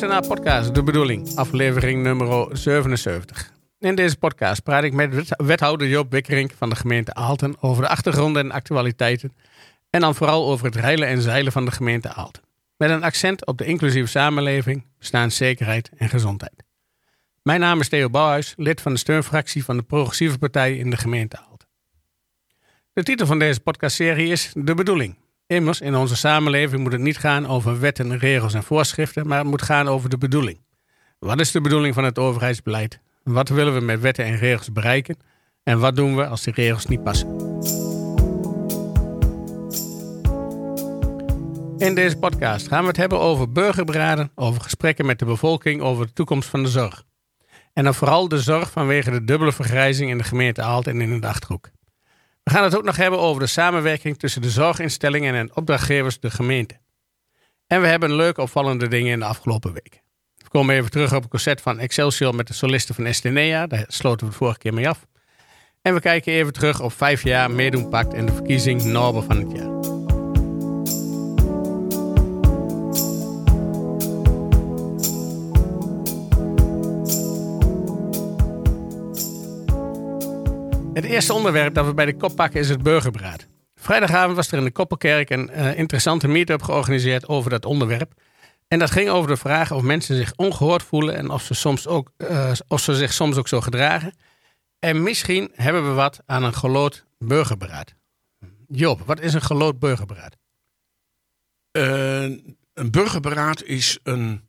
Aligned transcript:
luistert 0.00 0.28
naar 0.28 0.36
podcast 0.36 0.74
De 0.74 0.82
Bedoeling, 0.82 1.36
aflevering 1.36 2.02
nummer 2.02 2.56
77. 2.56 3.52
In 3.78 3.94
deze 3.94 4.16
podcast 4.16 4.62
praat 4.62 4.84
ik 4.84 4.92
met 4.92 5.34
wethouder 5.36 5.88
Joop 5.88 6.10
Wikkerink 6.10 6.52
van 6.58 6.68
de 6.68 6.76
gemeente 6.76 7.14
Aalten 7.14 7.54
over 7.60 7.82
de 7.82 7.88
achtergronden 7.88 8.44
en 8.44 8.50
actualiteiten. 8.50 9.32
En 9.90 10.00
dan 10.00 10.14
vooral 10.14 10.46
over 10.46 10.66
het 10.66 10.74
reilen 10.74 11.08
en 11.08 11.22
zeilen 11.22 11.52
van 11.52 11.64
de 11.64 11.70
gemeente 11.70 12.12
Aalten. 12.12 12.42
Met 12.76 12.90
een 12.90 13.02
accent 13.02 13.46
op 13.46 13.58
de 13.58 13.64
inclusieve 13.64 14.08
samenleving, 14.08 14.86
bestaanszekerheid 14.98 15.90
en 15.96 16.08
gezondheid. 16.08 16.64
Mijn 17.42 17.60
naam 17.60 17.80
is 17.80 17.88
Theo 17.88 18.10
Bouwhuis, 18.10 18.54
lid 18.56 18.80
van 18.80 18.92
de 18.92 18.98
steunfractie 18.98 19.64
van 19.64 19.76
de 19.76 19.82
Progressieve 19.82 20.38
Partij 20.38 20.76
in 20.76 20.90
de 20.90 20.96
gemeente 20.96 21.38
Aalten. 21.38 21.68
De 22.92 23.02
titel 23.02 23.26
van 23.26 23.38
deze 23.38 23.60
podcastserie 23.60 24.28
is 24.28 24.52
De 24.54 24.74
Bedoeling. 24.74 25.16
Immers, 25.46 25.80
in 25.80 25.94
onze 25.94 26.16
samenleving 26.16 26.82
moet 26.82 26.92
het 26.92 27.00
niet 27.00 27.18
gaan 27.18 27.46
over 27.46 27.80
wetten, 27.80 28.18
regels 28.18 28.54
en 28.54 28.62
voorschriften, 28.62 29.26
maar 29.26 29.38
het 29.38 29.46
moet 29.46 29.62
gaan 29.62 29.88
over 29.88 30.08
de 30.08 30.18
bedoeling. 30.18 30.58
Wat 31.18 31.40
is 31.40 31.50
de 31.50 31.60
bedoeling 31.60 31.94
van 31.94 32.04
het 32.04 32.18
overheidsbeleid? 32.18 33.00
Wat 33.22 33.48
willen 33.48 33.74
we 33.74 33.80
met 33.80 34.00
wetten 34.00 34.24
en 34.24 34.36
regels 34.36 34.72
bereiken? 34.72 35.16
En 35.62 35.78
wat 35.78 35.96
doen 35.96 36.16
we 36.16 36.26
als 36.26 36.42
die 36.42 36.54
regels 36.54 36.86
niet 36.86 37.02
passen? 37.02 37.28
In 41.78 41.94
deze 41.94 42.16
podcast 42.18 42.68
gaan 42.68 42.82
we 42.82 42.88
het 42.88 42.96
hebben 42.96 43.20
over 43.20 43.52
burgerberaden, 43.52 44.30
over 44.34 44.60
gesprekken 44.60 45.06
met 45.06 45.18
de 45.18 45.24
bevolking 45.24 45.80
over 45.80 46.06
de 46.06 46.12
toekomst 46.12 46.48
van 46.48 46.62
de 46.62 46.68
zorg. 46.68 47.04
En 47.72 47.84
dan 47.84 47.94
vooral 47.94 48.28
de 48.28 48.38
zorg 48.38 48.70
vanwege 48.70 49.10
de 49.10 49.24
dubbele 49.24 49.52
vergrijzing 49.52 50.10
in 50.10 50.18
de 50.18 50.24
gemeente 50.24 50.62
Aalt 50.62 50.86
en 50.86 51.00
in 51.00 51.20
de 51.20 51.26
Achterhoek. 51.26 51.70
We 52.44 52.50
gaan 52.50 52.64
het 52.64 52.76
ook 52.76 52.84
nog 52.84 52.96
hebben 52.96 53.18
over 53.20 53.40
de 53.40 53.46
samenwerking 53.46 54.18
tussen 54.18 54.42
de 54.42 54.50
zorginstellingen 54.50 55.34
en 55.34 55.56
opdrachtgevers, 55.56 56.20
de 56.20 56.30
gemeente. 56.30 56.78
En 57.66 57.80
we 57.80 57.86
hebben 57.86 58.14
leuke 58.14 58.42
opvallende 58.42 58.88
dingen 58.88 59.12
in 59.12 59.18
de 59.18 59.24
afgelopen 59.24 59.72
weken. 59.72 60.00
We 60.36 60.48
komen 60.48 60.74
even 60.74 60.90
terug 60.90 61.14
op 61.14 61.22
het 61.22 61.30
concert 61.30 61.60
van 61.60 61.78
Excelsior 61.78 62.34
met 62.34 62.46
de 62.46 62.54
solisten 62.54 62.94
van 62.94 63.04
Estenea. 63.04 63.66
Daar 63.66 63.84
sloten 63.88 64.26
we 64.26 64.32
de 64.32 64.38
vorige 64.38 64.58
keer 64.58 64.74
mee 64.74 64.88
af. 64.88 65.06
En 65.82 65.94
we 65.94 66.00
kijken 66.00 66.32
even 66.32 66.52
terug 66.52 66.80
op 66.80 66.92
vijf 66.92 67.22
jaar 67.22 67.50
meedoen 67.50 67.88
pakt 67.88 68.14
en 68.14 68.26
de 68.26 68.32
verkiezing 68.32 68.84
Norbe 68.84 69.22
van 69.22 69.36
het 69.36 69.56
jaar. 69.56 69.73
Het 80.94 81.04
eerste 81.04 81.32
onderwerp 81.32 81.74
dat 81.74 81.86
we 81.86 81.94
bij 81.94 82.06
de 82.06 82.16
kop 82.16 82.36
pakken 82.36 82.60
is 82.60 82.68
het 82.68 82.82
burgerberaad. 82.82 83.46
Vrijdagavond 83.74 84.36
was 84.36 84.52
er 84.52 84.58
in 84.58 84.64
de 84.64 84.70
Koppelkerk 84.70 85.30
een 85.30 85.50
uh, 85.50 85.78
interessante 85.78 86.28
meetup 86.28 86.62
georganiseerd 86.62 87.28
over 87.28 87.50
dat 87.50 87.64
onderwerp. 87.64 88.12
En 88.68 88.78
dat 88.78 88.90
ging 88.90 89.08
over 89.08 89.28
de 89.28 89.36
vraag 89.36 89.72
of 89.72 89.82
mensen 89.82 90.16
zich 90.16 90.32
ongehoord 90.36 90.82
voelen 90.82 91.16
en 91.16 91.30
of 91.30 91.42
ze, 91.42 91.54
soms 91.54 91.86
ook, 91.86 92.10
uh, 92.18 92.52
of 92.68 92.80
ze 92.80 92.94
zich 92.94 93.12
soms 93.12 93.36
ook 93.36 93.48
zo 93.48 93.60
gedragen. 93.60 94.14
En 94.78 95.02
misschien 95.02 95.50
hebben 95.54 95.88
we 95.88 95.94
wat 95.94 96.20
aan 96.26 96.42
een 96.42 96.54
gelood 96.54 97.04
burgerberaad. 97.18 97.94
Joop, 98.68 99.00
wat 99.00 99.20
is 99.20 99.34
een 99.34 99.42
gelood 99.42 99.78
burgerberaad? 99.78 100.36
Uh, 101.72 102.22
een 102.74 102.90
burgerberaad 102.90 103.62
is 103.62 103.98
een 104.02 104.48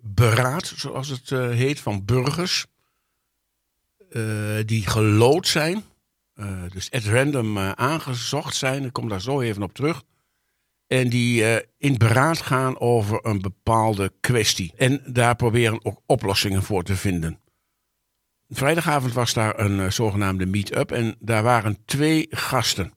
beraad, 0.00 0.72
zoals 0.76 1.08
het 1.08 1.28
heet, 1.30 1.80
van 1.80 2.04
burgers 2.04 2.66
die 4.66 4.86
gelood 4.86 5.46
zijn. 5.46 5.84
Uh, 6.34 6.62
dus 6.72 6.90
at 6.90 7.04
random 7.04 7.56
uh, 7.56 7.70
aangezocht 7.72 8.56
zijn. 8.56 8.84
Ik 8.84 8.92
kom 8.92 9.08
daar 9.08 9.20
zo 9.20 9.40
even 9.40 9.62
op 9.62 9.74
terug. 9.74 10.02
En 10.86 11.08
die 11.08 11.44
in 11.78 11.98
beraad 11.98 12.38
gaan 12.38 12.80
over 12.80 13.26
een 13.26 13.40
bepaalde 13.40 14.12
kwestie. 14.20 14.72
En 14.76 15.02
daar 15.06 15.36
proberen 15.36 15.84
ook 15.84 16.00
oplossingen 16.06 16.62
voor 16.62 16.82
te 16.82 16.96
vinden. 16.96 17.40
Vrijdagavond 18.48 19.12
was 19.12 19.32
daar 19.32 19.58
een 19.58 19.92
zogenaamde 19.92 20.46
meet-up. 20.46 20.90
En 20.90 21.16
daar 21.18 21.42
waren 21.42 21.78
twee 21.84 22.26
gasten. 22.30 22.92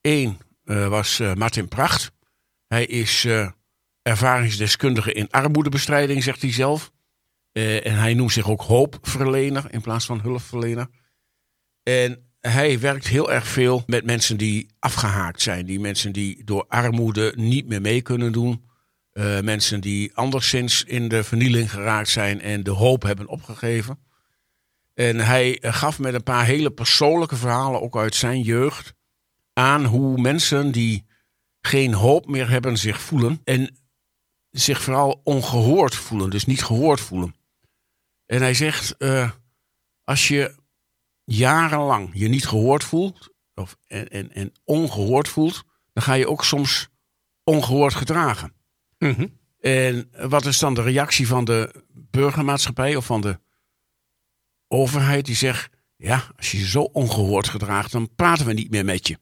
Eén 0.00 0.38
was 0.64 1.22
Martin 1.34 1.68
Pracht. 1.68 2.12
Hij 2.66 2.86
is 2.86 3.26
ervaringsdeskundige 4.02 5.12
in 5.12 5.30
armoedebestrijding, 5.30 6.22
zegt 6.22 6.42
hij 6.42 6.52
zelf. 6.52 6.92
Uh, 7.56 7.86
en 7.86 7.98
hij 7.98 8.14
noemt 8.14 8.32
zich 8.32 8.50
ook 8.50 8.62
hoopverlener 8.62 9.64
in 9.70 9.80
plaats 9.80 10.06
van 10.06 10.20
hulpverlener. 10.20 10.88
En 11.82 12.26
hij 12.40 12.80
werkt 12.80 13.06
heel 13.06 13.32
erg 13.32 13.46
veel 13.46 13.82
met 13.86 14.04
mensen 14.04 14.36
die 14.36 14.66
afgehaakt 14.78 15.42
zijn. 15.42 15.66
Die 15.66 15.80
mensen 15.80 16.12
die 16.12 16.44
door 16.44 16.64
armoede 16.68 17.32
niet 17.36 17.66
meer 17.66 17.80
mee 17.80 18.02
kunnen 18.02 18.32
doen. 18.32 18.64
Uh, 19.12 19.40
mensen 19.40 19.80
die 19.80 20.14
anderszins 20.14 20.84
in 20.84 21.08
de 21.08 21.24
vernieling 21.24 21.70
geraakt 21.70 22.08
zijn 22.08 22.40
en 22.40 22.62
de 22.62 22.70
hoop 22.70 23.02
hebben 23.02 23.28
opgegeven. 23.28 23.98
En 24.94 25.18
hij 25.18 25.58
gaf 25.60 25.98
met 25.98 26.14
een 26.14 26.22
paar 26.22 26.44
hele 26.44 26.70
persoonlijke 26.70 27.36
verhalen, 27.36 27.82
ook 27.82 27.96
uit 27.96 28.14
zijn 28.14 28.40
jeugd, 28.40 28.94
aan 29.52 29.84
hoe 29.84 30.20
mensen 30.20 30.72
die 30.72 31.06
geen 31.60 31.94
hoop 31.94 32.26
meer 32.26 32.50
hebben 32.50 32.76
zich 32.78 33.00
voelen. 33.00 33.40
En 33.44 33.76
zich 34.50 34.82
vooral 34.82 35.20
ongehoord 35.24 35.94
voelen, 35.94 36.30
dus 36.30 36.44
niet 36.44 36.64
gehoord 36.64 37.00
voelen. 37.00 37.34
En 38.26 38.40
hij 38.40 38.54
zegt, 38.54 38.94
uh, 38.98 39.30
als 40.04 40.28
je 40.28 40.54
jarenlang 41.24 42.10
je 42.12 42.28
niet 42.28 42.46
gehoord 42.46 42.84
voelt 42.84 43.28
of, 43.54 43.76
en, 43.86 44.08
en, 44.08 44.32
en 44.32 44.52
ongehoord 44.64 45.28
voelt, 45.28 45.64
dan 45.92 46.02
ga 46.02 46.12
je 46.12 46.28
ook 46.28 46.44
soms 46.44 46.88
ongehoord 47.44 47.94
gedragen. 47.94 48.52
Mm 48.98 49.12
-hmm. 49.12 49.38
En 49.60 50.10
wat 50.28 50.46
is 50.46 50.58
dan 50.58 50.74
de 50.74 50.82
reactie 50.82 51.26
van 51.26 51.44
de 51.44 51.84
burgermaatschappij 51.92 52.96
of 52.96 53.06
van 53.06 53.20
de 53.20 53.38
overheid 54.68 55.24
die 55.24 55.34
zegt, 55.34 55.68
ja, 55.96 56.24
als 56.36 56.50
je 56.50 56.58
je 56.58 56.66
zo 56.66 56.82
ongehoord 56.82 57.48
gedraagt, 57.48 57.92
dan 57.92 58.14
praten 58.14 58.46
we 58.46 58.52
niet 58.52 58.70
meer 58.70 58.84
met 58.84 59.08
je. 59.08 59.18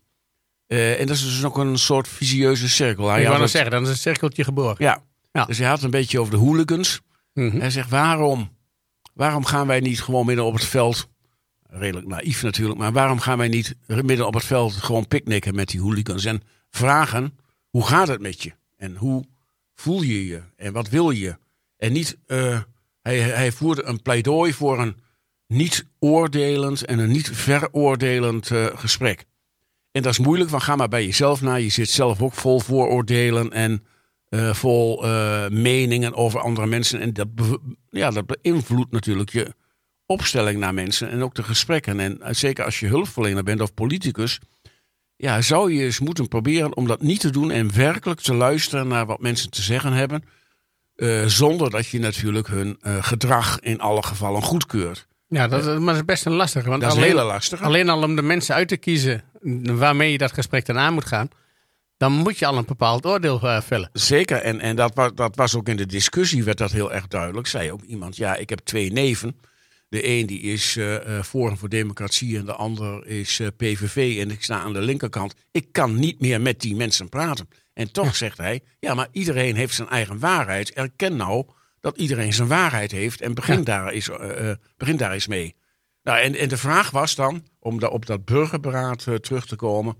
Uh, 0.66 1.00
en 1.00 1.06
dat 1.06 1.16
is 1.16 1.22
dus 1.22 1.44
ook 1.44 1.58
een 1.58 1.78
soort 1.78 2.08
visieuze 2.08 2.68
cirkel. 2.68 3.08
Hij 3.08 3.22
Ik 3.22 3.28
wou 3.28 3.48
zeggen, 3.48 3.70
dan 3.70 3.82
is 3.82 3.88
een 3.88 3.96
cirkeltje 3.96 4.44
geboren. 4.44 4.76
Ja. 4.78 5.02
ja. 5.32 5.44
Dus 5.44 5.58
hij 5.58 5.68
had 5.68 5.82
een 5.82 5.90
beetje 5.90 6.20
over 6.20 6.32
de 6.32 6.38
hooligans. 6.38 7.00
Mm 7.32 7.50
-hmm. 7.50 7.60
Hij 7.60 7.70
zegt, 7.70 7.90
waarom 7.90 8.53
Waarom 9.14 9.44
gaan 9.44 9.66
wij 9.66 9.80
niet 9.80 10.02
gewoon 10.02 10.26
midden 10.26 10.44
op 10.44 10.54
het 10.54 10.64
veld, 10.64 11.08
redelijk 11.62 12.06
naïef 12.06 12.42
natuurlijk, 12.42 12.78
maar 12.78 12.92
waarom 12.92 13.18
gaan 13.18 13.38
wij 13.38 13.48
niet 13.48 13.74
midden 13.86 14.26
op 14.26 14.34
het 14.34 14.44
veld 14.44 14.72
gewoon 14.72 15.08
picknicken 15.08 15.54
met 15.54 15.68
die 15.68 15.80
hooligans 15.80 16.24
en 16.24 16.42
vragen, 16.70 17.38
hoe 17.68 17.86
gaat 17.86 18.08
het 18.08 18.20
met 18.20 18.42
je? 18.42 18.52
En 18.76 18.96
hoe 18.96 19.24
voel 19.74 20.02
je 20.02 20.26
je? 20.26 20.42
En 20.56 20.72
wat 20.72 20.88
wil 20.88 21.10
je? 21.10 21.36
En 21.76 21.92
niet, 21.92 22.18
uh, 22.26 22.60
hij, 23.02 23.20
hij 23.20 23.52
voerde 23.52 23.82
een 23.82 24.02
pleidooi 24.02 24.52
voor 24.52 24.80
een 24.80 24.96
niet 25.46 25.86
oordelend 25.98 26.84
en 26.84 26.98
een 26.98 27.10
niet 27.10 27.30
veroordelend 27.30 28.50
uh, 28.50 28.66
gesprek. 28.74 29.24
En 29.92 30.02
dat 30.02 30.12
is 30.12 30.18
moeilijk, 30.18 30.50
want 30.50 30.62
ga 30.62 30.76
maar 30.76 30.88
bij 30.88 31.04
jezelf 31.04 31.40
na. 31.40 31.54
Je 31.54 31.68
zit 31.68 31.90
zelf 31.90 32.22
ook 32.22 32.34
vol 32.34 32.60
vooroordelen 32.60 33.52
en 33.52 33.86
uh, 34.34 34.54
vol 34.54 35.04
uh, 35.04 35.48
meningen 35.48 36.14
over 36.14 36.40
andere 36.40 36.66
mensen. 36.66 37.00
En 37.00 37.12
dat, 37.12 37.28
ja, 37.90 38.10
dat 38.10 38.26
beïnvloedt 38.26 38.92
natuurlijk 38.92 39.30
je 39.30 39.54
opstelling 40.06 40.58
naar 40.58 40.74
mensen 40.74 41.10
en 41.10 41.22
ook 41.22 41.34
de 41.34 41.42
gesprekken. 41.42 42.00
En 42.00 42.18
uh, 42.20 42.28
zeker 42.30 42.64
als 42.64 42.80
je 42.80 42.86
hulpverlener 42.86 43.42
bent 43.42 43.60
of 43.60 43.74
politicus, 43.74 44.40
ja, 45.16 45.40
zou 45.40 45.72
je 45.72 45.84
eens 45.84 46.00
moeten 46.00 46.28
proberen 46.28 46.76
om 46.76 46.86
dat 46.86 47.02
niet 47.02 47.20
te 47.20 47.30
doen 47.30 47.50
en 47.50 47.74
werkelijk 47.74 48.20
te 48.20 48.34
luisteren 48.34 48.88
naar 48.88 49.06
wat 49.06 49.20
mensen 49.20 49.50
te 49.50 49.62
zeggen 49.62 49.92
hebben. 49.92 50.24
zonder 51.30 51.70
dat 51.70 51.86
je 51.86 51.98
natuurlijk 51.98 52.46
hun 52.46 52.76
gedrag 52.80 53.60
in 53.60 53.80
alle 53.80 54.02
gevallen 54.02 54.42
goedkeurt. 54.42 55.06
Ja, 55.28 55.48
dat, 55.48 55.64
maar 55.64 55.86
dat 55.86 55.94
is 55.94 56.04
best 56.04 56.26
een 56.26 56.32
lastige. 56.32 56.68
Want 56.68 56.82
dat 56.82 56.90
is 56.90 56.96
alleen, 56.96 57.08
hele 57.08 57.22
lastige. 57.22 57.64
Alleen 57.64 57.88
al 57.88 58.02
om 58.02 58.16
de 58.16 58.22
mensen 58.22 58.54
uit 58.54 58.68
te 58.68 58.76
kiezen 58.76 59.24
waarmee 59.62 60.12
je 60.12 60.18
dat 60.18 60.32
gesprek 60.32 60.66
dan 60.66 60.78
aan 60.78 60.94
moet 60.94 61.06
gaan 61.06 61.28
dan 61.96 62.12
moet 62.12 62.38
je 62.38 62.46
al 62.46 62.56
een 62.56 62.64
bepaald 62.64 63.06
oordeel 63.06 63.40
uh, 63.44 63.60
vellen. 63.60 63.90
Zeker, 63.92 64.36
en, 64.36 64.60
en 64.60 64.76
dat, 64.76 64.94
was, 64.94 65.14
dat 65.14 65.36
was 65.36 65.56
ook 65.56 65.68
in 65.68 65.76
de 65.76 65.86
discussie, 65.86 66.44
werd 66.44 66.58
dat 66.58 66.72
heel 66.72 66.92
erg 66.92 67.06
duidelijk. 67.06 67.46
Zei 67.46 67.72
ook 67.72 67.82
iemand, 67.82 68.16
ja, 68.16 68.36
ik 68.36 68.48
heb 68.48 68.58
twee 68.58 68.92
neven. 68.92 69.40
De 69.88 70.08
een 70.08 70.26
die 70.26 70.40
is 70.40 70.76
uh, 70.76 71.22
Forum 71.22 71.56
voor 71.56 71.68
Democratie 71.68 72.38
en 72.38 72.44
de 72.44 72.52
ander 72.54 73.06
is 73.06 73.38
uh, 73.38 73.48
PVV 73.56 74.18
en 74.20 74.30
ik 74.30 74.42
sta 74.42 74.60
aan 74.60 74.72
de 74.72 74.80
linkerkant. 74.80 75.34
Ik 75.50 75.72
kan 75.72 75.94
niet 75.94 76.20
meer 76.20 76.40
met 76.40 76.60
die 76.60 76.76
mensen 76.76 77.08
praten. 77.08 77.48
En 77.72 77.92
toch 77.92 78.16
zegt 78.16 78.38
hij, 78.38 78.60
ja, 78.80 78.94
maar 78.94 79.08
iedereen 79.12 79.56
heeft 79.56 79.74
zijn 79.74 79.88
eigen 79.88 80.18
waarheid. 80.18 80.72
Erken 80.72 81.16
nou 81.16 81.46
dat 81.80 81.96
iedereen 81.96 82.32
zijn 82.32 82.48
waarheid 82.48 82.92
heeft 82.92 83.20
en 83.20 83.34
begin, 83.34 83.58
ja. 83.58 83.64
daar, 83.64 83.88
eens, 83.88 84.10
begin 84.76 84.96
daar 84.96 85.12
eens 85.12 85.26
mee. 85.26 85.56
Nou, 86.02 86.18
en, 86.20 86.34
en 86.34 86.48
de 86.48 86.56
vraag 86.56 86.90
was 86.90 87.14
dan, 87.14 87.46
om 87.58 87.78
da 87.78 87.88
op 87.88 88.06
dat 88.06 88.24
burgerberaad 88.24 89.06
terug 89.20 89.46
te 89.46 89.56
komen. 89.56 89.96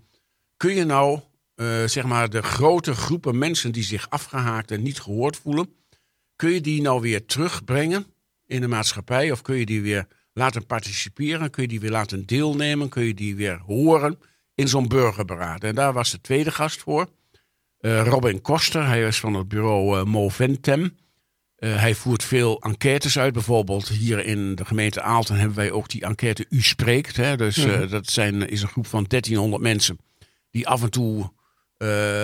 Kun 0.56 0.74
je 0.74 0.84
nou 0.84 1.20
uh, 1.56 1.84
zeg 1.84 2.04
maar 2.04 2.30
de 2.30 2.42
grote 2.42 2.94
groepen 2.94 3.38
mensen 3.38 3.72
die 3.72 3.82
zich 3.82 4.10
afgehaakt 4.10 4.70
en 4.70 4.82
niet 4.82 5.00
gehoord 5.00 5.36
voelen, 5.36 5.68
kun 6.36 6.50
je 6.50 6.60
die 6.60 6.82
nou 6.82 7.00
weer 7.00 7.26
terugbrengen 7.26 8.06
in 8.46 8.60
de 8.60 8.68
maatschappij? 8.68 9.30
Of 9.30 9.42
kun 9.42 9.56
je 9.56 9.66
die 9.66 9.82
weer 9.82 10.06
laten 10.32 10.66
participeren? 10.66 11.50
Kun 11.50 11.62
je 11.62 11.68
die 11.68 11.80
weer 11.80 11.90
laten 11.90 12.26
deelnemen? 12.26 12.88
Kun 12.88 13.04
je 13.04 13.14
die 13.14 13.36
weer 13.36 13.58
horen 13.66 14.18
in 14.54 14.68
zo'n 14.68 14.88
burgerberaad? 14.88 15.64
En 15.64 15.74
daar 15.74 15.92
was 15.92 16.10
de 16.10 16.20
tweede 16.20 16.50
gast 16.50 16.80
voor. 16.80 17.08
Eh, 17.78 18.06
Robin 18.06 18.40
Koster, 18.40 18.86
hij 18.86 19.06
is 19.06 19.20
van 19.20 19.34
het 19.34 19.48
bureau 19.48 19.98
uh, 19.98 20.04
Moventem. 20.04 20.96
Uh, 21.58 21.76
hij 21.76 21.94
voert 21.94 22.24
veel 22.24 22.60
enquêtes 22.60 23.18
uit. 23.18 23.32
Bijvoorbeeld 23.32 23.88
hier 23.88 24.26
in 24.26 24.54
de 24.54 24.64
gemeente 24.64 25.02
Aalten 25.02 25.36
hebben 25.36 25.56
wij 25.56 25.70
ook 25.70 25.88
die 25.88 26.04
enquête 26.04 26.46
U 26.48 26.62
Spreekt. 26.62 27.16
Hè? 27.16 27.36
Dus 27.36 27.66
mm. 27.66 27.88
dat 27.88 28.10
zijn, 28.10 28.48
is 28.48 28.62
een 28.62 28.68
groep 28.68 28.86
van 28.86 29.04
1300 29.08 29.62
mensen 29.62 29.98
die 30.50 30.68
af 30.68 30.82
en 30.82 30.90
toe 30.90 31.32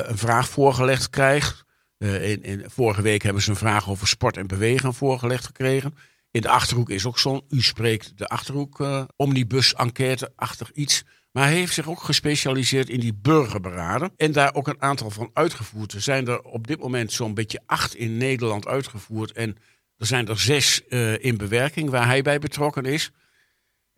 een 0.08 0.18
vraag 0.18 0.48
voorgelegd 0.48 1.10
krijgt. 1.10 1.64
In, 1.98 2.42
in, 2.42 2.64
vorige 2.66 3.02
week 3.02 3.22
hebben 3.22 3.42
ze 3.42 3.50
een 3.50 3.56
vraag 3.56 3.90
over 3.90 4.08
sport 4.08 4.36
en 4.36 4.46
bewegen 4.46 4.94
voorgelegd 4.94 5.46
gekregen. 5.46 5.94
In 6.30 6.40
de 6.40 6.48
Achterhoek 6.48 6.90
is 6.90 7.06
ook 7.06 7.18
zo'n 7.18 7.42
U 7.48 7.62
Spreekt 7.62 8.12
de 8.18 8.28
Achterhoek 8.28 8.84
omnibus 9.16 9.74
enquête-achtig 9.74 10.70
iets. 10.72 11.04
Maar 11.32 11.44
hij 11.44 11.54
heeft 11.54 11.74
zich 11.74 11.88
ook 11.88 12.02
gespecialiseerd 12.02 12.88
in 12.88 13.00
die 13.00 13.14
burgerberaden. 13.14 14.12
En 14.16 14.32
daar 14.32 14.54
ook 14.54 14.68
een 14.68 14.82
aantal 14.82 15.10
van 15.10 15.30
uitgevoerd. 15.32 15.92
Er 15.92 16.00
zijn 16.00 16.26
er 16.26 16.40
op 16.40 16.66
dit 16.66 16.80
moment 16.80 17.12
zo'n 17.12 17.34
beetje 17.34 17.60
acht 17.66 17.94
in 17.94 18.16
Nederland 18.16 18.66
uitgevoerd. 18.66 19.32
En 19.32 19.56
er 19.96 20.06
zijn 20.06 20.28
er 20.28 20.40
zes 20.40 20.80
in 21.18 21.36
bewerking 21.36 21.90
waar 21.90 22.06
hij 22.06 22.22
bij 22.22 22.38
betrokken 22.38 22.84
is. 22.84 23.10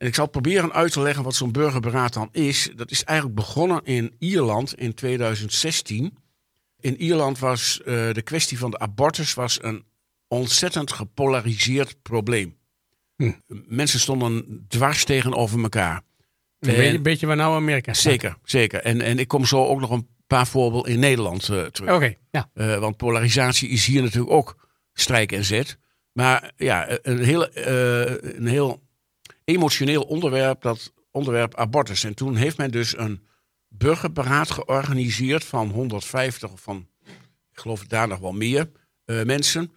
En 0.02 0.08
ik 0.08 0.14
zal 0.14 0.28
proberen 0.28 0.72
uit 0.72 0.92
te 0.92 1.00
leggen 1.00 1.24
wat 1.24 1.34
zo'n 1.34 1.52
burgerberaad 1.52 2.12
dan 2.12 2.28
is. 2.32 2.70
Dat 2.76 2.90
is 2.90 3.04
eigenlijk 3.04 3.38
begonnen 3.38 3.80
in 3.84 4.14
Ierland 4.18 4.74
in 4.74 4.94
2016. 4.94 6.16
In 6.80 6.96
Ierland 6.96 7.38
was 7.38 7.80
uh, 7.80 8.12
de 8.12 8.22
kwestie 8.22 8.58
van 8.58 8.70
de 8.70 8.78
abortus 8.78 9.34
was 9.34 9.62
een 9.62 9.84
ontzettend 10.28 10.92
gepolariseerd 10.92 12.02
probleem. 12.02 12.56
Hm. 13.16 13.32
Mensen 13.46 14.00
stonden 14.00 14.64
dwars 14.68 15.04
tegenover 15.04 15.62
elkaar. 15.62 16.02
Een 16.58 17.02
beetje 17.02 17.26
waar 17.26 17.36
nou 17.36 17.54
Amerika 17.54 17.92
staat. 17.92 18.12
Zeker, 18.12 18.36
zeker. 18.44 18.80
En, 18.80 19.00
en 19.00 19.18
ik 19.18 19.28
kom 19.28 19.44
zo 19.44 19.64
ook 19.64 19.80
nog 19.80 19.90
een 19.90 20.08
paar 20.26 20.46
voorbeelden 20.46 20.92
in 20.92 20.98
Nederland 20.98 21.48
uh, 21.48 21.64
terug. 21.64 21.94
Oké, 21.94 22.14
ja. 22.30 22.50
Uh, 22.54 22.78
want 22.78 22.96
polarisatie 22.96 23.68
is 23.68 23.86
hier 23.86 24.02
natuurlijk 24.02 24.32
ook 24.32 24.68
strijk 24.92 25.32
en 25.32 25.44
zet. 25.44 25.78
Maar 26.12 26.52
ja, 26.56 26.98
een 27.02 27.24
heel, 27.24 27.58
uh, 27.58 28.34
een 28.36 28.46
heel 28.46 28.90
emotioneel 29.44 30.02
onderwerp, 30.02 30.62
dat 30.62 30.92
onderwerp 31.10 31.54
abortus. 31.54 32.04
En 32.04 32.14
toen 32.14 32.36
heeft 32.36 32.56
men 32.56 32.70
dus 32.70 32.98
een 32.98 33.26
burgerberaad 33.68 34.50
georganiseerd 34.50 35.44
van 35.44 35.70
150 35.70 36.52
of 36.52 36.60
van, 36.60 36.88
ik 37.52 37.58
geloof 37.58 37.84
daar 37.86 38.08
nog 38.08 38.18
wel 38.18 38.32
meer 38.32 38.70
mensen. 39.04 39.72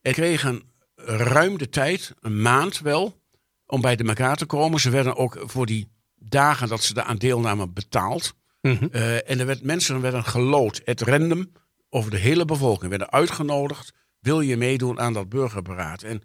En 0.00 0.12
kregen 0.12 0.62
ruim 1.04 1.58
de 1.58 1.68
tijd, 1.68 2.14
een 2.20 2.42
maand 2.42 2.80
wel, 2.80 3.20
om 3.66 3.80
bij 3.80 3.96
de 3.96 4.04
elkaar 4.04 4.36
te 4.36 4.46
komen. 4.46 4.80
Ze 4.80 4.90
werden 4.90 5.16
ook 5.16 5.42
voor 5.44 5.66
die 5.66 5.88
dagen 6.14 6.68
dat 6.68 6.82
ze 6.82 6.94
daar 6.94 7.04
aan 7.04 7.16
deelnamen 7.16 7.72
betaald. 7.72 8.34
Mhm. 8.60 8.86
Eh, 8.92 9.30
en 9.30 9.40
er 9.40 9.46
werd, 9.46 9.62
mensen 9.62 10.00
werden 10.00 10.24
gelood, 10.24 10.80
het 10.84 11.00
random, 11.00 11.52
over 11.90 12.10
de 12.10 12.18
hele 12.18 12.44
bevolking. 12.44 12.90
Werden 12.90 13.10
uitgenodigd, 13.10 13.92
wil 14.20 14.40
je 14.40 14.56
meedoen 14.56 15.00
aan 15.00 15.12
dat 15.12 15.28
burgerberaad? 15.28 16.02
En 16.02 16.22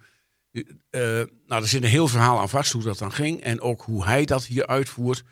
uh, 0.54 0.62
nou, 1.48 1.62
er 1.62 1.68
zit 1.68 1.84
een 1.84 1.90
heel 1.90 2.08
verhaal 2.08 2.40
aan 2.40 2.50
vast 2.50 2.72
hoe 2.72 2.84
dat 2.84 2.98
dan 2.98 3.12
ging. 3.12 3.42
En 3.42 3.62
ook 3.62 3.82
hoe 3.82 4.06
hij 4.06 4.26
dat 4.26 4.46
hier 4.46 4.68
uitvoert. 4.68 5.24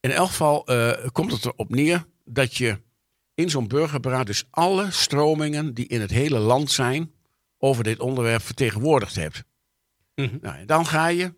In 0.00 0.10
elk 0.10 0.28
geval 0.28 0.72
uh, 0.72 0.92
komt 1.12 1.32
het 1.32 1.44
erop 1.44 1.70
neer 1.70 2.06
dat 2.24 2.56
je 2.56 2.80
in 3.34 3.50
zo'n 3.50 3.68
burgerberaad 3.68 4.26
dus 4.26 4.46
alle 4.50 4.90
stromingen 4.90 5.74
die 5.74 5.86
in 5.86 6.00
het 6.00 6.10
hele 6.10 6.38
land 6.38 6.70
zijn 6.70 7.12
over 7.58 7.84
dit 7.84 8.00
onderwerp 8.00 8.42
vertegenwoordigd 8.42 9.14
hebt. 9.14 9.44
Mm 10.14 10.38
nou, 10.40 10.64
dan 10.64 10.86
ga 10.86 11.06
je 11.06 11.34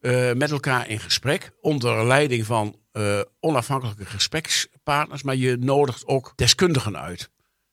uh, 0.00 0.32
met 0.32 0.50
elkaar 0.50 0.88
in 0.88 1.00
gesprek. 1.00 1.50
Onder 1.60 2.06
leiding 2.06 2.46
van 2.46 2.78
uh, 2.92 3.20
onafhankelijke 3.40 4.04
gesprekspartners. 4.04 5.22
Maar 5.22 5.36
je 5.36 5.56
nodigt 5.56 6.06
ook 6.06 6.32
deskundigen 6.36 6.98
uit. 6.98 7.30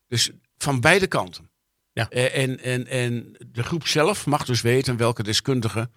Dus 0.08 0.30
van 0.58 0.80
beide 0.80 1.06
kanten. 1.06 1.50
Uh, 1.96 2.36
en, 2.36 2.60
en, 2.60 2.86
en 2.86 3.36
de 3.46 3.62
groep 3.62 3.86
zelf 3.86 4.26
mag 4.26 4.44
dus 4.44 4.60
weten 4.60 4.96
welke 4.96 5.22
deskundige 5.22 5.90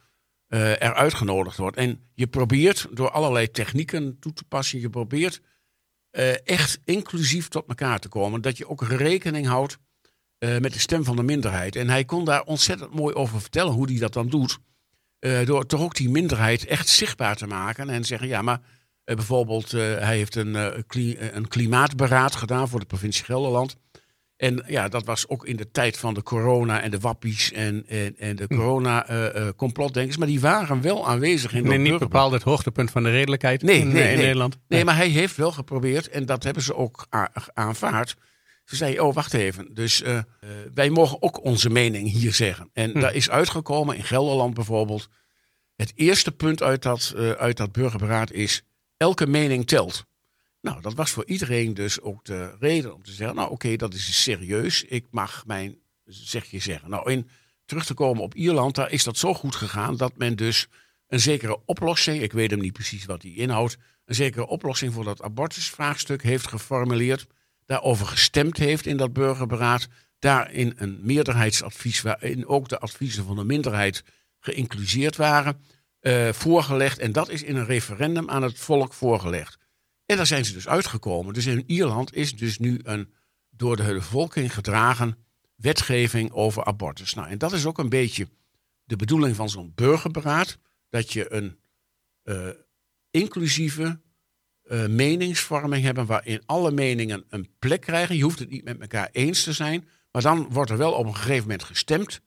er 0.48 0.94
uitgenodigd 0.94 1.58
wordt. 1.58 1.78
En 1.78 2.10
je 2.14 2.28
probeert 2.28 2.88
door 2.92 3.12
allerlei 3.12 3.52
technieken 3.52 4.20
toe 4.20 4.34
te 4.34 4.44
passen. 4.44 4.80
Je 4.80 4.90
probeert 4.90 5.42
echt 6.44 6.80
inclusief 6.86 7.48
tot 7.48 7.68
elkaar 7.68 8.00
te 8.00 8.10
komen. 8.10 8.42
Dat 8.42 8.58
je 8.58 8.68
ook 8.68 8.84
rekening 8.84 9.48
houdt 9.48 9.78
met 10.40 10.74
de 10.74 10.80
stem 10.80 11.04
van 11.04 11.16
de 11.16 11.24
minderheid. 11.24 11.76
En 11.76 11.90
hij 11.90 12.06
kon 12.06 12.26
daar 12.26 12.44
ontzettend 12.44 12.94
mooi 12.94 13.16
over 13.16 13.42
vertellen 13.42 13.74
hoe 13.74 13.90
hij 13.90 14.00
dat 14.00 14.14
dan 14.14 14.30
doet. 14.30 14.60
Uh, 15.20 15.46
door 15.46 15.66
toch 15.66 15.82
ook 15.82 15.96
die 15.96 16.10
minderheid 16.10 16.66
echt 16.66 16.88
zichtbaar 16.88 17.36
te 17.36 17.48
maken. 17.48 17.90
En 17.90 18.06
zeggen, 18.06 18.28
ja, 18.28 18.42
maar 18.42 18.60
uh, 18.60 19.16
bijvoorbeeld, 19.16 19.74
uh, 19.74 19.82
hij 19.82 20.18
heeft 20.18 20.36
een, 20.36 20.56
een 21.36 21.48
klimaatberaad 21.48 22.36
gedaan 22.36 22.68
voor 22.68 22.80
de 22.80 22.86
provincie 22.86 23.26
Gelderland. 23.26 23.76
En 24.40 24.64
ja, 24.68 24.88
dat 24.88 25.06
was 25.06 25.28
ook 25.28 25.46
in 25.46 25.56
de 25.56 25.72
tijd 25.72 25.98
van 25.98 26.14
de 26.14 26.24
corona 26.24 26.82
en 26.82 26.92
de 26.92 27.00
wappies 27.00 27.52
en, 27.52 27.86
en, 27.88 28.16
en 28.18 28.36
de 28.36 28.46
hm. 28.48 28.56
corona-complotdenkers. 28.56 30.18
maar 30.18 30.28
die 30.28 30.40
waren 30.40 30.82
wel 30.82 31.08
aanwezig 31.08 31.54
in 31.54 31.64
nee, 31.64 31.78
niet 31.78 31.98
bepaald 31.98 32.32
het 32.32 32.44
hoogtepunt 32.44 32.92
van 32.92 33.04
de 33.04 33.12
redelijkheid 33.12 33.62
nee, 33.62 33.80
in, 33.80 33.88
nee, 33.88 34.12
in 34.12 34.18
Nederland. 34.18 34.58
Nee, 34.68 34.86
maar 34.86 34.96
hij 34.96 35.08
heeft 35.08 35.36
wel 35.36 35.52
geprobeerd, 35.52 36.10
en 36.10 36.26
dat 36.26 36.44
hebben 36.44 36.64
ze 36.64 36.76
ook 36.76 37.08
aanvaard. 37.54 38.16
Ze 38.66 38.76
zei, 38.76 39.00
oh, 39.00 39.14
wacht 39.14 39.34
even. 39.34 39.74
Dus 39.74 40.02
uh, 40.02 40.20
wij 40.74 40.90
mogen 40.90 41.22
ook 41.22 41.44
onze 41.44 41.70
mening 41.70 42.12
hier 42.12 42.34
zeggen. 42.34 42.70
En 42.74 42.92
hm. 42.92 43.00
daar 43.00 43.16
is 43.16 43.30
uitgekomen, 43.30 43.96
in 43.96 44.04
Gelderland 44.04 44.54
bijvoorbeeld. 44.54 45.10
Het 45.76 45.92
eerste 45.96 46.32
punt 46.32 46.64
uit 46.64 46.82
dat, 46.82 47.14
uh, 47.16 47.32
uit 47.32 47.58
dat 47.58 47.72
burgerberaad 47.72 48.32
is, 48.32 48.64
elke 48.98 49.28
mening 49.28 49.68
telt. 49.68 50.06
Nou, 50.62 50.82
dat 50.82 50.94
was 50.94 51.12
voor 51.12 51.26
iedereen 51.26 51.74
dus 51.74 52.02
ook 52.02 52.26
de 52.26 52.56
reden 52.60 52.94
om 52.94 53.04
te 53.04 53.12
zeggen, 53.12 53.36
nou 53.36 53.52
oké, 53.52 53.76
dat 53.76 53.94
is 53.94 54.22
serieus. 54.24 54.84
Ik 54.84 55.06
mag 55.12 55.46
mijn 55.46 55.78
zegje 56.06 56.60
zeggen. 56.60 56.90
Nou, 56.90 57.12
in 57.12 57.30
terug 57.66 57.86
te 57.86 57.94
komen 57.94 58.24
op 58.24 58.36
Ierland, 58.36 58.76
daar 58.76 58.92
is 58.92 59.04
dat 59.04 59.18
zo 59.18 59.34
goed 59.34 59.56
gegaan 59.56 59.98
dat 59.98 60.18
men 60.18 60.36
dus 60.36 60.68
een 61.08 61.20
zekere 61.20 61.66
oplossing, 61.66 62.22
ik 62.22 62.32
weet 62.32 62.52
hem 62.52 62.60
niet 62.60 62.74
precies 62.74 63.06
wat 63.06 63.22
die 63.22 63.36
inhoudt, 63.36 63.78
een 64.06 64.16
zekere 64.16 64.48
oplossing 64.48 64.94
voor 64.94 65.04
dat 65.04 65.22
abortusvraagstuk 65.22 66.24
heeft 66.24 66.48
geformuleerd 66.48 67.28
daarover 67.70 68.06
gestemd 68.06 68.58
heeft 68.58 68.86
in 68.86 68.98
dat 68.98 69.14
burgerberaad. 69.14 69.88
Daarin 70.20 70.74
een 70.76 71.00
meerderheidsadvies, 71.02 72.02
waarin 72.02 72.48
ook 72.48 72.70
de 72.70 72.80
adviezen 72.80 73.26
van 73.26 73.36
de 73.36 73.44
minderheid 73.44 74.04
geïncluseerd 74.40 75.16
waren, 75.16 75.62
uh, 76.02 76.30
voorgelegd. 76.30 77.00
En 77.00 77.12
dat 77.12 77.30
is 77.30 77.44
in 77.44 77.56
een 77.56 77.66
referendum 77.66 78.30
aan 78.30 78.44
het 78.44 78.60
volk 78.60 78.94
voorgelegd. 78.94 79.58
En 80.10 80.18
daar 80.18 80.26
zijn 80.26 80.46
ze 80.46 80.54
dus 80.54 80.68
uitgekomen. 80.68 81.34
Dus 81.34 81.46
in 81.46 81.64
Ierland 81.66 82.16
is 82.16 82.36
dus 82.36 82.60
nu 82.60 82.80
een 82.84 83.14
door 83.50 83.76
de 83.76 83.84
bevolking 83.84 84.54
gedragen 84.54 85.18
wetgeving 85.56 86.32
over 86.32 86.66
abortus. 86.66 87.14
Nou, 87.14 87.30
en 87.30 87.38
dat 87.38 87.54
is 87.54 87.66
ook 87.66 87.78
een 87.78 87.90
beetje 87.90 88.28
de 88.84 88.96
bedoeling 88.96 89.36
van 89.36 89.50
zo'n 89.50 89.72
burgerberaad. 89.76 90.58
Dat 90.90 91.14
je 91.14 91.34
een 91.34 91.60
uh, 92.24 92.50
inclusieve, 93.12 94.02
uh, 94.64 94.88
meningsvorming 94.88 95.84
hebben 95.84 96.06
waarin 96.06 96.42
alle 96.46 96.72
meningen 96.72 97.26
een 97.30 97.50
plek 97.60 97.82
krijgen. 97.82 98.16
Je 98.16 98.24
hoeft 98.24 98.40
het 98.40 98.50
niet 98.50 98.64
met 98.64 98.80
elkaar 98.80 99.10
eens 99.12 99.44
te 99.44 99.54
zijn, 99.54 99.88
maar 100.12 100.22
dan 100.22 100.48
wordt 100.50 100.72
er 100.72 100.78
wel 100.78 100.94
op 100.94 101.06
een 101.06 101.16
gegeven 101.16 101.42
moment 101.42 101.64
gestemd. 101.64 102.22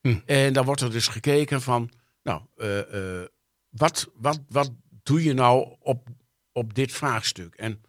Hm. 0.00 0.18
En 0.26 0.52
dan 0.52 0.64
wordt 0.64 0.80
er 0.80 0.90
dus 0.90 1.08
gekeken 1.08 1.62
van, 1.62 1.90
nou, 2.22 2.42
uh, 2.56 3.24
wat, 3.68 4.10
wat, 4.14 4.40
wat 4.48 4.70
doe 5.02 5.22
je 5.22 5.32
nou 5.32 5.76
op, 5.78 6.08
op 6.56 6.74
dit 6.74 6.92
vraagstuk? 6.92 7.54
En 7.54 7.82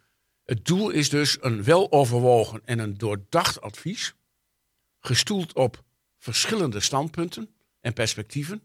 het 0.43 0.65
doel 0.65 0.89
is 0.89 1.09
dus 1.09 1.37
een 1.41 1.63
weloverwogen 1.63 2.61
en 2.65 2.79
een 2.79 2.97
doordacht 2.97 3.61
advies, 3.61 4.13
gestoeld 4.99 5.53
op 5.53 5.83
verschillende 6.17 6.79
standpunten 6.79 7.49
en 7.79 7.93
perspectieven. 7.93 8.61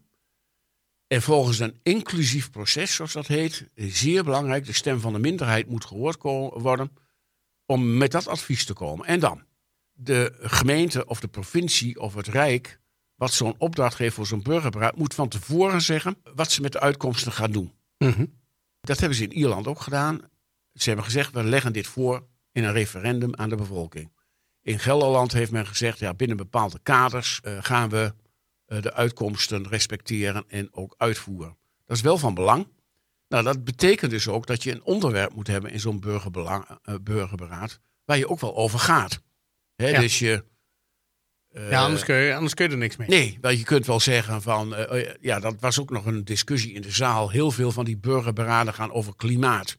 En 1.07 1.21
volgens 1.21 1.59
een 1.59 1.79
inclusief 1.83 2.51
proces, 2.51 2.95
zoals 2.95 3.13
dat 3.13 3.27
heet, 3.27 3.65
zeer 3.75 4.23
belangrijk, 4.23 4.65
de 4.65 4.73
stem 4.73 4.99
van 4.99 5.13
de 5.13 5.19
minderheid 5.19 5.67
moet 5.67 5.85
gehoord 5.85 6.21
worden 6.61 6.91
om 7.65 7.97
met 7.97 8.11
dat 8.11 8.27
advies 8.27 8.65
te 8.65 8.73
komen. 8.73 9.05
En 9.05 9.19
dan, 9.19 9.43
de 9.91 10.33
gemeente 10.39 11.05
of 11.05 11.19
de 11.19 11.27
provincie 11.27 11.99
of 11.99 12.13
het 12.13 12.27
Rijk, 12.27 12.79
wat 13.15 13.33
zo'n 13.33 13.55
opdracht 13.57 13.95
geeft 13.95 14.15
voor 14.15 14.27
zo'n 14.27 14.41
burgerberaad, 14.41 14.95
moet 14.95 15.13
van 15.13 15.27
tevoren 15.27 15.81
zeggen 15.81 16.17
wat 16.35 16.51
ze 16.51 16.61
met 16.61 16.71
de 16.71 16.79
uitkomsten 16.79 17.31
gaan 17.31 17.51
doen. 17.51 17.73
Mhm. 17.97 18.25
Dat 18.87 18.99
hebben 18.99 19.17
ze 19.17 19.23
in 19.23 19.31
Ierland 19.31 19.67
ook 19.67 19.81
gedaan. 19.81 20.21
Ze 20.73 20.87
hebben 20.87 21.05
gezegd, 21.05 21.33
we 21.33 21.43
leggen 21.43 21.73
dit 21.73 21.87
voor 21.87 22.27
in 22.51 22.63
een 22.63 22.71
referendum 22.71 23.35
aan 23.35 23.49
de 23.49 23.55
bevolking. 23.55 24.11
In 24.61 24.79
Gelderland 24.79 25.31
heeft 25.31 25.51
men 25.51 25.67
gezegd, 25.67 25.99
ja, 25.99 26.13
binnen 26.13 26.37
bepaalde 26.37 26.79
kaders 26.83 27.41
uh, 27.43 27.57
gaan 27.61 27.89
we 27.89 28.13
eh, 28.65 28.81
de 28.81 28.93
uitkomsten 28.93 29.67
respecteren 29.67 30.43
en 30.47 30.73
ook 30.73 30.95
uitvoeren. 30.97 31.57
Dat 31.85 31.97
is 31.97 32.03
wel 32.03 32.17
van 32.17 32.33
belang. 32.33 32.67
Nou, 33.27 33.43
dat 33.43 33.63
betekent 33.63 34.11
dus 34.11 34.27
ook 34.27 34.47
dat 34.47 34.63
je 34.63 34.71
een 34.71 34.83
onderwerp 34.83 35.33
moet 35.33 35.47
hebben 35.47 35.71
in 35.71 35.79
zo'n 35.79 35.99
burgerbelang, 35.99 36.65
uh, 36.85 36.95
burgerberaad, 37.01 37.79
waar 38.05 38.17
je 38.17 38.29
ook 38.29 38.39
wel 38.39 38.55
over 38.55 38.79
gaat. 38.79 39.21
Ja. 39.75 39.99
Dus 39.99 40.19
je. 40.19 40.43
Uh, 41.53 41.69
ja, 41.69 41.83
anders 41.83 42.03
kun, 42.03 42.15
je, 42.15 42.35
anders 42.35 42.53
kun 42.53 42.65
je 42.65 42.71
er 42.71 42.77
niks 42.77 42.97
mee. 42.97 43.07
Nee, 43.07 43.37
want 43.41 43.57
je 43.57 43.63
kunt 43.63 43.85
wel 43.85 43.99
zeggen 43.99 44.41
van, 44.41 44.75
ja, 45.21 45.39
dat 45.39 45.55
was 45.59 45.79
ook 45.79 45.89
nog 45.89 46.05
een 46.05 46.25
discussie 46.25 46.73
in 46.73 46.81
de 46.81 46.91
zaal. 46.91 47.29
Heel 47.29 47.51
veel 47.51 47.71
van 47.71 47.85
die 47.85 47.97
burgerberaden 47.97 48.73
gaan 48.73 48.91
over 48.91 49.15
klimaat. 49.15 49.77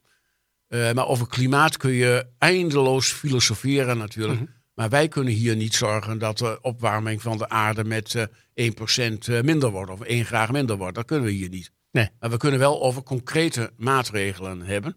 Eh, 0.68 0.92
maar 0.92 1.06
over 1.06 1.28
klimaat 1.28 1.76
kun 1.76 1.92
je 1.92 2.26
eindeloos 2.38 3.12
filosoferen 3.12 3.98
natuurlijk. 3.98 4.40
Mhm. 4.40 4.50
Maar 4.74 4.88
wij 4.88 5.08
kunnen 5.08 5.32
hier 5.32 5.56
niet 5.56 5.74
zorgen 5.74 6.18
dat 6.18 6.38
de 6.38 6.58
opwarming 6.60 7.22
van 7.22 7.38
de 7.38 7.48
aarde 7.48 7.84
met 7.84 8.14
eh 8.14 8.24
1% 8.54 9.28
eh, 9.28 9.40
minder 9.40 9.70
wordt. 9.70 9.90
Of 9.90 10.00
1 10.00 10.24
graad 10.24 10.52
minder 10.52 10.76
wordt. 10.76 10.94
Dat 10.94 11.04
kunnen 11.04 11.24
we 11.26 11.32
hier 11.32 11.48
niet. 11.48 11.70
Nee. 11.90 12.08
Maar 12.20 12.30
we 12.30 12.36
kunnen 12.36 12.58
wel 12.58 12.82
over 12.82 13.02
concrete 13.02 13.72
maatregelen 13.76 14.60
hebben. 14.60 14.96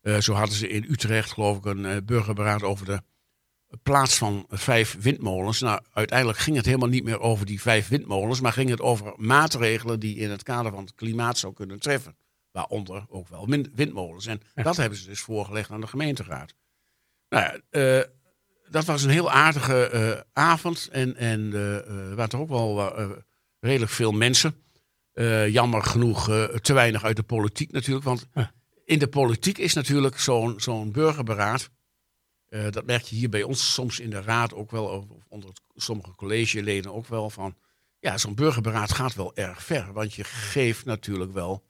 Eh, 0.00 0.18
zo 0.18 0.32
hadden 0.32 0.56
ze 0.56 0.68
in 0.68 0.86
Utrecht 0.88 1.32
geloof 1.32 1.56
ik 1.56 1.64
een 1.64 1.86
eh, 1.86 1.96
burgerberaad 2.04 2.62
over 2.62 2.86
de 2.86 3.00
plaats 3.82 4.16
van 4.16 4.46
vijf 4.48 4.96
windmolens. 5.00 5.60
Nou, 5.60 5.80
uiteindelijk 5.92 6.38
ging 6.38 6.56
het 6.56 6.66
helemaal 6.66 6.88
niet 6.88 7.04
meer 7.04 7.20
over 7.20 7.46
die 7.46 7.60
vijf 7.60 7.88
windmolens. 7.88 8.40
Maar 8.40 8.52
ging 8.52 8.70
het 8.70 8.80
over 8.80 9.12
maatregelen 9.16 10.00
die 10.00 10.16
in 10.16 10.30
het 10.30 10.42
kader 10.42 10.72
van 10.72 10.84
het 10.84 10.94
klimaat 10.94 11.38
zou 11.38 11.52
kunnen 11.52 11.80
treffen. 11.80 12.16
Waaronder 12.50 13.04
ook 13.08 13.28
wel 13.28 13.48
windmolens. 13.74 14.26
En 14.26 14.40
dat 14.54 14.76
hebben 14.76 14.98
ze 14.98 15.08
dus 15.08 15.20
voorgelegd 15.20 15.70
aan 15.70 15.80
de 15.80 15.86
gemeenteraad. 15.86 16.54
Nou 17.28 17.44
ja, 17.44 17.60
eh, 17.70 18.04
dat 18.68 18.84
was 18.84 19.02
een 19.02 19.10
heel 19.10 19.30
aardige 19.30 19.88
eh, 19.88 20.20
avond. 20.32 20.88
En, 20.92 21.16
en 21.16 21.52
eh, 21.52 21.90
er 21.90 22.14
waren 22.14 22.30
toch 22.30 22.40
ook 22.40 22.48
wel 22.48 22.92
redelijk 23.60 23.92
veel 23.92 24.12
mensen. 24.12 24.64
Jammer 25.48 25.82
genoeg 25.82 26.24
te 26.60 26.72
weinig 26.72 27.04
uit 27.04 27.16
de 27.16 27.22
politiek 27.22 27.72
natuurlijk. 27.72 28.04
Want 28.04 28.26
in 28.84 28.98
de 28.98 29.08
politiek 29.08 29.58
is 29.58 29.74
natuurlijk 29.74 30.18
zo'n 30.18 30.54
zo'n 30.60 30.92
burgerberaad. 30.92 31.70
Eh, 32.56 32.70
dat 32.70 32.86
merk 32.86 33.02
je 33.02 33.16
hier 33.16 33.28
bij 33.28 33.42
ons 33.42 33.72
soms 33.72 34.00
in 34.00 34.10
de 34.10 34.20
raad 34.22 34.54
ook 34.54 34.70
wel. 34.70 34.86
Of 34.86 35.04
onder 35.28 35.50
sommige 35.74 36.14
collegeleden 36.14 36.94
ook 36.94 37.06
wel. 37.06 37.30
Van, 37.30 37.56
ja, 37.98 38.18
zo'n 38.18 38.34
burgerberaad 38.34 38.92
gaat 38.92 39.14
wel 39.14 39.36
erg 39.36 39.62
ver. 39.62 39.92
Want 39.92 40.14
je 40.14 40.24
geeft 40.24 40.84
natuurlijk 40.84 41.32
wel 41.32 41.64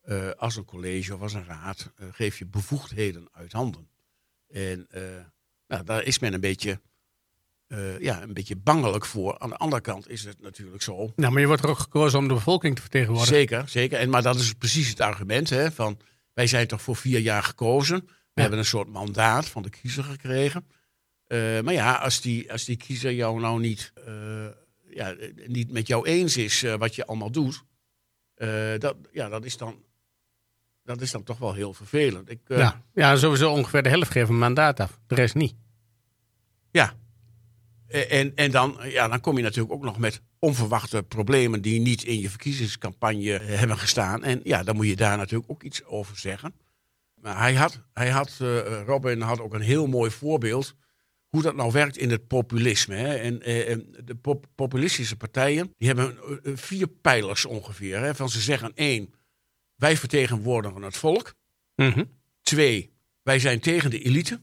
eh, 0.00 0.30
als 0.30 0.56
een 0.56 0.64
college 0.64 1.14
of 1.14 1.20
als 1.20 1.32
een 1.32 1.44
raad. 1.44 1.92
eh, 1.96 2.08
geef 2.12 2.38
je 2.38 2.46
bevoegdheden 2.46 3.28
uit 3.32 3.52
handen. 3.52 3.88
En 4.48 4.86
nou, 5.66 5.84
daar 5.84 6.02
is 6.02 6.18
men 6.18 6.32
een 6.32 6.40
beetje, 6.40 6.80
ja, 7.98 8.22
een 8.22 8.32
beetje 8.32 8.56
bangelijk 8.56 9.04
voor. 9.04 9.38
Aan 9.38 9.48
de 9.48 9.56
andere 9.56 9.82
kant 9.82 10.08
is 10.08 10.24
het 10.24 10.40
natuurlijk 10.40 10.82
zo. 10.82 11.12
Nou, 11.16 11.32
maar 11.32 11.40
je 11.40 11.46
wordt 11.46 11.62
er 11.62 11.68
ook 11.68 11.78
gekozen 11.78 12.18
om 12.18 12.28
de 12.28 12.34
bevolking 12.34 12.74
te 12.74 12.80
vertegenwoordigen. 12.80 13.36
Zeker, 13.36 13.68
zeker. 13.68 13.98
En, 13.98 14.10
maar 14.10 14.22
dat 14.22 14.36
is 14.36 14.52
precies 14.52 14.88
het 14.88 15.00
argument. 15.00 15.50
Hè, 15.50 15.72
van, 15.72 16.00
wij 16.32 16.46
zijn 16.46 16.66
toch 16.66 16.82
voor 16.82 16.96
vier 16.96 17.20
jaar 17.20 17.42
gekozen. 17.42 18.08
We 18.34 18.40
hebben 18.40 18.58
een 18.58 18.64
soort 18.64 18.88
mandaat 18.88 19.48
van 19.48 19.62
de 19.62 19.70
kiezer 19.70 20.04
gekregen. 20.04 20.66
Eh, 21.26 21.60
maar 21.60 21.72
ja, 21.72 21.94
als 21.94 22.20
die, 22.20 22.52
als 22.52 22.64
die 22.64 22.76
kiezer 22.76 23.12
jou 23.12 23.40
nou 23.40 23.60
niet, 23.60 23.92
eh, 24.06 24.46
ja, 24.88 25.14
niet 25.46 25.70
met 25.70 25.86
jou 25.86 26.06
eens 26.06 26.36
is 26.36 26.62
eh, 26.62 26.74
wat 26.74 26.94
je 26.94 27.06
allemaal 27.06 27.30
doet. 27.30 27.64
dat, 28.78 28.96
ja, 29.12 29.28
dat, 29.28 29.44
is 29.44 29.56
dan, 29.56 29.84
dat 30.82 31.00
is 31.00 31.10
dan 31.10 31.22
toch 31.22 31.38
wel 31.38 31.54
heel 31.54 31.72
vervelend. 31.72 32.30
Ik, 32.30 32.40
Ja. 32.46 32.82
ja, 32.94 33.16
sowieso 33.16 33.52
ongeveer 33.52 33.82
de 33.82 33.88
helft 33.88 34.10
geven 34.10 34.34
een 34.34 34.40
mandaat 34.40 34.80
af. 34.80 34.98
De 35.06 35.14
rest 35.14 35.34
niet. 35.34 35.54
Ja. 36.70 36.94
Eh, 37.86 38.18
En, 38.18 38.32
en 38.34 38.50
dan, 38.50 38.78
ja, 38.82 39.08
dan 39.08 39.20
kom 39.20 39.36
je 39.36 39.42
natuurlijk 39.42 39.74
ook 39.74 39.84
nog 39.84 39.98
met 39.98 40.22
onverwachte 40.38 41.02
problemen 41.02 41.62
die 41.62 41.80
niet 41.80 42.04
in 42.04 42.20
je 42.20 42.30
verkiezingscampagne 42.30 43.30
hebben 43.30 43.78
gestaan. 43.78 44.22
En 44.22 44.40
ja, 44.44 44.62
dan 44.62 44.76
moet 44.76 44.86
je 44.86 44.96
daar 44.96 45.16
natuurlijk 45.16 45.50
ook 45.50 45.62
iets 45.62 45.84
over 45.84 46.18
zeggen. 46.18 46.54
Maar 47.24 47.38
hij 47.38 47.54
had, 47.54 47.80
hij 47.92 48.10
had 48.10 48.36
eh, 48.40 48.82
Robin 48.86 49.20
had 49.20 49.40
ook 49.40 49.54
een 49.54 49.60
heel 49.60 49.86
mooi 49.86 50.10
voorbeeld 50.10 50.74
hoe 51.28 51.42
dat 51.42 51.54
nou 51.54 51.72
werkt 51.72 51.96
in 51.96 52.10
het 52.10 52.26
populisme. 52.26 52.94
Hè. 52.94 53.14
En, 53.14 53.42
eh, 53.42 53.70
en 53.70 53.94
de 54.04 54.14
pop- 54.14 54.46
populistische 54.54 55.16
partijen 55.16 55.72
die 55.76 55.88
hebben 55.88 56.18
eh, 56.42 56.52
vier 56.56 56.86
pijlers 56.86 57.44
ongeveer. 57.44 57.98
Hè. 57.98 58.14
Van 58.14 58.30
ze 58.30 58.40
zeggen 58.40 58.72
één, 58.74 59.14
wij 59.74 59.96
vertegenwoordigen 59.96 60.82
het 60.82 60.96
volk. 60.96 61.34
Mhm. 61.74 62.04
Twee, 62.42 62.92
wij 63.22 63.38
zijn 63.38 63.60
tegen 63.60 63.90
de 63.90 64.02
elite. 64.02 64.40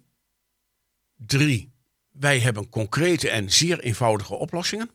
Drie, 1.15 1.71
wij 2.09 2.39
hebben 2.39 2.69
concrete 2.69 3.29
en 3.29 3.51
zeer 3.51 3.79
eenvoudige 3.79 4.33
oplossingen. 4.33 4.89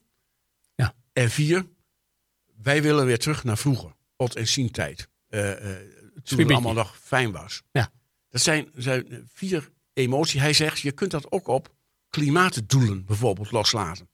Ja. 0.75 0.95
En 1.13 1.31
vier, 1.31 1.67
wij 2.63 2.83
willen 2.83 3.07
weer 3.07 3.19
terug 3.19 3.45
naar 3.45 3.59
vroeger. 3.59 3.95
Ot 4.17 4.37
en 4.37 4.49
zientijd. 4.49 5.09
Eh 5.29 5.71
eh 5.71 5.96
toen 6.23 6.39
het 6.39 6.51
allemaal 6.51 6.73
nog 6.73 6.99
fijn 7.03 7.33
was. 7.33 7.63
Ja. 7.73 7.91
Dat 8.31 8.41
zijn, 8.41 8.69
zijn 8.75 9.29
vier 9.33 9.71
emoties. 9.93 10.41
Hij 10.41 10.53
zegt, 10.53 10.81
je 10.81 10.93
kunt 10.93 11.11
dat 11.11 11.33
ook 11.33 11.49
op 11.49 11.75
klimaatdoelen 12.09 13.05
bijvoorbeeld 13.05 13.51
loslaten. 13.51 14.09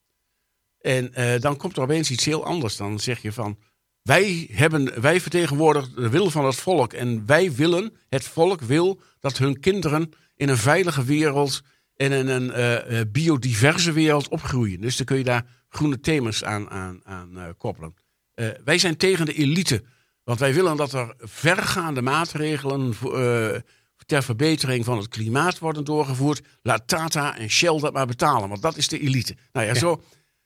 En 0.80 1.14
eh, 1.14 1.40
dan 1.40 1.56
komt 1.56 1.76
er 1.76 1.82
opeens 1.82 2.10
iets 2.10 2.24
heel 2.24 2.44
anders. 2.44 2.76
Dan 2.76 3.00
zeg 3.00 3.22
je 3.22 3.32
van, 3.32 3.58
wij, 4.02 4.48
hebben, 4.52 5.00
wij 5.00 5.20
vertegenwoordigen 5.20 5.94
de 5.94 6.08
wil 6.08 6.30
van 6.30 6.44
het 6.44 6.56
volk. 6.56 6.92
En 6.92 7.26
wij 7.26 7.52
willen, 7.52 7.92
het 8.08 8.24
volk 8.24 8.60
wil 8.60 9.00
dat 9.20 9.38
hun 9.38 9.60
kinderen 9.60 10.10
in 10.36 10.48
een 10.48 10.56
veilige 10.56 11.04
wereld 11.04 11.62
en 11.94 12.12
in 12.12 12.28
een 12.28 12.50
eh, 12.50 13.00
eh, 13.00 13.06
biodiverse 13.12 13.92
wereld 13.92 14.28
opgroeien. 14.28 14.80
Dus 14.80 14.96
dan 14.96 15.06
kun 15.06 15.16
je 15.16 15.24
daar 15.24 15.46
groene 15.68 16.00
thema's 16.00 16.44
aan, 16.44 16.70
aan, 16.70 17.00
aan 17.04 17.54
koppelen. 17.56 17.94
Wij 18.64 18.78
zijn 18.78 18.96
tegen 18.96 19.26
de 19.26 19.34
elite. 19.34 19.82
Want 20.24 20.38
wij 20.38 20.54
willen 20.54 20.76
dat 20.76 20.92
er 20.92 21.14
vergaande 21.18 22.02
maatregelen 22.02 22.92
eh, 22.92 23.60
ter 24.06 24.22
verbetering 24.22 24.84
van 24.84 24.98
het 24.98 25.08
klimaat 25.08 25.58
worden 25.58 25.84
doorgevoerd. 25.84 26.42
Laat 26.62 26.88
Tata 26.88 27.38
en 27.38 27.50
Shell 27.50 27.78
dat 27.78 27.92
maar 27.92 28.06
betalen, 28.06 28.48
want 28.48 28.62
dat 28.62 28.76
is 28.76 28.88
de 28.88 29.00
elite. 29.00 29.36
Nou 29.52 29.66
ja, 29.66 29.72
Ja. 29.72 29.78
Zo, 29.78 30.02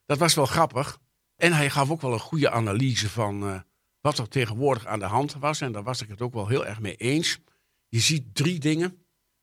dat 0.06 0.18
was 0.18 0.34
wel 0.34 0.46
grappig. 0.46 0.98
En 1.36 1.52
hij 1.52 1.70
gaf 1.70 1.90
ook 1.90 2.00
wel 2.00 2.12
een 2.12 2.18
goede 2.18 2.50
analyse 2.50 3.08
van 3.08 3.42
eh, 3.42 3.60
wat 4.00 4.18
er 4.18 4.28
tegenwoordig 4.28 4.86
aan 4.86 4.98
de 4.98 5.04
hand 5.04 5.36
was. 5.38 5.60
En 5.60 5.72
daar 5.72 5.82
was 5.82 6.02
ik 6.02 6.08
het 6.08 6.22
ook 6.22 6.34
wel 6.34 6.48
heel 6.48 6.66
erg 6.66 6.80
mee 6.80 6.96
eens. 6.96 7.38
Je 7.88 8.00
ziet 8.00 8.34
drie 8.34 8.58
dingen 8.58 8.98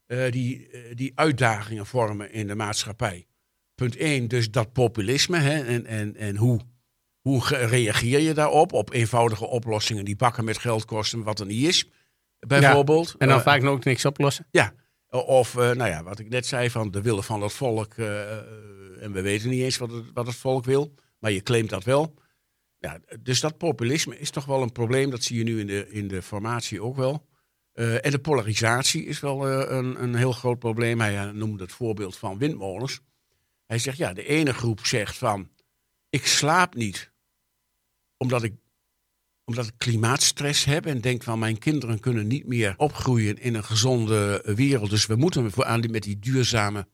eh, 0.05 0.31
die, 0.31 0.69
die 0.93 1.11
uitdagingen 1.15 1.85
vormen 1.85 2.31
in 2.31 2.47
de 2.47 2.55
maatschappij. 2.55 3.25
Punt 3.75 3.95
één, 3.95 4.27
dus 4.27 4.51
dat 4.51 4.73
populisme. 4.73 5.37
Hè, 5.37 5.63
en 5.63 5.85
en, 5.85 6.15
en 6.15 6.35
hoe, 6.35 6.59
hoe 7.23 7.41
ge- 7.43 7.65
reageer 7.65 8.19
je 8.19 8.33
daarop? 8.33 8.73
Op 8.73 8.93
eenvoudige 8.93 9.45
oplossingen 9.47 10.05
die 10.05 10.15
bakken 10.15 10.43
met 10.45 10.57
geld 10.57 10.85
kosten, 10.85 11.23
wat 11.23 11.39
er 11.39 11.45
niet 11.45 11.67
is. 11.67 11.89
Bijvoorbeeld. 12.39 13.15
En 13.17 13.27
dan 13.27 13.37
Eh, 13.37 13.43
vaak 13.43 13.61
nog 13.61 13.83
niks 13.83 14.05
oplossen. 14.05 14.47
ja, 14.51 14.73
of 15.09 15.55
eh, 15.57 15.71
nou 15.71 15.89
ja, 15.89 16.03
wat 16.03 16.19
ik 16.19 16.29
net 16.29 16.45
zei 16.45 16.69
van 16.69 16.91
de 16.91 17.01
willen 17.01 17.23
van 17.23 17.41
het 17.41 17.53
volk. 17.53 17.93
eh, 17.93 18.31
en 19.03 19.11
we 19.11 19.21
weten 19.21 19.49
niet 19.49 19.61
eens 19.61 19.77
wat 19.77 19.91
het, 19.91 20.05
wat 20.13 20.27
het 20.27 20.35
volk 20.35 20.65
wil, 20.65 20.93
maar 21.19 21.31
je 21.31 21.41
claimt 21.41 21.69
dat 21.69 21.83
wel. 21.83 22.13
Ja, 22.77 22.99
dus 23.21 23.39
dat 23.39 23.57
populisme 23.57 24.19
is 24.19 24.29
toch 24.29 24.45
wel 24.45 24.61
een 24.61 24.71
probleem. 24.71 25.09
Dat 25.09 25.23
zie 25.23 25.37
je 25.37 25.43
nu 25.43 25.59
in 25.59 25.67
de, 25.67 25.89
in 25.89 26.07
de 26.07 26.21
formatie 26.21 26.81
ook 26.81 26.95
wel. 26.95 27.25
En 27.73 28.11
de 28.11 28.19
polarisatie 28.19 29.05
is 29.05 29.19
wel 29.19 29.47
een, 29.71 30.03
een 30.03 30.15
heel 30.15 30.31
groot 30.31 30.59
probleem. 30.59 31.01
Hij 31.01 31.31
noemde 31.31 31.63
het 31.63 31.71
voorbeeld 31.71 32.17
van 32.17 32.37
windmolens. 32.37 32.99
Hij 33.65 33.77
zegt, 33.77 33.97
ja, 33.97 34.13
de 34.13 34.25
ene 34.25 34.53
groep 34.53 34.85
zegt 34.85 35.17
van... 35.17 35.49
ik 36.09 36.25
slaap 36.25 36.75
niet 36.75 37.11
omdat 38.17 38.43
ik, 38.43 38.53
omdat 39.45 39.65
ik 39.67 39.73
klimaatstress 39.77 40.65
heb... 40.65 40.85
en 40.85 41.01
denk 41.01 41.23
van 41.23 41.39
mijn 41.39 41.57
kinderen 41.57 41.99
kunnen 41.99 42.27
niet 42.27 42.47
meer 42.47 42.73
opgroeien 42.77 43.37
in 43.39 43.53
een 43.55 43.63
gezonde 43.63 44.41
wereld. 44.55 44.89
Dus 44.89 45.05
we 45.05 45.15
moeten 45.15 45.65
aan 45.65 45.81
die, 45.81 45.89
met 45.89 46.03
die 46.03 46.19
duurzame 46.19 46.87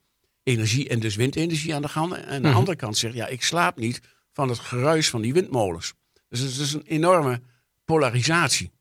energie 0.43 0.89
en 0.89 0.99
dus 0.99 1.15
windenergie 1.15 1.75
aan 1.75 1.81
de 1.81 1.87
gang. 1.87 2.13
En 2.13 2.27
aan 2.27 2.41
de 2.41 2.47
Mhm. 2.47 2.57
andere 2.57 2.77
kant 2.77 2.97
zegt, 2.97 3.13
ja, 3.13 3.27
ik 3.27 3.43
slaap 3.43 3.77
niet 3.77 4.01
van 4.31 4.49
het 4.49 4.59
geruis 4.59 5.09
van 5.09 5.21
die 5.21 5.33
windmolens. 5.33 5.93
Dus 6.29 6.39
het 6.39 6.57
is 6.57 6.73
een 6.73 6.83
enorme 6.85 7.41
polarisatie. 7.85 8.71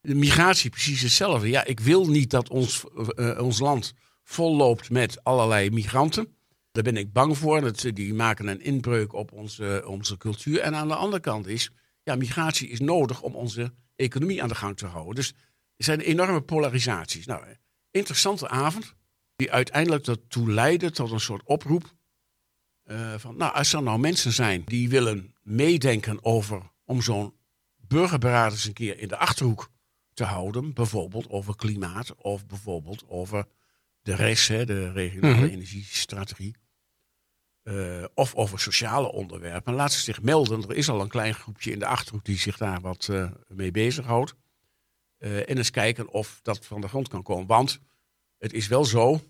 De 0.00 0.14
migratie 0.14 0.70
precies 0.70 1.00
hetzelfde. 1.02 1.48
Ja, 1.48 1.64
ik 1.64 1.80
wil 1.80 2.06
niet 2.08 2.30
dat 2.30 2.48
ons, 2.48 2.84
eh, 3.14 3.38
ons 3.40 3.58
land 3.58 3.92
volloopt 4.22 4.90
met 4.90 5.24
allerlei 5.24 5.70
migranten. 5.70 6.34
Daar 6.72 6.82
ben 6.82 6.96
ik 6.96 7.12
bang 7.12 7.38
voor. 7.38 7.60
Dat, 7.60 7.80
ze- 7.80 7.92
die 7.92 8.14
maken 8.14 8.46
een 8.48 8.60
inbreuk 8.60 9.12
op 9.12 9.32
onze, 9.32 9.82
onze 9.86 10.16
cultuur. 10.16 10.60
En 10.60 10.74
aan 10.74 10.88
de 10.88 10.94
andere 10.94 11.22
kant 11.22 11.46
is, 11.46 11.70
ja, 12.10 12.16
migratie 12.18 12.68
is 12.68 12.80
nodig 12.80 13.22
om 13.22 13.34
onze 13.34 13.72
economie 13.96 14.42
aan 14.42 14.48
de 14.48 14.54
gang 14.54 14.76
te 14.76 14.86
houden. 14.86 15.14
Dus 15.14 15.28
er 15.76 15.84
zijn 15.84 16.00
enorme 16.00 16.40
polarisaties. 16.40 17.26
Nou, 17.26 17.44
interessante 17.90 18.48
avond. 18.48 18.94
Die 19.36 19.52
uiteindelijk 19.52 20.06
ertoe 20.06 20.50
leidde 20.52 20.90
tot 20.90 21.10
een 21.10 21.20
soort 21.20 21.42
oproep. 21.44 21.94
eh, 22.82 23.14
van, 23.18 23.36
nou, 23.36 23.54
als 23.54 23.72
er 23.72 23.82
nou 23.82 23.98
mensen 23.98 24.32
zijn 24.32 24.62
die 24.64 24.88
willen 24.88 25.34
meedenken 25.42 26.24
over 26.24 26.62
om 26.84 27.02
zo'n 27.02 27.34
burgerberaad 27.76 28.52
eens 28.52 28.64
een 28.64 28.72
keer 28.72 28.98
in 28.98 29.08
de 29.08 29.16
achterhoek 29.16 29.70
te 30.12 30.24
houden. 30.24 30.72
Bijvoorbeeld 30.74 31.28
over 31.28 31.56
klimaat 31.56 32.14
of 32.14 32.46
bijvoorbeeld 32.46 33.04
over 33.08 33.46
de 34.02 34.14
rest, 34.14 34.48
hè, 34.48 34.64
de 34.66 34.92
regionale 34.92 35.34
Mhm. 35.34 35.44
energiestrategie. 35.44 36.54
Eh, 37.70 38.04
of 38.14 38.34
over 38.34 38.60
sociale 38.60 39.12
onderwerpen. 39.12 39.74
Laat 39.74 39.92
ze 39.92 40.00
zich 40.00 40.22
melden. 40.22 40.62
Er 40.62 40.76
is 40.76 40.88
al 40.88 41.00
een 41.00 41.08
klein 41.08 41.34
groepje 41.34 41.70
in 41.70 41.78
de 41.78 41.86
achterhoek 41.86 42.24
die 42.24 42.38
zich 42.38 42.56
daar 42.56 42.80
wat 42.80 43.08
eh, 43.08 43.30
mee 43.48 43.70
bezighoudt. 43.70 44.34
Eh 45.18 45.38
en 45.38 45.56
eens 45.56 45.70
kijken 45.70 46.08
of 46.08 46.40
dat 46.42 46.66
van 46.66 46.80
de 46.80 46.88
grond 46.88 47.08
kan 47.08 47.22
komen. 47.22 47.46
Want 47.46 47.80
het 48.38 48.52
is 48.52 48.68
wel 48.68 48.84
zo, 48.84 49.20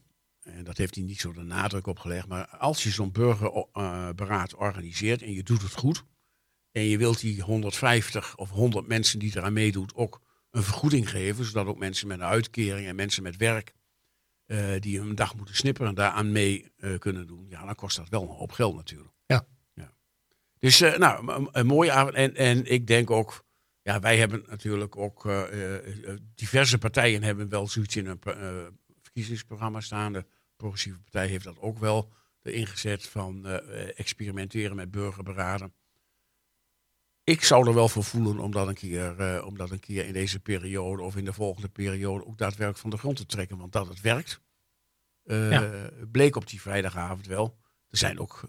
en 0.40 0.64
dat 0.64 0.76
heeft 0.76 0.94
hij 0.94 1.04
niet 1.04 1.20
zo 1.20 1.32
de 1.32 1.42
nadruk 1.42 1.87
op 1.87 1.99
gelegd, 1.99 2.28
maar 2.28 2.47
als 2.47 2.82
je 2.82 2.90
zo'n 2.90 3.12
burgerberaad 3.12 4.54
organiseert 4.54 5.23
en 5.23 5.32
je 5.32 5.42
doet 5.42 5.62
het 5.62 5.75
goed, 5.75 6.04
en 6.73 6.82
je 6.82 6.99
wilt 6.99 7.20
die 7.20 7.42
150 7.42 8.37
of 8.37 8.50
100 8.50 8.87
mensen 8.87 9.18
die 9.18 9.37
eraan 9.37 9.52
meedoet 9.52 9.94
ook 9.94 10.20
een 10.50 10.62
vergoeding 10.62 11.11
geven, 11.11 11.44
zodat 11.44 11.66
ook 11.66 11.78
mensen 11.78 12.09
met 12.09 12.18
een 12.18 12.26
uitkering 12.26 12.87
en 12.87 12.97
mensen 12.97 13.23
met 13.23 13.37
werk 13.37 13.73
die 14.80 15.00
een 15.00 15.14
dag 15.14 15.37
moeten 15.37 15.54
snipperen 15.54 15.95
daaraan 15.95 16.33
mee 16.33 16.73
eh, 16.76 16.99
kunnen 16.99 17.26
doen. 17.26 17.47
Ja, 17.49 17.64
dan 17.64 17.75
kost 17.75 17.97
dat 17.97 18.09
wel 18.09 18.23
een 18.23 18.28
hoop 18.28 18.52
geld 18.52 18.75
natuurlijk. 18.75 19.14
Ja. 19.26 19.47
ja. 19.75 19.92
Dus 20.59 20.80
uh, 20.80 20.97
nou, 20.97 21.33
een, 21.33 21.49
een, 21.52 21.66
mooie 21.66 21.92
avond. 21.92 22.14
En, 22.14 22.35
en 22.35 22.64
ik 22.64 22.87
denk 22.87 23.11
ook, 23.11 23.45
ja, 23.83 24.00
wij 24.00 24.19
hebben 24.19 24.45
natuurlijk 24.49 24.97
ook, 24.97 25.28
diverse 26.35 26.78
partijen 26.78 27.23
hebben 27.23 27.49
wel 27.49 27.66
zoiets 27.66 27.97
in 27.97 28.07
een 28.07 28.21
verkiezingsprogramma 29.02 29.80
staan. 29.80 30.12
De 30.12 30.26
progressieve 30.57 31.00
partij 31.00 31.26
heeft 31.26 31.45
dat 31.45 31.59
ook 31.59 31.78
wel 31.78 32.12
ingezet 32.42 33.07
van 33.07 33.47
experimenteren 33.97 34.76
met 34.76 34.90
burgerberaden 34.90 35.75
ik 37.30 37.44
zou 37.44 37.66
er 37.66 37.75
wel 37.75 37.88
voor 37.88 38.04
voelen 38.04 38.38
om 38.38 38.52
dat, 38.52 38.68
een 38.68 38.75
keer, 38.75 39.14
uh, 39.20 39.46
om 39.46 39.56
dat 39.56 39.70
een 39.70 39.80
keer 39.80 40.06
in 40.06 40.12
deze 40.12 40.40
periode 40.40 41.02
of 41.02 41.16
in 41.16 41.25
de 41.25 41.32
volgende 41.32 41.68
periode 41.68 42.26
ook 42.26 42.38
daadwerkelijk 42.38 42.78
van 42.78 42.90
de 42.90 42.99
grond 42.99 43.16
te 43.16 43.26
trekken. 43.26 43.58
Want 43.58 43.72
dat 43.72 43.88
het 43.88 44.00
werkt, 44.00 44.40
uh, 45.25 45.60
bleek 46.12 46.37
op 46.37 46.49
die 46.49 46.60
vrijdagavond 46.60 47.26
wel. 47.26 47.56
Er 47.90 47.99
zijn 47.99 48.20
ook 48.20 48.44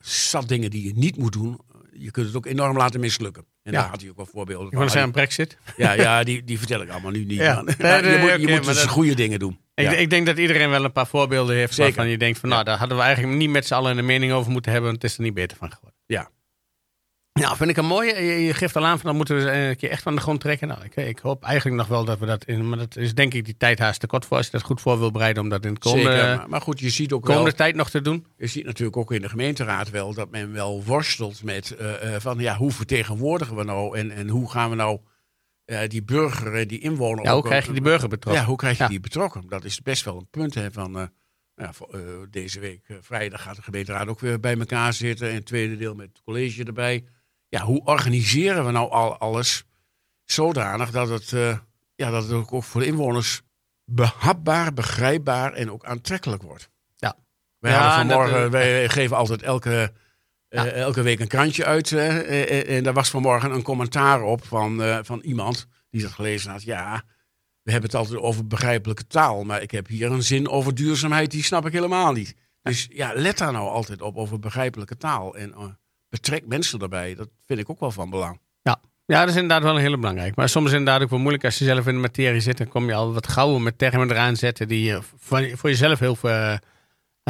zat 0.00 0.48
dingen 0.48 0.70
die 0.70 0.84
je 0.84 0.92
niet 0.94 1.16
moet 1.16 1.32
doen. 1.32 1.60
Je 1.92 2.10
kunt 2.10 2.26
het 2.26 2.36
ook 2.36 2.46
enorm 2.46 2.76
laten 2.76 3.00
mislukken. 3.00 3.46
En 3.62 3.72
ja. 3.72 3.80
daar 3.80 3.90
had 3.90 4.00
hij 4.00 4.10
ook 4.10 4.16
wel 4.16 4.26
voorbeelden 4.26 4.72
van. 4.72 4.90
zijn 4.90 5.04
een 5.04 5.10
brexit? 5.10 5.58
Ja, 5.76 5.92
ja 5.92 6.24
die, 6.24 6.44
die 6.44 6.58
vertel 6.58 6.82
ik 6.82 6.90
allemaal 6.90 7.10
nu 7.10 7.24
niet. 7.24 7.38
Ja. 7.38 7.62
Nee, 7.62 7.74
nee, 7.78 8.12
je 8.12 8.18
moet, 8.18 8.48
je 8.48 8.48
moet 8.48 8.64
dus 8.64 8.84
goede 8.84 9.14
dingen 9.14 9.38
doen. 9.38 9.60
Ik, 9.74 9.90
ik, 9.90 10.10
denk 10.10 10.26
dat 10.26 10.38
iedereen 10.38 10.70
wel 10.70 10.84
een 10.84 10.92
paar 10.92 11.06
voorbeelden 11.06 11.56
heeft 11.56 11.74
Zeker. 11.74 11.94
waarvan 11.94 12.10
je 12.10 12.18
denkt 12.18 12.38
van 12.38 12.48
nou, 12.48 12.64
daar 12.64 12.78
hadden 12.78 12.96
we 12.96 13.02
eigenlijk 13.02 13.36
niet 13.36 13.50
met 13.50 13.66
z'n 13.66 13.74
allen 13.74 13.98
een 13.98 14.04
mening 14.04 14.32
over 14.32 14.52
moeten 14.52 14.72
hebben. 14.72 14.90
Want 14.90 15.02
het 15.02 15.10
is 15.10 15.16
er 15.16 15.24
niet 15.24 15.34
beter 15.34 15.56
van 15.56 15.72
geworden. 15.72 15.98
Ja, 16.06 16.30
ja, 17.40 17.56
vind 17.56 17.70
ik 17.70 17.76
een 17.76 17.86
mooie. 17.86 18.14
Je, 18.44 18.54
geeft 18.54 18.76
al 18.76 18.84
aan 18.84 18.98
van 18.98 19.06
dan 19.06 19.16
moeten 19.16 19.36
we 19.36 19.50
een 19.50 19.76
keer 19.76 19.90
echt 19.90 20.02
van 20.02 20.14
de 20.14 20.20
grond 20.20 20.40
trekken. 20.40 20.68
Nou, 20.68 20.84
ik, 20.84 20.96
ik, 20.96 21.18
hoop 21.18 21.44
eigenlijk 21.44 21.76
nog 21.76 21.86
wel 21.86 22.04
dat 22.04 22.18
we 22.18 22.26
dat 22.26 22.44
in. 22.44 22.68
Maar 22.68 22.78
dat 22.78 22.96
is 22.96 23.14
denk 23.14 23.34
ik 23.34 23.44
die 23.44 23.56
tijd 23.56 23.78
haast 23.78 24.00
te 24.00 24.06
kort 24.06 24.26
voor 24.26 24.36
als 24.36 24.46
je 24.46 24.52
dat 24.52 24.62
goed 24.62 24.80
voor 24.80 24.98
wil 24.98 25.10
bereiden 25.10 25.42
om 25.42 25.48
dat 25.48 25.64
in 25.64 25.74
de 25.74 25.80
komende, 25.80 26.10
Zeker, 26.10 26.48
maar, 26.48 26.60
goed, 26.60 26.80
je 26.80 26.90
ziet 26.90 27.12
ook 27.12 27.22
komende 27.22 27.44
wel, 27.44 27.54
tijd 27.54 27.74
nog 27.74 27.90
te 27.90 28.00
doen. 28.00 28.26
Je 28.36 28.46
ziet 28.46 28.64
natuurlijk 28.64 28.96
ook 28.96 29.12
in 29.12 29.20
de 29.20 29.28
gemeenteraad 29.28 29.90
wel 29.90 30.14
dat 30.14 30.30
men 30.30 30.52
wel 30.52 30.84
worstelt 30.84 31.42
met 31.42 31.76
uh, 31.80 31.86
uh, 31.86 32.16
van 32.18 32.38
ja, 32.38 32.56
hoe 32.56 32.72
vertegenwoordigen 32.72 33.56
we 33.56 33.64
nou 33.64 33.98
en, 33.98 34.10
en 34.10 34.28
hoe 34.28 34.50
gaan 34.50 34.70
we 34.70 34.76
nou 34.76 35.00
uh, 35.66 35.78
die 35.88 36.02
burger, 36.02 36.66
die 36.66 36.80
inwoner. 36.80 37.24
Ja, 37.24 37.34
hoe 37.34 37.42
krijg 37.42 37.66
je 37.66 37.72
die 37.72 37.82
burger 37.82 38.08
betrokken? 38.08 38.42
Ja, 38.42 38.48
hoe 38.48 38.58
krijg 38.58 38.76
je 38.76 38.82
ja. 38.82 38.88
die 38.88 39.00
betrokken? 39.00 39.44
Dat 39.48 39.64
is 39.64 39.82
best 39.82 40.04
wel 40.04 40.16
een 40.16 40.28
punt 40.30 40.54
hè, 40.54 40.72
van. 40.72 41.10
Ja, 41.58 41.72
deze 42.30 42.60
week 42.60 42.86
vrijdag 43.00 43.42
gaat 43.42 43.56
de 43.56 43.62
gemeenteraad 43.62 44.08
ook 44.08 44.20
weer 44.20 44.40
bij 44.40 44.58
elkaar 44.58 44.92
zitten. 44.92 45.28
En 45.28 45.34
het 45.34 45.46
tweede 45.46 45.76
deel 45.76 45.94
met 45.94 46.08
het 46.08 46.22
college 46.24 46.64
erbij 46.64 47.04
ja, 47.48 47.62
hoe 47.62 47.84
organiseren 47.84 48.66
we 48.66 48.70
nou 48.70 48.90
al 48.90 49.18
alles 49.18 49.64
zodanig 50.24 50.90
dat 50.90 51.08
het, 51.08 51.30
uh, 51.30 51.58
ja, 51.94 52.10
dat 52.10 52.22
het 52.22 52.32
ook 52.32 52.64
voor 52.64 52.80
de 52.80 52.86
inwoners 52.86 53.42
behapbaar, 53.84 54.72
begrijpbaar 54.72 55.52
en 55.52 55.70
ook 55.70 55.84
aantrekkelijk 55.84 56.42
wordt. 56.42 56.70
Ja. 56.96 57.16
Wij, 57.58 57.72
ja, 57.72 57.96
vanmorgen, 57.96 58.40
dat, 58.40 58.50
wij 58.50 58.88
geven 58.88 59.16
altijd 59.16 59.42
elke, 59.42 59.92
ja. 60.48 60.66
uh, 60.66 60.80
elke 60.80 61.02
week 61.02 61.20
een 61.20 61.28
krantje 61.28 61.64
uit. 61.64 61.92
En 61.92 62.82
daar 62.82 62.92
was 62.92 63.10
vanmorgen 63.10 63.50
een 63.50 63.62
commentaar 63.62 64.22
op 64.22 64.44
van, 64.44 65.04
van 65.04 65.20
iemand 65.20 65.66
die 65.90 66.02
dat 66.02 66.12
gelezen 66.12 66.50
had. 66.50 66.62
Ja, 66.62 67.02
we 67.62 67.70
hebben 67.72 67.90
het 67.90 67.98
altijd 67.98 68.18
over 68.18 68.46
begrijpelijke 68.46 69.06
taal. 69.06 69.44
Maar 69.44 69.62
ik 69.62 69.70
heb 69.70 69.86
hier 69.86 70.10
een 70.10 70.22
zin 70.22 70.48
over 70.48 70.74
duurzaamheid, 70.74 71.30
die 71.30 71.44
snap 71.44 71.66
ik 71.66 71.72
helemaal 71.72 72.12
niet. 72.12 72.34
Dus 72.62 72.88
ja, 72.90 73.12
let 73.14 73.38
daar 73.38 73.52
nou 73.52 73.68
altijd 73.68 74.02
op 74.02 74.16
over 74.16 74.38
begrijpelijke 74.38 74.96
taal. 74.96 75.36
En 75.36 75.78
betrek 76.08 76.46
mensen 76.46 76.78
daarbij. 76.78 77.14
Dat 77.14 77.28
vind 77.46 77.58
ik 77.58 77.70
ook 77.70 77.80
wel 77.80 77.90
van 77.90 78.10
belang. 78.10 78.40
Ja. 78.62 78.80
Ja, 79.06 79.20
dat 79.20 79.28
is 79.28 79.34
inderdaad 79.34 79.62
wel 79.62 79.74
een 79.74 79.80
hele 79.80 79.98
belangrijk. 79.98 80.36
Maar 80.36 80.48
soms 80.48 80.64
is 80.66 80.70
het 80.70 80.80
inderdaad 80.80 81.02
ook 81.02 81.10
wel 81.10 81.18
moeilijk 81.18 81.44
als 81.44 81.58
je 81.58 81.64
zelf 81.64 81.86
in 81.86 81.94
de 81.94 82.00
materie 82.00 82.40
zit. 82.40 82.58
Dan 82.58 82.68
kom 82.68 82.86
je 82.86 82.94
al 82.94 83.12
wat 83.12 83.28
gauw 83.28 83.58
met 83.58 83.78
termen 83.78 84.10
eraan 84.10 84.36
zetten 84.36 84.68
die 84.68 84.84
je 84.84 85.00
voor 85.56 85.70
jezelf 85.70 85.98
heel 85.98 86.16
veel... 86.16 86.30
Uh, 86.30 86.56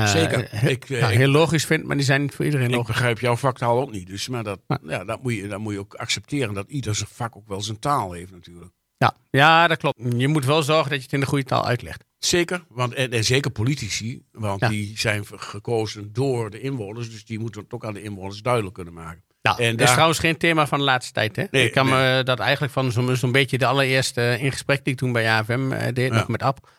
Zeker. 0.07 0.47
Heel, 0.51 0.71
ik, 0.71 0.89
ja, 0.89 1.09
heel 1.09 1.29
logisch 1.29 1.65
vindt, 1.65 1.87
maar 1.87 1.97
die 1.97 2.05
zijn 2.05 2.21
niet 2.21 2.35
voor 2.35 2.45
iedereen 2.45 2.71
logisch. 2.71 2.89
Ik 2.89 2.95
begrijp 2.95 3.21
jouw 3.21 3.37
vaktaal 3.37 3.81
ook 3.81 3.91
niet. 3.91 4.07
Dus, 4.07 4.29
maar 4.29 4.45
dat, 4.45 4.61
ja. 4.83 5.05
dat, 5.05 5.23
moet 5.23 5.35
je, 5.35 5.49
dat 5.49 5.59
moet 5.59 5.73
je 5.73 5.79
ook 5.79 5.95
accepteren. 5.95 6.55
Dat 6.55 6.69
ieder 6.69 6.95
zijn 6.95 7.09
vak 7.13 7.37
ook 7.37 7.49
wel 7.49 7.61
zijn 7.61 7.79
taal 7.79 8.13
heeft 8.13 8.31
natuurlijk. 8.31 8.73
Ja, 8.99 9.17
ja, 9.31 9.67
dat 9.67 9.79
klopt. 9.79 10.01
Je 10.17 10.29
moet 10.29 10.45
wel 10.45 10.63
zorgen 10.63 10.91
dat 10.91 10.99
je 10.99 11.05
het 11.05 11.13
in 11.13 11.21
de 11.21 11.27
goede 11.27 11.45
taal 11.45 11.67
uitlegt. 11.67 12.05
Zeker, 12.19 12.65
want, 12.69 12.95
en, 12.95 13.13
en 13.13 13.25
zeker 13.25 13.51
politici, 13.51 14.23
want 14.33 14.61
ja. 14.61 14.69
die 14.69 14.99
zijn 14.99 15.25
gekozen 15.27 16.13
door 16.13 16.51
de 16.51 16.61
inwoners. 16.61 17.11
Dus 17.11 17.25
die 17.25 17.39
moeten 17.39 17.63
het 17.63 17.73
ook 17.73 17.85
aan 17.85 17.95
de 17.95 18.03
inwoners 18.03 18.43
duidelijk 18.43 18.75
kunnen 18.75 18.95
maken. 18.95 19.25
Ja, 19.41 19.59
en 19.59 19.77
dat 19.77 19.87
is 19.87 19.93
trouwens 19.93 20.19
geen 20.19 20.37
thema 20.37 20.67
van 20.67 20.79
de 20.79 20.85
laatste 20.85 21.13
tijd. 21.13 21.37
Hè? 21.37 21.45
Nee, 21.51 21.65
ik 21.65 21.73
kan 21.73 21.87
nee. 21.87 22.17
me 22.17 22.23
dat 22.23 22.39
eigenlijk 22.39 22.73
van 22.73 22.93
zo'n 22.93 23.17
zo 23.17 23.31
beetje 23.31 23.59
de 23.59 23.67
allereerste 23.67 24.37
in 24.41 24.53
gesprek 24.53 24.85
die 24.85 24.93
ik 24.93 24.99
toen 24.99 25.13
bij 25.13 25.31
AFM 25.31 25.73
uh, 25.73 25.83
deed, 25.93 26.11
ja. 26.11 26.17
nog 26.17 26.29
met 26.29 26.43
Ab. 26.43 26.71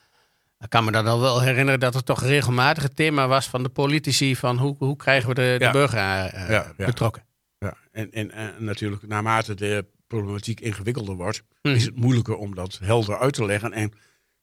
Ik 0.60 0.70
kan 0.70 0.86
me 0.86 0.92
dat 0.92 1.06
al 1.06 1.20
wel 1.20 1.42
herinneren 1.42 1.80
dat 1.80 1.94
het 1.94 2.06
toch 2.06 2.24
regelmatig 2.24 2.84
het 2.84 2.96
thema 2.96 3.28
was 3.28 3.48
van 3.48 3.64
de 3.64 3.70
politici. 3.70 4.36
Van 4.36 4.58
hoe, 4.58 4.76
hoe 4.78 4.96
krijgen 4.96 5.30
we 5.30 5.36
de, 5.36 5.56
de 5.60 5.70
burger 5.72 6.00
uh, 6.00 6.50
ja, 6.50 6.74
betrokken? 6.78 7.24
Ja, 7.60 7.74
en, 7.92 8.12
en, 8.12 8.32
en 8.32 8.54
natuurlijk 8.58 9.08
naarmate 9.08 9.56
de 9.56 9.86
problematiek 10.08 10.60
ingewikkelder 10.60 11.15
wordt, 11.15 11.43
hm. 11.62 11.70
is 11.70 11.86
het 11.86 11.96
moeilijker 11.96 12.36
om 12.36 12.56
dat 12.56 12.80
helder 12.82 13.20
uit 13.20 13.34
te 13.34 13.46
leggen. 13.46 13.74
En 13.74 13.93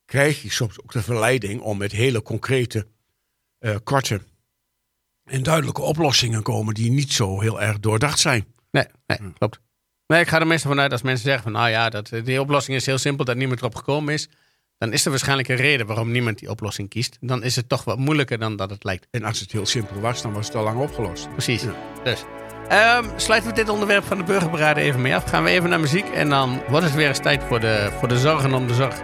krijg 0.05 0.43
je 0.43 0.51
soms 0.51 0.83
ook 0.83 0.93
de 0.93 1.03
verleiding 1.03 1.61
om 1.61 1.79
met 1.79 1.93
hele 1.93 2.23
concrete, 2.23 2.87
uh, 3.61 3.77
korte 3.85 4.21
en 5.25 5.43
duidelijke 5.43 5.83
oplossingen 5.83 6.43
komen 6.43 6.75
die 6.75 6.91
niet 6.91 7.13
zo 7.13 7.41
heel 7.41 7.61
erg 7.61 7.81
doordacht 7.81 8.19
zijn. 8.19 8.47
Nee, 8.71 8.87
nee 9.07 9.19
klopt. 9.39 9.61
Nee, 10.07 10.21
ik 10.21 10.29
ga 10.29 10.41
er 10.41 10.47
meestal 10.47 10.71
vanuit 10.71 10.93
als 10.93 11.03
mensen 11.03 11.25
zeggen 11.25 11.43
van 11.43 11.53
nou 11.53 11.69
ja, 11.69 11.91
dat, 11.91 12.11
die 12.25 12.41
oplossing 12.41 12.77
is 12.77 12.87
heel 12.87 12.99
simpel, 12.99 13.25
dat 13.25 13.37
niemand 13.37 13.61
erop 13.61 13.75
gekomen 13.75 14.15
is. 14.15 14.29
Dan 14.79 14.93
is 14.93 15.05
er 15.05 15.11
waarschijnlijk 15.11 15.49
een 15.49 15.57
reden 15.57 15.87
waarom 15.87 16.11
niemand 16.11 16.39
die 16.39 16.51
oplossing 16.51 16.89
kiest. 16.89 17.17
Dan 17.21 17.43
is 17.43 17.57
het 17.57 17.69
toch 17.69 17.85
wat 17.85 17.99
moeilijker 17.99 18.39
dan 18.39 18.57
dat 18.57 18.71
het 18.71 18.85
lijkt. 18.85 19.07
En 19.11 19.25
als 19.25 19.41
het 19.41 19.53
heel 19.53 19.67
simpel 19.67 20.01
was, 20.01 20.23
dan 20.23 20.33
was 20.33 20.47
het 20.47 20.57
al 20.57 20.65
lang 20.65 20.81
opgelost. 20.81 21.31
Precies. 21.31 21.63
Ja. 21.63 21.75
Dus. 22.05 22.25
Um, 22.73 23.11
sluiten 23.17 23.51
we 23.51 23.57
dit 23.57 23.69
onderwerp 23.69 24.05
van 24.05 24.17
de 24.17 24.25
burgerberaden 24.25 24.83
even 24.83 25.01
mee 25.01 25.15
af. 25.15 25.25
Gaan 25.25 25.45
we 25.45 25.51
even 25.51 25.71
naar 25.71 25.81
muziek 25.81 26.09
en 26.09 26.29
dan 26.29 26.63
wordt 26.69 26.85
het 26.85 26.95
weer 26.95 27.09
eens 27.09 27.19
tijd 27.19 27.43
voor 27.49 27.61
de, 27.61 27.91
voor 27.99 28.09
de 28.09 28.19
zorgen 28.19 28.55
om 28.55 28.67
de 28.67 28.75
zorg. 28.75 29.03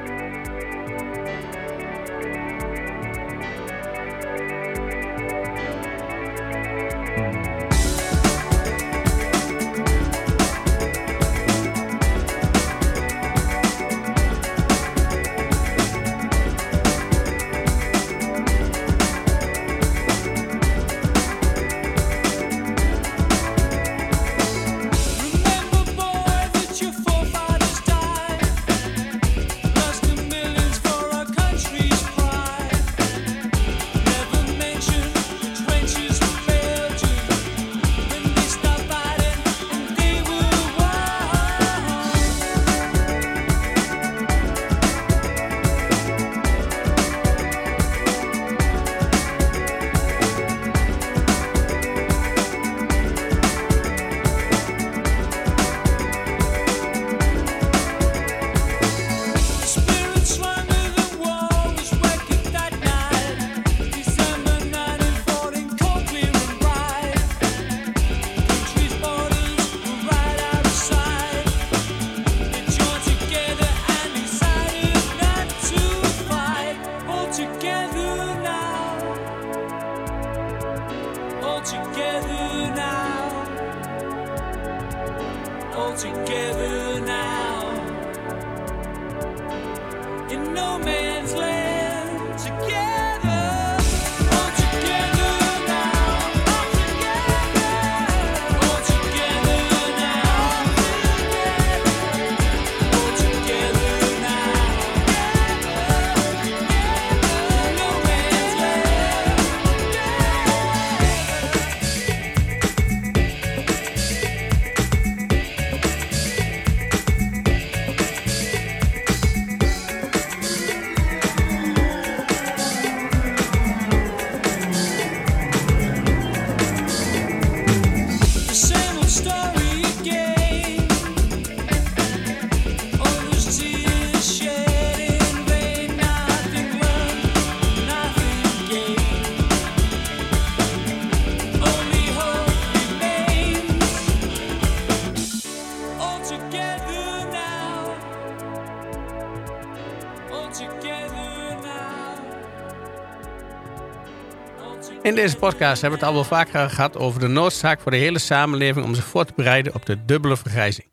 In 155.10 155.16
deze 155.16 155.36
podcast 155.36 155.80
hebben 155.80 156.00
we 156.00 156.06
het 156.06 156.14
al 156.14 156.20
wel 156.20 156.38
vaker 156.38 156.70
gehad 156.70 156.96
over 156.96 157.20
de 157.20 157.28
noodzaak 157.28 157.80
voor 157.80 157.90
de 157.90 157.96
hele 157.96 158.18
samenleving 158.18 158.84
om 158.84 158.94
zich 158.94 159.04
voor 159.04 159.24
te 159.24 159.32
bereiden 159.36 159.74
op 159.74 159.86
de 159.86 160.04
dubbele 160.04 160.36
vergrijzing. 160.36 160.86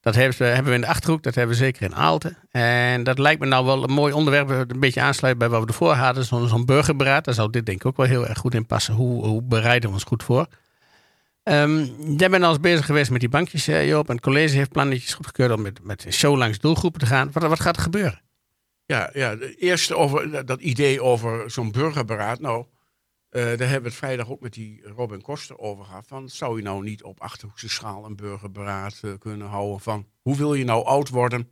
Dat 0.00 0.14
hebben 0.14 0.38
we, 0.38 0.44
hebben 0.44 0.64
we 0.64 0.74
in 0.74 0.80
de 0.80 0.86
achterhoek, 0.86 1.22
dat 1.22 1.34
hebben 1.34 1.56
we 1.56 1.62
zeker 1.62 1.82
in 1.82 1.94
Aalten. 1.94 2.36
En 2.50 3.02
dat 3.02 3.18
lijkt 3.18 3.40
me 3.40 3.46
nou 3.46 3.64
wel 3.64 3.82
een 3.82 3.92
mooi 3.92 4.12
onderwerp, 4.12 4.48
dat 4.48 4.70
een 4.70 4.80
beetje 4.80 5.00
aansluit 5.00 5.38
bij 5.38 5.48
wat 5.48 5.60
we 5.60 5.66
ervoor 5.66 5.94
hadden, 5.94 6.24
zo'n 6.24 6.64
burgerberaad. 6.64 7.24
Daar 7.24 7.34
zou 7.34 7.50
dit 7.50 7.66
denk 7.66 7.78
ik 7.78 7.86
ook 7.86 7.96
wel 7.96 8.06
heel 8.06 8.26
erg 8.26 8.38
goed 8.38 8.54
in 8.54 8.66
passen. 8.66 8.94
Hoe, 8.94 9.26
hoe 9.26 9.42
bereiden 9.42 9.88
we 9.88 9.94
ons 9.94 10.04
goed 10.04 10.22
voor? 10.22 10.46
Um, 11.42 11.94
jij 12.16 12.30
bent 12.30 12.44
al 12.44 12.50
eens 12.50 12.60
bezig 12.60 12.86
geweest 12.86 13.10
met 13.10 13.20
die 13.20 13.28
bankjes, 13.28 13.68
eh, 13.68 13.88
Joop. 13.88 14.08
En 14.08 14.14
het 14.14 14.24
college 14.24 14.56
heeft 14.56 14.72
plannetjes 14.72 15.14
goedgekeurd 15.14 15.52
om 15.52 15.62
met, 15.62 15.80
met 15.82 16.06
show 16.10 16.36
langs 16.36 16.58
doelgroepen 16.58 17.00
te 17.00 17.06
gaan. 17.06 17.30
Wat, 17.32 17.42
wat 17.42 17.60
gaat 17.60 17.76
er 17.76 17.82
gebeuren? 17.82 18.22
Ja, 18.86 19.10
ja 19.12 19.36
eerst 19.58 19.92
over 19.92 20.46
dat 20.46 20.60
idee 20.60 21.02
over 21.02 21.50
zo'n 21.50 21.72
burgerberaad. 21.72 22.40
Nou, 22.40 22.64
daar 23.34 23.58
hebben 23.58 23.82
we 23.82 23.88
het 23.88 23.94
vrijdag 23.94 24.30
ook 24.30 24.40
met 24.40 24.52
die 24.52 24.82
Robin 24.82 25.20
Koster 25.20 25.58
over 25.58 25.84
gehad. 25.84 26.06
Van, 26.06 26.28
zou 26.28 26.56
je 26.56 26.62
nou 26.62 26.82
niet 26.82 27.02
op 27.02 27.20
Achterhoekse 27.20 27.68
schaal 27.68 28.04
een 28.04 28.16
burgerberaad 28.16 29.00
uh, 29.04 29.12
kunnen 29.18 29.46
houden 29.46 29.80
van 29.80 30.06
hoe 30.20 30.36
wil 30.36 30.54
je 30.54 30.64
nou 30.64 30.84
oud 30.84 31.08
worden 31.08 31.48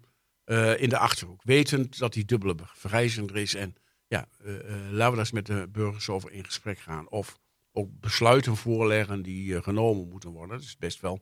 uh, 0.47 0.81
in 0.81 0.89
de 0.89 0.99
Achterhoek? 0.99 1.43
Wetend 1.45 1.99
dat 1.99 2.13
die 2.13 2.25
dubbele 2.25 2.55
vergrijzing 2.75 3.31
er 3.31 3.37
is. 3.37 3.55
En 3.55 3.75
ja, 4.07 4.29
laten 4.39 4.91
we 4.91 4.97
daar 4.97 5.19
eens 5.19 5.33
met 5.33 5.47
de 5.47 5.69
burgers 5.73 6.09
over 6.09 6.33
in 6.33 6.45
gesprek 6.45 6.79
gaan. 6.79 7.09
Of 7.09 7.39
ook 7.73 7.89
besluiten 8.01 8.57
voorleggen 8.57 9.23
die 9.23 9.63
genomen 9.63 10.09
moeten 10.09 10.31
worden. 10.31 10.57
Dat 10.57 10.67
is 10.67 10.77
best 10.77 11.01
wel 11.01 11.21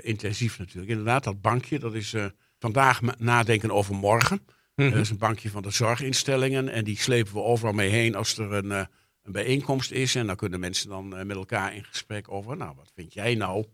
intensief 0.00 0.58
natuurlijk. 0.58 0.88
Inderdaad, 0.88 1.24
dat 1.24 1.40
bankje, 1.40 1.78
dat 1.78 1.94
is 1.94 2.14
vandaag 2.58 3.00
nadenken 3.18 3.70
over 3.70 3.94
morgen. 3.94 4.46
Mm 4.74 4.90
Dat 4.90 5.00
is 5.00 5.10
een 5.10 5.18
bankje 5.18 5.50
van 5.50 5.62
de 5.62 5.70
zorginstellingen. 5.70 6.68
En 6.68 6.84
die 6.84 6.98
slepen 6.98 7.32
we 7.32 7.40
overal 7.40 7.72
mee 7.72 7.90
heen 7.90 8.14
als 8.14 8.38
er 8.38 8.52
een 8.52 8.88
een 9.24 9.32
bijeenkomst 9.32 9.90
is. 9.90 10.14
En 10.14 10.26
dan 10.26 10.36
kunnen 10.36 10.60
mensen 10.60 10.88
dan 10.88 11.16
eh, 11.16 11.24
met 11.24 11.36
elkaar 11.36 11.74
in 11.74 11.84
gesprek 11.84 12.30
over, 12.30 12.56
nou, 12.56 12.74
wat 12.76 12.90
vind 12.94 13.12
jij 13.12 13.34
nou 13.34 13.64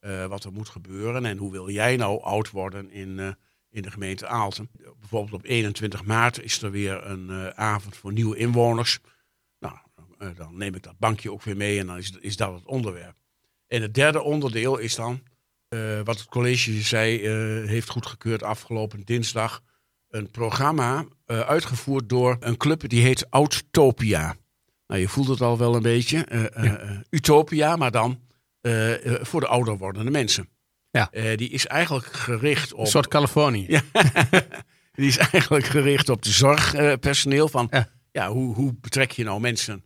uh, 0.00 0.26
wat 0.26 0.44
er 0.44 0.52
moet 0.52 0.68
gebeuren 0.68 1.24
en 1.24 1.36
hoe 1.36 1.50
wil 1.50 1.70
jij 1.70 1.96
nou 1.96 2.22
oud 2.22 2.50
worden 2.50 2.90
in, 2.90 3.18
uh, 3.18 3.28
in 3.70 3.82
de 3.82 3.90
gemeente 3.90 4.26
Aalten. 4.26 4.70
Bijvoorbeeld 5.00 5.32
op 5.32 5.44
21 5.44 6.04
maart 6.04 6.42
is 6.42 6.62
er 6.62 6.70
weer 6.70 7.04
een 7.04 7.30
avond 7.54 7.96
voor 7.96 8.12
nieuwe 8.12 8.36
inwoners. 8.36 8.98
Nou, 9.58 9.76
dan 10.34 10.56
neem 10.56 10.74
ik 10.74 10.82
dat 10.82 10.98
bankje 10.98 11.32
ook 11.32 11.42
weer 11.42 11.56
mee 11.56 11.78
en 11.78 11.86
dan 11.86 11.96
is, 11.96 12.10
is 12.20 12.36
dat 12.36 12.54
het 12.54 12.64
onderwerp. 12.64 13.16
En 13.66 13.82
het 13.82 13.94
derde 13.94 14.22
onderdeel 14.22 14.78
is 14.78 14.94
dan, 14.94 15.22
wat 16.04 16.18
het 16.18 16.28
college 16.28 16.82
zei, 16.82 17.28
heeft 17.66 17.88
goedgekeurd 17.88 18.42
afgelopen 18.42 19.04
dinsdag, 19.04 19.62
een 20.08 20.30
programma 20.30 21.06
uitgevoerd 21.26 22.08
door 22.08 22.36
een 22.40 22.56
club 22.56 22.88
die 22.88 23.02
heet 23.02 23.30
Oudtopia. 23.30 24.36
Nou, 24.94 25.06
je 25.06 25.12
voelt 25.12 25.28
het 25.28 25.40
al 25.40 25.58
wel 25.58 25.74
een 25.74 25.82
beetje. 25.82 26.26
Uh, 26.32 26.98
utopia, 27.10 27.76
maar 27.76 27.90
dan 27.90 28.20
voor 29.20 29.40
de 29.40 29.46
ouder 29.46 29.78
wordende 29.78 30.10
mensen. 30.10 30.48
Ja. 30.90 31.08
die 31.36 31.48
is 31.48 31.66
eigenlijk 31.66 32.06
gericht 32.06 32.72
op. 32.72 32.80
Een 32.80 32.86
soort 32.86 33.08
Californië. 33.08 33.64
Ja, 33.68 33.82
die 34.98 35.06
is 35.06 35.16
eigenlijk 35.16 35.64
gericht 35.64 36.08
op 36.08 36.22
de 36.22 36.30
zorgpersoneel. 36.30 37.48
van 37.48 37.68
ja. 37.70 37.88
ja, 38.10 38.30
hoe, 38.30 38.54
hoe 38.54 38.74
betrek 38.80 39.10
je 39.10 39.24
nou 39.24 39.40
mensen 39.40 39.84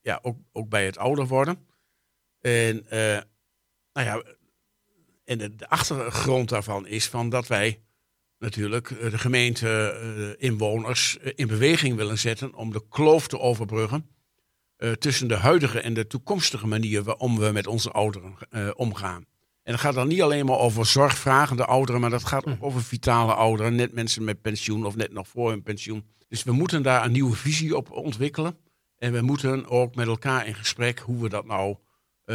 ja, 0.00 0.18
ook, 0.22 0.38
ook 0.52 0.68
bij 0.68 0.84
het 0.84 0.98
ouder 0.98 1.26
worden? 1.26 1.66
En, 2.40 2.84
nou 3.92 4.06
ja, 4.06 4.22
en 5.24 5.38
de, 5.38 5.56
de, 5.56 5.68
achtergrond 5.68 6.48
daarvan 6.48 6.86
is 6.86 7.08
van 7.08 7.28
dat 7.28 7.46
wij 7.46 7.83
natuurlijk 8.44 8.90
eh, 8.90 9.10
de 9.10 9.18
gemeente 9.18 9.68
eh, 9.68 10.48
inwoners 10.48 11.18
eh, 11.18 11.32
in 11.34 11.46
beweging 11.46 11.96
willen 11.96 12.18
zetten 12.18 12.54
om 12.54 12.72
de 12.72 12.82
kloof 12.88 13.26
te 13.28 13.38
overbruggen 13.38 14.12
tussen 14.98 15.28
de 15.28 15.36
huidige 15.36 15.80
en 15.80 15.94
de 15.94 16.06
toekomstige 16.06 16.66
manier 16.66 17.02
waarom 17.02 17.38
we 17.38 17.50
met 17.52 17.66
onze 17.66 17.90
ouderen 17.90 18.36
omgaan. 18.76 19.26
En 19.62 19.72
dat 19.72 19.80
gaat 19.80 19.94
dan 19.94 20.08
niet 20.08 20.22
alleen 20.22 20.46
maar 20.46 20.58
over 20.58 20.86
zorgvragende 20.86 21.64
ouderen, 21.64 22.00
maar 22.00 22.10
dat 22.10 22.24
gaat 22.24 22.46
ook 22.46 22.58
hm. 22.58 22.64
over 22.64 22.82
vitale 22.82 23.34
ouderen, 23.34 23.74
net 23.74 23.92
mensen 23.92 24.24
met 24.24 24.40
pensioen 24.40 24.86
of 24.86 24.96
net 24.96 25.12
nog 25.12 25.28
voor 25.28 25.50
hun 25.50 25.62
pensioen. 25.62 26.04
Dus 26.28 26.42
we 26.42 26.52
moeten 26.52 26.82
daar 26.82 27.04
een 27.04 27.12
nieuwe 27.12 27.36
visie 27.36 27.76
op 27.76 27.90
ontwikkelen. 27.90 28.56
En 28.96 29.12
we 29.12 29.20
moeten 29.20 29.68
ook 29.68 29.94
met 29.94 30.06
elkaar 30.06 30.46
in 30.46 30.54
gesprek 30.54 30.98
hoe 30.98 31.22
we 31.22 31.28
dat 31.28 31.46
nou 31.46 31.76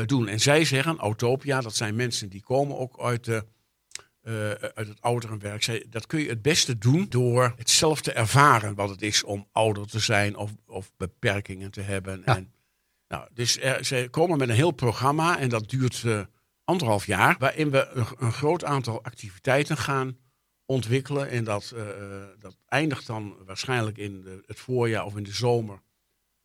doen. 0.05 0.27
En 0.27 0.39
zij 0.39 0.65
zeggen, 0.65 0.97
Autopia, 0.97 1.61
dat 1.61 1.75
zijn 1.75 1.95
mensen 1.95 2.29
die 2.29 2.43
komen 2.43 2.77
ook 2.77 2.99
uit 2.99 3.25
de 3.25 3.45
uh, 4.29 4.49
uit 4.49 4.87
het 4.87 5.01
ouderenwerk 5.01 5.63
zei, 5.63 5.83
dat 5.89 6.05
kun 6.05 6.19
je 6.19 6.29
het 6.29 6.41
beste 6.41 6.77
doen 6.77 7.05
door 7.09 7.53
het 7.57 7.69
zelf 7.69 8.01
te 8.01 8.11
ervaren 8.11 8.75
wat 8.75 8.89
het 8.89 9.01
is 9.01 9.23
om 9.23 9.47
ouder 9.51 9.87
te 9.87 9.99
zijn 9.99 10.35
of, 10.35 10.51
of 10.65 10.91
beperkingen 10.97 11.71
te 11.71 11.81
hebben. 11.81 12.25
En, 12.25 12.53
nou, 13.07 13.27
dus 13.33 13.59
er, 13.59 13.85
ze 13.85 14.07
komen 14.11 14.37
met 14.37 14.49
een 14.49 14.55
heel 14.55 14.71
programma 14.71 15.39
en 15.39 15.49
dat 15.49 15.69
duurt 15.69 16.03
uh, 16.03 16.21
anderhalf 16.63 17.05
jaar, 17.05 17.35
waarin 17.39 17.69
we 17.69 17.89
een, 17.93 18.05
een, 18.17 18.31
groot 18.31 18.63
aantal 18.63 19.03
activiteiten 19.03 19.77
gaan 19.77 20.17
ontwikkelen. 20.65 21.29
En 21.29 21.43
dat, 21.43 21.73
uh, 21.75 21.83
dat 22.39 22.57
eindigt 22.67 23.07
dan 23.07 23.35
waarschijnlijk 23.45 23.97
in 23.97 24.21
de, 24.21 24.43
het 24.45 24.59
voorjaar 24.59 25.05
of 25.05 25.17
in 25.17 25.23
de 25.23 25.33
zomer 25.33 25.81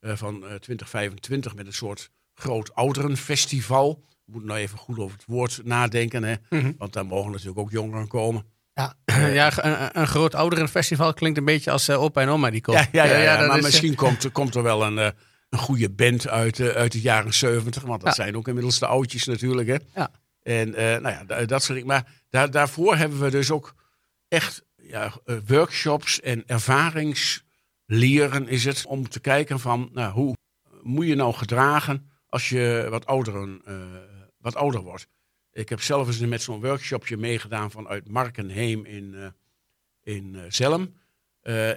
van 0.00 0.40
2025 0.40 1.54
met 1.54 1.66
een 1.66 1.72
soort 1.72 2.10
groot 2.34 2.74
ouderenfestival 2.74 4.04
moet 4.24 4.44
nou 4.44 4.58
even 4.58 4.78
goed 4.78 4.98
over 4.98 5.16
het 5.16 5.26
woord 5.26 5.60
nadenken. 5.64 6.22
Hè? 6.22 6.34
Mhm. 6.50 6.72
Want 6.78 6.92
daar 6.92 7.06
mogen 7.06 7.30
natuurlijk 7.30 7.58
ook 7.58 7.70
jongeren 7.70 8.08
komen. 8.08 8.44
Ja, 8.74 8.94
ja 9.40 9.64
een, 9.64 10.00
een 10.00 10.06
groot 10.06 10.34
ouderenfestival 10.34 11.14
klinkt 11.14 11.38
een 11.38 11.44
beetje 11.44 11.70
als 11.70 11.88
uh, 11.88 12.02
opa 12.02 12.20
en 12.20 12.28
oma 12.28 12.50
die 12.50 12.60
komen. 12.60 12.88
Ja, 12.92 13.04
ja, 13.04 13.18
ja, 13.18 13.46
maar 13.46 13.62
misschien 13.62 13.94
komt, 13.94 14.32
komt 14.38 14.54
er 14.54 14.62
wel 14.62 14.84
een, 14.84 14.96
uh, 14.96 15.08
een 15.48 15.58
goede 15.58 15.90
band 15.90 16.28
uit, 16.28 16.58
uh, 16.58 16.68
uit 16.68 16.92
de 16.92 17.00
jaren 17.00 17.34
zeventig. 17.34 17.82
Want 17.82 18.02
dat 18.02 18.14
zijn 18.14 18.36
ook 18.36 18.48
inmiddels 18.48 18.78
de 18.78 18.86
oudjes 18.86 19.24
natuurlijk. 19.24 19.68
Hè? 19.68 19.76
Ja. 19.94 20.10
En 20.42 20.70
nou 20.70 21.08
ja, 21.08 21.24
dat 21.44 21.62
soort 21.62 21.78
dingen. 21.78 21.86
Maar 21.86 22.12
daar, 22.30 22.50
daarvoor 22.50 22.96
hebben 22.96 23.20
we 23.20 23.30
dus 23.30 23.50
ook 23.50 23.74
echt 24.28 24.64
ja, 24.76 25.12
workshops 25.46 26.20
en 26.20 26.42
ervaringsleren 26.46 28.48
is 28.48 28.64
het. 28.64 28.84
Om 28.86 29.08
te 29.08 29.20
kijken 29.20 29.60
van 29.60 29.90
nou, 29.92 30.12
hoe 30.12 30.36
moet 30.82 31.06
je 31.06 31.14
nou 31.14 31.34
gedragen 31.34 32.10
als 32.28 32.48
je 32.48 32.86
wat 32.90 33.06
ouderen 33.06 33.62
wat 34.44 34.54
ouder 34.54 34.80
wordt. 34.80 35.06
Ik 35.52 35.68
heb 35.68 35.80
zelf 35.80 36.06
eens 36.06 36.18
met 36.18 36.42
zo'n 36.42 36.60
workshopje 36.60 37.16
meegedaan 37.16 37.70
vanuit 37.70 38.08
Markenheem 38.08 38.84
in, 38.84 39.12
uh, 39.14 39.26
in 40.02 40.34
uh, 40.34 40.42
Zelm. 40.48 40.94
Uh, 41.42 41.70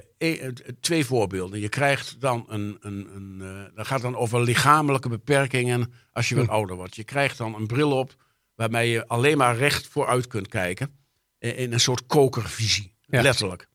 twee 0.79 1.05
voorbeelden. 1.05 1.59
Je 1.59 1.69
krijgt 1.69 2.21
dan 2.21 2.45
een. 2.47 2.77
een, 2.79 3.07
een 3.15 3.71
dat 3.75 3.87
gaat 3.87 4.01
dan 4.01 4.15
over 4.15 4.41
lichamelijke 4.41 5.09
beperkingen 5.09 5.93
als 6.11 6.29
je 6.29 6.35
wat 6.35 6.45
hm. 6.45 6.51
ouder 6.51 6.75
wordt. 6.75 6.95
Je 6.95 7.03
krijgt 7.03 7.37
dan 7.37 7.55
een 7.55 7.67
bril 7.67 7.91
op 7.91 8.15
waarmee 8.55 8.89
je 8.89 9.07
alleen 9.07 9.37
maar 9.37 9.57
recht 9.57 9.87
vooruit 9.87 10.27
kunt 10.27 10.47
kijken. 10.47 10.99
In 11.39 11.73
een 11.73 11.79
soort 11.79 12.05
kokervisie, 12.05 12.95
letterlijk. 13.05 13.67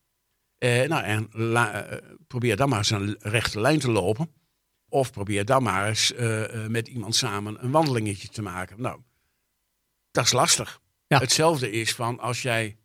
nou, 0.58 1.02
en 1.02 1.28
probeer 2.26 2.56
dan 2.56 2.68
maar 2.68 2.78
eens 2.78 2.90
een 2.90 3.16
rechte 3.18 3.60
lijn 3.60 3.78
te 3.78 3.90
lopen. 3.90 4.41
Of 4.92 5.12
probeer 5.12 5.44
dan 5.44 5.62
maar 5.62 5.88
eens 5.88 6.12
uh, 6.12 6.66
met 6.66 6.88
iemand 6.88 7.14
samen 7.14 7.64
een 7.64 7.70
wandelingetje 7.70 8.28
te 8.28 8.42
maken. 8.42 8.80
Nou, 8.80 9.00
dat 10.10 10.24
is 10.24 10.32
lastig. 10.32 10.80
Hetzelfde 11.06 11.70
is 11.70 11.94
van 11.94 12.20
als 12.20 12.42
jij 12.42 12.78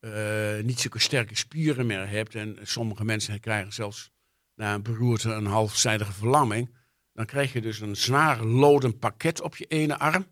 uh, 0.00 0.60
niet 0.62 0.80
zulke 0.80 0.98
sterke 0.98 1.36
spieren 1.36 1.86
meer 1.86 2.08
hebt. 2.08 2.34
En 2.34 2.58
sommige 2.62 3.04
mensen 3.04 3.40
krijgen 3.40 3.72
zelfs 3.72 4.10
na 4.54 4.74
een 4.74 4.82
beroerte 4.82 5.32
een 5.32 5.46
halfzijdige 5.46 6.12
verlamming. 6.12 6.74
Dan 7.12 7.26
krijg 7.26 7.52
je 7.52 7.60
dus 7.60 7.80
een 7.80 7.96
zwaar 7.96 8.44
lodend 8.44 8.98
pakket 8.98 9.40
op 9.40 9.56
je 9.56 9.66
ene 9.66 9.98
arm. 9.98 10.26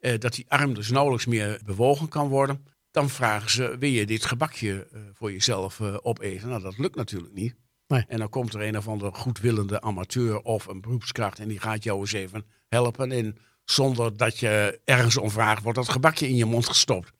Uh, 0.00 0.18
dat 0.18 0.34
die 0.34 0.46
arm 0.48 0.74
dus 0.74 0.90
nauwelijks 0.90 1.26
meer 1.26 1.60
bewogen 1.64 2.08
kan 2.08 2.28
worden. 2.28 2.66
Dan 2.90 3.10
vragen 3.10 3.50
ze, 3.50 3.78
wil 3.78 3.90
je 3.90 4.06
dit 4.06 4.24
gebakje 4.24 4.88
voor 5.12 5.32
jezelf 5.32 5.80
opeten? 5.80 6.48
Nou, 6.48 6.62
dat 6.62 6.78
lukt 6.78 6.96
natuurlijk 6.96 7.34
niet. 7.34 7.54
Nee. 7.88 8.04
En 8.08 8.18
dan 8.18 8.28
komt 8.28 8.54
er 8.54 8.62
een 8.62 8.76
of 8.76 8.88
andere 8.88 9.10
goedwillende 9.12 9.80
amateur 9.80 10.40
of 10.40 10.66
een 10.66 10.80
beroepskracht 10.80 11.38
en 11.38 11.48
die 11.48 11.60
gaat 11.60 11.84
jou 11.84 12.00
eens 12.00 12.12
even 12.12 12.44
helpen. 12.68 13.12
En 13.12 13.36
zonder 13.64 14.16
dat 14.16 14.38
je 14.38 14.80
ergens 14.84 15.16
om 15.16 15.30
vraagt, 15.30 15.62
wordt 15.62 15.78
dat 15.78 15.88
gebakje 15.88 16.28
in 16.28 16.36
je 16.36 16.44
mond 16.44 16.66
gestopt. 16.66 17.12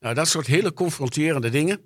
Nou, 0.00 0.14
dat 0.14 0.28
soort 0.28 0.46
hele 0.46 0.72
confronterende 0.72 1.50
dingen. 1.50 1.80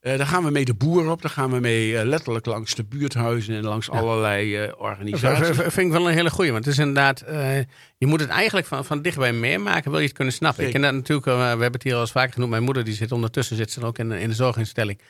Uh, 0.00 0.16
daar 0.16 0.26
gaan 0.26 0.44
we 0.44 0.50
mee 0.50 0.64
de 0.64 0.74
boer 0.74 1.10
op. 1.10 1.22
Daar 1.22 1.30
gaan 1.30 1.50
we 1.50 1.60
mee 1.60 1.90
uh, 1.90 2.02
letterlijk 2.02 2.46
langs 2.46 2.74
de 2.74 2.84
buurthuizen 2.84 3.54
en 3.54 3.64
langs 3.64 3.90
allerlei 3.90 4.64
uh, 4.64 4.72
organisaties. 4.78 5.56
Dat 5.56 5.72
vind 5.72 5.86
ik 5.86 5.92
wel 5.92 6.08
een 6.08 6.14
hele 6.14 6.30
goeie. 6.30 6.52
Want 6.52 6.64
het 6.64 6.74
is 6.74 6.80
inderdaad, 6.80 7.24
je 7.96 8.06
moet 8.06 8.20
het 8.20 8.28
eigenlijk 8.28 8.66
van, 8.66 8.84
van 8.84 9.02
dichtbij 9.02 9.32
meemaken, 9.32 9.90
wil 9.90 10.00
je 10.00 10.06
het 10.06 10.16
kunnen 10.16 10.34
snappen. 10.34 10.64
Ik 10.64 10.72
ken 10.72 10.82
dat 10.82 10.92
natuurlijk, 10.92 11.26
we 11.26 11.32
hebben 11.32 11.72
het 11.72 11.82
hier 11.82 11.94
al 11.94 12.00
eens 12.00 12.12
vaker 12.12 12.32
genoemd. 12.32 12.50
Mijn 12.50 12.62
moeder 12.62 12.84
die 12.84 12.94
zit 12.94 13.12
ondertussen 13.12 13.56
zit 13.56 13.70
ze 13.70 13.84
ook 13.84 13.98
in, 13.98 14.12
in 14.12 14.28
de 14.28 14.34
zorginstelling. 14.34 15.00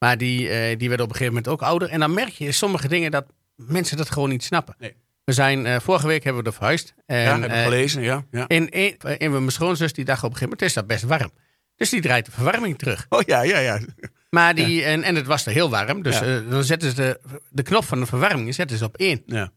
Maar 0.00 0.18
die, 0.18 0.42
uh, 0.42 0.78
die 0.78 0.88
werden 0.88 1.06
op 1.06 1.12
een 1.12 1.16
gegeven 1.16 1.26
moment 1.26 1.48
ook 1.48 1.62
ouder. 1.62 1.88
En 1.88 2.00
dan 2.00 2.14
merk 2.14 2.32
je 2.32 2.52
sommige 2.52 2.88
dingen 2.88 3.10
dat 3.10 3.26
mensen 3.54 3.96
dat 3.96 4.10
gewoon 4.10 4.28
niet 4.28 4.44
snappen. 4.44 4.74
Nee. 4.78 4.94
We 5.24 5.32
zijn, 5.32 5.66
uh, 5.66 5.80
vorige 5.80 6.06
week 6.06 6.24
hebben 6.24 6.42
we 6.42 6.48
er 6.48 6.54
verhuisd. 6.54 6.94
En, 7.06 7.20
ja, 7.20 7.40
heb 7.40 7.50
ik 7.50 7.62
gelezen, 7.62 8.02
ja. 8.02 8.24
ja. 8.30 8.46
En, 8.46 8.70
en, 8.70 8.98
en 8.98 9.30
mijn 9.30 9.50
schoonzus 9.50 9.92
die 9.92 10.04
dacht 10.04 10.22
op 10.22 10.30
een 10.30 10.36
gegeven 10.36 10.48
moment, 10.48 10.68
is 10.68 10.74
dat 10.74 10.86
best 10.86 11.02
warm. 11.02 11.30
Dus 11.76 11.90
die 11.90 12.00
draait 12.00 12.26
de 12.26 12.30
verwarming 12.30 12.78
terug. 12.78 13.06
Oh 13.08 13.20
ja, 13.26 13.42
ja, 13.42 13.58
ja. 13.58 13.80
Maar 14.30 14.54
die, 14.54 14.74
ja. 14.74 14.86
en, 14.86 15.02
en 15.02 15.14
het 15.14 15.26
was 15.26 15.46
er 15.46 15.52
heel 15.52 15.70
warm. 15.70 16.02
Dus 16.02 16.18
ja. 16.18 16.40
dan 16.40 16.64
zetten 16.64 16.90
ze 16.90 16.96
de, 16.96 17.40
de 17.50 17.62
knop 17.62 17.84
van 17.84 18.00
de 18.00 18.06
verwarming 18.06 18.54
zetten 18.54 18.78
ze 18.78 18.84
op 18.84 18.96
één. 18.96 19.22
Ja. 19.26 19.52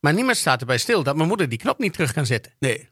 Maar 0.00 0.14
niemand 0.14 0.36
staat 0.36 0.60
erbij 0.60 0.78
stil 0.78 1.02
dat 1.02 1.16
mijn 1.16 1.28
moeder 1.28 1.48
die 1.48 1.58
knop 1.58 1.78
niet 1.78 1.92
terug 1.92 2.12
kan 2.12 2.26
zetten. 2.26 2.52
Nee. 2.58 2.88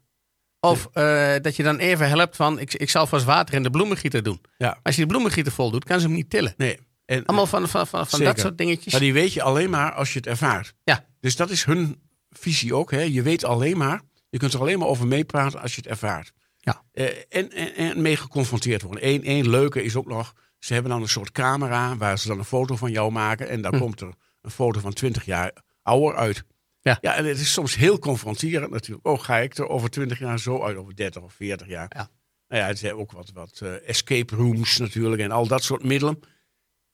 Of 0.71 0.89
eh, 0.93 1.33
dat 1.43 1.57
je 1.57 1.63
dan 1.63 1.79
even 1.79 2.09
helpt 2.09 2.37
van, 2.37 2.59
ik, 2.59 2.75
ik 2.75 2.91
zal 2.91 3.07
vast 3.07 3.25
water 3.25 3.55
in 3.55 3.63
de 3.63 3.71
bloemengieter 3.71 4.23
doen. 4.23 4.41
Ja. 4.59 4.79
Als 4.83 4.95
je 4.95 5.01
de 5.01 5.07
bloemengieter 5.09 5.53
vol 5.53 5.71
doet, 5.71 5.85
kan 5.85 6.01
ze 6.01 6.07
hem 6.07 6.15
niet 6.15 6.31
tillen. 6.31 6.55
Nee. 6.57 6.79
En, 7.05 7.25
Allemaal 7.27 7.47
van, 7.47 7.69
van, 7.69 7.87
van, 7.87 8.21
dat 8.25 8.39
soort 8.41 8.59
dingetjes. 8.59 8.93
Maar 8.93 9.01
die 9.03 9.13
weet 9.13 9.33
je 9.33 9.43
alleen 9.43 9.71
maar 9.71 9.93
als 9.93 10.13
je 10.13 10.19
het 10.19 10.27
ervaart. 10.27 10.75
Ja. 10.85 11.05
Dus 11.21 11.37
dat 11.37 11.51
is 11.51 11.65
hun 11.65 12.01
visie 12.31 12.75
ook. 12.75 12.91
Hè? 12.91 13.01
Je 13.01 13.23
weet 13.23 13.45
alleen 13.45 13.77
maar, 13.77 14.01
je 14.31 14.39
kunt 14.39 14.53
er 14.53 14.61
alleen 14.61 14.79
maar 14.79 14.89
over 14.89 15.07
meepraten 15.07 15.61
als 15.61 15.75
je 15.75 15.81
het 15.81 15.91
ervaart. 15.91 16.33
Ja. 16.59 16.83
Eh, 16.93 17.05
en, 17.29 17.51
en, 17.53 17.75
en 17.75 18.03
mee 18.03 18.17
geconfronteerd 18.17 18.83
worden. 18.83 19.09
Eén 19.09 19.25
één 19.25 19.49
leuke 19.51 19.83
is 19.83 19.97
ook 19.97 20.07
nog, 20.07 20.33
ze 20.59 20.73
hebben 20.73 20.91
dan 20.93 21.03
een 21.03 21.09
soort 21.09 21.33
camera 21.33 21.97
waar 21.97 22.19
ze 22.19 22.29
dan 22.29 22.39
een 22.39 22.45
foto 22.45 22.77
van 22.77 22.91
jou 22.91 23.13
maken. 23.13 23.49
En 23.49 23.63
dan 23.63 23.75
Hm. 23.75 23.81
komt 23.81 24.01
er 24.01 24.13
een 24.43 24.51
foto 24.51 24.81
van 24.81 24.93
20 24.93 25.25
jaar 25.25 25.53
ouder 25.83 26.17
uit. 26.17 26.45
Ja. 26.85 26.99
ja, 27.01 27.15
en 27.15 27.25
het 27.25 27.39
is 27.39 27.53
soms 27.53 27.75
heel 27.75 27.99
confronterend 27.99 28.71
natuurlijk. 28.71 29.07
Oh, 29.07 29.21
ga 29.21 29.39
ik 29.39 29.57
er 29.57 29.69
over 29.69 29.91
20 29.91 30.19
jaar 30.19 30.39
zo 30.39 30.63
uit, 30.63 30.77
over 30.77 30.97
30 30.97 31.23
of 31.23 31.33
40 31.33 31.67
jaar? 31.69 31.93
Ja. 31.97 32.11
Nou 32.49 32.63
ja, 32.63 32.67
het 32.69 32.79
zijn 32.79 32.95
ook 32.95 33.13
wat, 33.13 33.31
wat 33.33 33.61
eh, 33.63 33.89
escape 33.89 34.37
rooms 34.37 34.79
natuurlijk 34.79 35.23
en 35.23 35.31
al 35.31 35.47
dat 35.47 35.63
soort 35.63 35.83
middelen. 35.83 36.21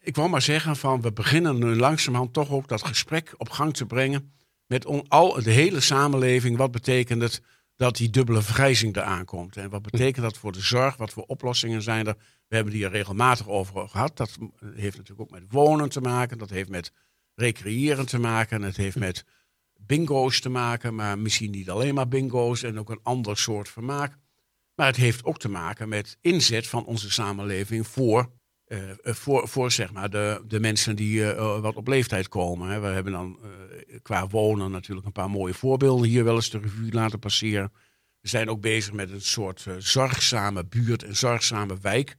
Ik 0.01 0.17
wou 0.17 0.29
maar 0.29 0.43
zeggen 0.43 0.77
van, 0.77 1.01
we 1.01 1.13
beginnen 1.13 1.59
nu 1.59 1.77
langzamerhand 1.77 2.33
toch 2.33 2.51
ook 2.51 2.69
dat 2.69 2.87
gesprek 2.87 3.35
op 3.37 3.49
gang 3.51 3.75
te 3.75 3.87
brengen 3.87 4.33
met 4.67 4.87
on- 4.87 5.09
al, 5.09 5.43
de 5.43 5.51
hele 5.51 5.81
samenleving. 5.81 6.57
Wat 6.57 6.71
betekent 6.71 7.23
het 7.23 7.43
dat 7.77 7.97
die 7.97 8.11
dubbele 8.11 8.43
vergrijzing 8.43 8.97
eraan 8.97 9.25
komt? 9.25 9.57
En 9.57 9.71
wat 9.71 9.83
betekent 9.83 10.25
dat 10.25 10.39
voor 10.39 10.53
de 10.53 10.61
zorg? 10.61 10.97
Wat 10.97 11.13
voor 11.13 11.25
oplossingen 11.27 11.83
zijn 11.83 12.07
er? 12.07 12.17
We 12.49 12.55
hebben 12.55 12.73
die 12.73 12.85
er 12.85 12.91
regelmatig 12.91 13.49
over 13.49 13.89
gehad. 13.89 14.17
Dat 14.17 14.39
heeft 14.75 14.97
natuurlijk 14.97 15.21
ook 15.21 15.41
met 15.41 15.45
wonen 15.49 15.89
te 15.89 16.01
maken. 16.01 16.39
Dat 16.39 16.51
heeft 16.51 16.69
met 16.69 16.93
recreëren 17.35 18.07
te 18.07 18.19
maken. 18.19 18.63
Het 18.63 18.77
heeft 18.77 18.97
met 18.97 19.25
bingo's 19.87 20.41
te 20.41 20.49
maken. 20.49 20.95
Maar 20.95 21.19
misschien 21.19 21.51
niet 21.51 21.71
alleen 21.71 21.95
maar 21.95 22.09
bingo's 22.09 22.63
en 22.63 22.79
ook 22.79 22.91
een 22.91 23.01
ander 23.03 23.37
soort 23.37 23.69
vermaak. 23.69 24.19
Maar 24.81 24.89
het 24.89 24.97
heeft 24.97 25.25
ook 25.25 25.39
te 25.39 25.49
maken 25.49 25.89
met 25.89 26.19
inzet 26.21 26.67
van 26.67 26.85
onze 26.85 27.11
samenleving 27.11 27.87
voor, 27.87 28.31
eh, 28.65 28.91
eh, 28.91 28.97
voor, 29.03 29.49
voor 29.49 29.71
zeg 29.71 29.93
maar 29.93 30.11
de, 30.11 30.43
de 30.47 30.61
mensen 30.61 30.97
die 30.97 31.33
eh, 31.33 31.61
wat 31.61 31.77
op 31.77 31.87
leeftijd 31.87 32.29
komen. 32.29 32.69
Hè. 32.69 32.81
We 32.81 32.87
hebben 32.87 33.13
dan 33.13 33.39
qua 34.03 34.29
wonen 34.29 34.71
natuurlijk 34.71 35.07
een 35.07 35.13
paar 35.13 35.31
mooie 35.31 35.55
voorbeelden 35.55 36.09
hier 36.09 36.25
wel 36.25 36.35
eens 36.35 36.51
de 36.51 36.59
revue 36.59 36.93
laten 36.93 37.19
passeren. 37.19 37.73
We 38.21 38.29
zijn 38.29 38.51
ook 38.51 38.61
bezig 38.61 38.93
met 38.93 39.11
een 39.11 39.21
soort 39.21 39.67
zorgzame 39.79 40.65
buurt 40.65 41.03
en 41.03 41.17
zorgzame 41.17 41.79
wijk. 41.81 42.17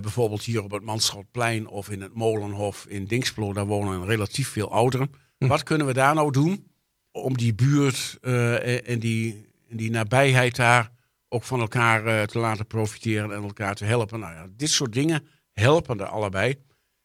Bijvoorbeeld 0.00 0.42
hier 0.42 0.62
op 0.62 0.70
het 0.70 0.82
Manschoutplein 0.82 1.66
of 1.66 1.90
in 1.90 2.02
het 2.02 2.14
Molenhof 2.14 2.86
in 2.86 3.04
Dinxplo, 3.04 3.52
daar 3.52 3.66
wonen 3.66 4.06
relatief 4.06 4.48
veel 4.48 4.70
ouderen. 4.70 5.10
Hm. 5.38 5.46
Wat 5.46 5.62
kunnen 5.62 5.86
we 5.86 5.92
daar 5.92 6.14
nou 6.14 6.30
doen 6.30 6.66
om 7.10 7.36
die 7.36 7.54
buurt 7.54 8.18
eh, 8.20 8.74
en, 8.74 8.84
en 8.84 8.98
die, 8.98 9.46
en 9.68 9.76
die 9.76 9.90
nabijheid 9.90 10.56
daar 10.56 10.92
ook 11.28 11.44
van 11.44 11.60
elkaar 11.60 12.06
eh, 12.06 12.22
te 12.22 12.38
laten 12.38 12.66
profiteren 12.66 13.32
en 13.32 13.42
elkaar 13.42 13.74
te 13.74 13.84
helpen? 13.84 14.20
Nou 14.20 14.34
ja, 14.34 14.46
dit 14.56 14.70
soort 14.70 14.92
dingen 14.92 15.26
helpen 15.52 16.00
er 16.00 16.06
allebei. 16.06 16.54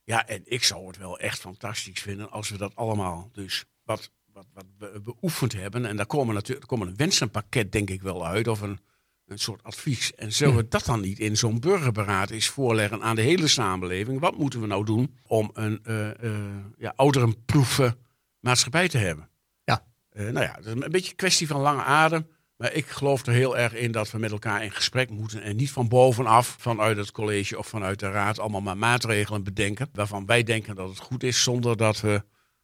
Ja, 0.04 0.28
en 0.28 0.42
ik 0.46 0.64
zou 0.64 0.88
het 0.88 0.98
wel 0.98 1.20
echt 1.20 1.40
fantastisch 1.40 2.02
vinden 2.02 2.32
als 2.32 2.50
we 2.50 2.58
dat 2.58 2.76
allemaal 2.76 3.30
dus 3.34 3.66
wat, 3.84 4.12
wat, 4.34 4.46
wat 4.54 4.66
be- 4.78 5.02
beoefend 5.04 5.54
hebben. 5.54 5.86
En 5.86 5.96
daar 5.96 6.06
komen 6.06 6.36
natuurlijk 6.36 6.68
komen 6.68 6.88
een 6.88 6.96
wensenpakket 6.96 7.72
denk 7.72 7.90
ik 7.90 8.02
wel 8.02 8.26
uit 8.28 8.48
of 8.48 8.62
een, 8.62 8.80
een 9.26 9.40
soort 9.40 9.64
advies. 9.64 10.16
En 10.16 10.34
zullen 10.34 10.56
we 10.56 10.68
dat 10.68 10.86
dan 10.86 11.02
niet 11.02 11.20
in 11.20 11.38
zo'n 11.38 11.60
burgerberaad 11.60 12.30
eens 12.30 12.48
voorleggen 12.48 13.02
aan 13.02 13.16
de 13.16 13.22
hele 13.22 13.48
samenleving? 13.48 14.20
Wat 14.20 14.38
moeten 14.38 14.62
we 14.62 14.68
nou 14.68 14.86
doen 14.86 15.16
om 15.28 15.50
een 15.54 15.80
eh 15.84 16.24
eh 16.24 16.40
ja, 16.78 16.94
ouderenproeven 16.96 17.98
maatschappij 18.40 18.88
te 18.88 18.98
hebben? 18.98 19.30
Ja. 19.64 19.84
Eh, 20.10 20.24
nou 20.24 20.46
ja, 20.46 20.54
het 20.56 20.66
is 20.66 20.72
een 20.72 20.80
beetje 20.92 21.10
een 21.10 21.16
kwestie 21.16 21.48
van 21.48 21.62
lange 21.62 21.84
adem. 21.84 22.28
Maar 22.58 22.74
ik 22.74 22.86
geloof 22.88 23.26
er 23.26 23.34
heel 23.34 23.58
erg 23.58 23.74
in 23.74 23.92
dat 23.92 24.12
we 24.12 24.18
met 24.18 24.32
elkaar 24.32 24.64
in 24.64 24.72
gesprek 24.72 25.10
moeten. 25.10 25.42
En 25.42 25.56
niet 25.56 25.72
van 25.72 25.88
bovenaf, 25.88 26.56
vanuit 26.60 26.98
het 26.98 27.12
college 27.12 27.58
of 27.58 27.68
vanuit 27.68 28.00
de 28.00 28.12
raad, 28.12 28.40
allemaal 28.40 28.62
maar 28.62 28.78
maatregelen 28.78 29.44
bedenken. 29.44 29.90
Waarvan 29.94 30.26
wij 30.26 30.44
denken 30.44 30.76
dat 30.76 30.90
het 30.90 31.00
goed 31.00 31.24
is, 31.24 31.44
zonder 31.44 31.78
dat 31.78 32.02
we 32.02 32.24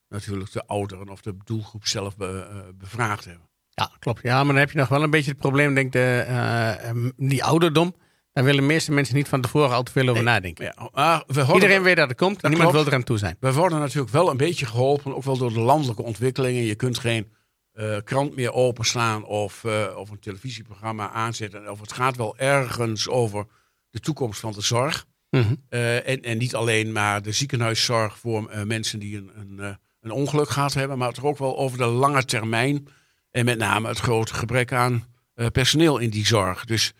natuurlijk 0.09 0.51
de 0.51 0.65
ouderen 0.65 1.09
of 1.09 1.21
de 1.21 1.38
doelgroep 1.43 1.88
zelf 1.88 2.17
be- 2.17 2.47
eh, 2.51 2.57
bevraagd 2.75 3.25
hebben. 3.25 3.49
Ja, 3.69 3.91
klopt. 3.99 4.21
Ja, 4.21 4.35
maar 4.38 4.45
dan 4.53 4.55
heb 4.55 4.71
je 4.71 4.77
nog 4.77 4.88
wel 4.88 5.03
een 5.03 5.09
beetje 5.09 5.31
het 5.31 5.39
probleem, 5.39 5.73
denk 5.73 5.85
ik, 5.85 5.91
de, 5.91 6.23
eh, 6.27 6.88
em, 6.89 7.13
die 7.17 7.43
ouderdom. 7.43 7.95
Daar 8.36 8.43
willen 8.43 8.62
de 8.62 8.67
meeste 8.67 8.91
mensen 8.91 9.15
niet 9.15 9.28
van 9.28 9.41
tevoren 9.41 9.76
al 9.76 9.84
te 9.84 9.91
veel 9.91 10.08
over 10.08 10.24
nadenken. 10.24 10.65
Ja, 10.65 10.89
maar 10.93 11.24
we 11.28 11.39
horen- 11.39 11.54
Iedereen 11.54 11.84
weet 11.84 11.95
dat 11.95 12.10
het 12.10 12.17
komt, 12.17 12.41
Dat 12.41 12.50
niemand 12.52 12.69
klopt. 12.69 12.84
wil 12.86 12.93
eraan 12.93 13.06
toe 13.06 13.17
zijn. 13.17 13.38
We 13.39 13.54
worden 13.54 13.80
natuurlijk 13.80 14.12
wel 14.12 14.30
een 14.30 14.38
beetje 14.38 14.65
geholpen, 14.65 15.15
ook 15.15 15.24
wel 15.24 15.38
door 15.38 15.54
de 15.54 15.60
landelijke 15.60 16.04
ontwikkelingen. 16.04 16.63
Je 16.63 16.76
kunt 16.76 16.98
geen 16.98 17.32
eh, 17.71 17.98
krant 18.04 18.36
meer 18.36 18.54
openslaan 18.54 19.26
of, 19.26 19.63
eh, 19.63 19.86
of 19.98 20.10
een 20.10 20.19
televisieprogramma 20.19 21.12
aanzetten. 21.12 21.71
Of 21.71 21.80
het 21.80 21.93
gaat 21.93 22.15
wel 22.15 22.38
ergens 22.38 23.08
over 23.10 23.45
de 23.89 24.00
toekomst 24.00 24.39
van 24.39 24.52
de 24.52 24.62
zorg. 24.62 25.06
Mhm. 25.30 25.56
Eh, 25.69 26.08
en, 26.10 26.21
en 26.21 26.38
niet 26.38 26.56
alleen 26.56 26.91
maar 26.91 27.21
de 27.21 27.32
ziekenhuiszorg 27.32 28.17
voor 28.17 28.50
mensen 28.65 29.00
die 29.00 29.17
een, 29.17 29.32
een, 29.36 29.78
een 30.02 30.12
ongeluk 30.12 30.50
gehad 30.50 30.74
hebben, 30.74 30.98
maar 30.98 31.13
toch 31.13 31.24
ook 31.26 31.38
wel 31.38 31.58
over 31.58 31.78
de 31.78 31.86
lange 31.86 32.26
termijn. 32.26 32.88
En 33.32 33.45
met 33.45 33.58
name 33.58 33.88
het 33.88 34.00
grote 34.00 34.34
gebrek 34.34 34.71
aan 34.74 35.06
personeel 35.52 35.98
in 35.98 36.10
die 36.10 36.26
zorg. 36.26 36.65
Dus 36.65 36.93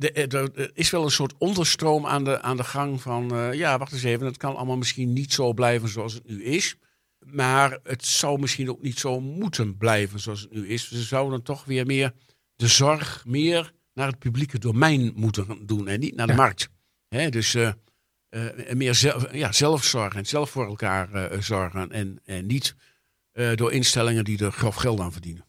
er 0.00 0.34
er 0.34 0.70
is 0.74 0.90
wel 0.90 1.04
een 1.04 1.10
soort 1.10 1.34
onderstroom 1.38 2.06
aan 2.06 2.24
de, 2.24 2.42
aan 2.42 2.56
de 2.56 2.64
gang 2.64 3.02
van, 3.02 3.34
eh, 3.34 3.52
ja, 3.52 3.78
wacht 3.78 3.92
eens 3.92 4.02
even, 4.02 4.26
het 4.26 4.36
kan 4.36 4.56
allemaal 4.56 4.76
misschien 4.76 5.12
niet 5.12 5.32
zo 5.32 5.52
blijven 5.52 5.88
zoals 5.88 6.14
het 6.14 6.26
nu 6.26 6.44
is. 6.44 6.76
Maar 7.18 7.78
het 7.82 8.06
zou 8.06 8.38
misschien 8.40 8.70
ook 8.70 8.82
niet 8.82 8.98
zo 8.98 9.20
moeten 9.20 9.76
blijven 9.76 10.20
zoals 10.20 10.40
het 10.40 10.52
nu 10.52 10.68
is. 10.68 10.88
Ze 10.88 11.02
zouden 11.02 11.42
toch 11.42 11.64
weer 11.64 11.86
meer 11.86 12.12
de 12.56 12.66
zorg 12.66 13.24
meer 13.26 13.72
naar 13.94 14.06
het 14.06 14.18
publieke 14.18 14.58
domein 14.58 15.12
moeten 15.14 15.66
doen 15.66 15.88
en 15.88 16.00
niet 16.00 16.14
naar 16.16 16.26
de 16.26 16.32
Ja. 16.32 16.38
markt. 16.38 16.68
Hè, 17.08 17.28
dus 17.28 17.54
eh, 17.54 17.72
eh, 18.28 18.74
meer 18.74 18.94
zelf, 18.94 19.32
ja, 19.34 19.52
zelfzorg 19.52 20.14
en 20.14 20.26
zelf 20.26 20.50
voor 20.50 20.66
elkaar 20.66 21.12
eh, 21.12 21.40
zorgen. 21.40 21.90
En, 21.92 22.20
en 22.24 22.46
niet 22.46 22.74
eh, 23.32 23.54
door 23.54 23.72
instellingen 23.72 24.24
die 24.24 24.44
er 24.44 24.52
grof 24.52 24.74
geld 24.74 25.00
aan 25.00 25.12
verdienen. 25.12 25.44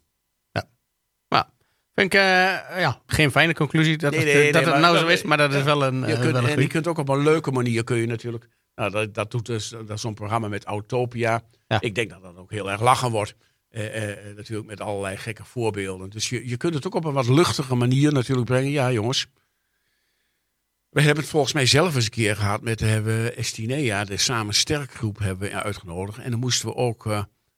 Vind 2.02 2.14
ik 2.14 2.20
eh, 2.20 2.80
ja, 2.80 3.02
geen 3.06 3.32
fijne 3.32 3.54
conclusie 3.54 3.98
dat, 3.98 4.12
Nee, 4.12 4.20
het, 4.20 4.34
nee, 4.34 4.44
nee, 4.44 4.52
dat 4.52 4.66
het 4.66 4.78
nou 4.78 4.98
zo 4.98 5.08
is, 5.08 5.24
maar 5.24 5.38
dat 5.38 5.54
is 5.54 5.64
wel 5.64 5.84
een, 5.84 6.00
Je 6.00 6.06
eh, 6.06 6.20
kunt, 6.20 6.32
wel 6.32 6.44
een 6.44 6.50
en 6.50 6.62
je 6.62 6.68
kunt 6.68 6.88
ook 6.88 6.98
op 6.98 7.10
een 7.10 7.24
leuke 7.24 7.52
manier 7.52 7.84
kun 7.84 7.98
je 7.98 8.06
natuurlijk. 8.06 8.48
Nou, 8.76 8.92
dat, 8.92 9.14
dat 9.14 9.32
doet 9.32 9.46
dus 9.46 9.70
dat 9.70 9.90
is 9.90 10.02
zo'n 10.02 10.14
programma 10.14 10.48
met 10.48 10.64
Autopia. 10.64 11.42
Ja. 11.68 11.82
Ik 11.82 11.96
denk 11.96 12.10
dat 12.10 12.22
dat 12.22 12.38
ook 12.38 12.52
heel 12.52 12.72
erg 12.72 12.82
lachen 12.82 13.12
wordt. 13.12 13.36
Eh, 13.70 13.84
natuurlijk 14.36 14.68
met 14.68 14.82
allerlei 14.82 15.18
gekke 15.18 15.44
voorbeelden. 15.46 16.10
Dus 16.10 16.30
je, 16.30 16.48
je 16.48 16.58
kunt 16.58 16.74
het 16.74 16.88
ook 16.88 16.96
op 16.96 17.06
een 17.06 17.14
wat 17.14 17.28
luchtige 17.28 17.76
manier 17.76 18.14
natuurlijk 18.14 18.48
brengen. 18.48 18.72
Ja, 18.72 18.92
jongens. 18.92 19.28
We 20.90 21.02
hebben 21.02 21.24
het 21.24 21.32
volgens 21.32 21.54
mij 21.54 21.66
zelf 21.66 21.96
eens 21.96 22.06
een 22.06 22.12
keer 22.12 22.36
gehad 22.36 22.62
met 22.62 22.80
hebben 22.80 23.36
Estinea, 23.36 24.04
de 24.04 24.18
Samen 24.18 24.54
Sterk 24.54 24.94
groep, 24.94 25.20
hebben 25.20 25.50
we 25.50 25.64
uitgenodigd. 25.64 26.18
En 26.18 26.32
dan 26.32 26.40
moesten 26.40 26.68
we 26.68 26.76
ook, 26.76 27.04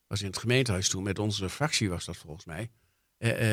was 0.06 0.20
in 0.20 0.26
het 0.26 0.38
gemeentehuis 0.38 0.88
toen, 0.88 1.02
met 1.02 1.18
onze 1.18 1.48
fractie 1.48 1.88
was 1.88 2.04
dat 2.04 2.16
volgens 2.16 2.44
mij, 2.44 2.70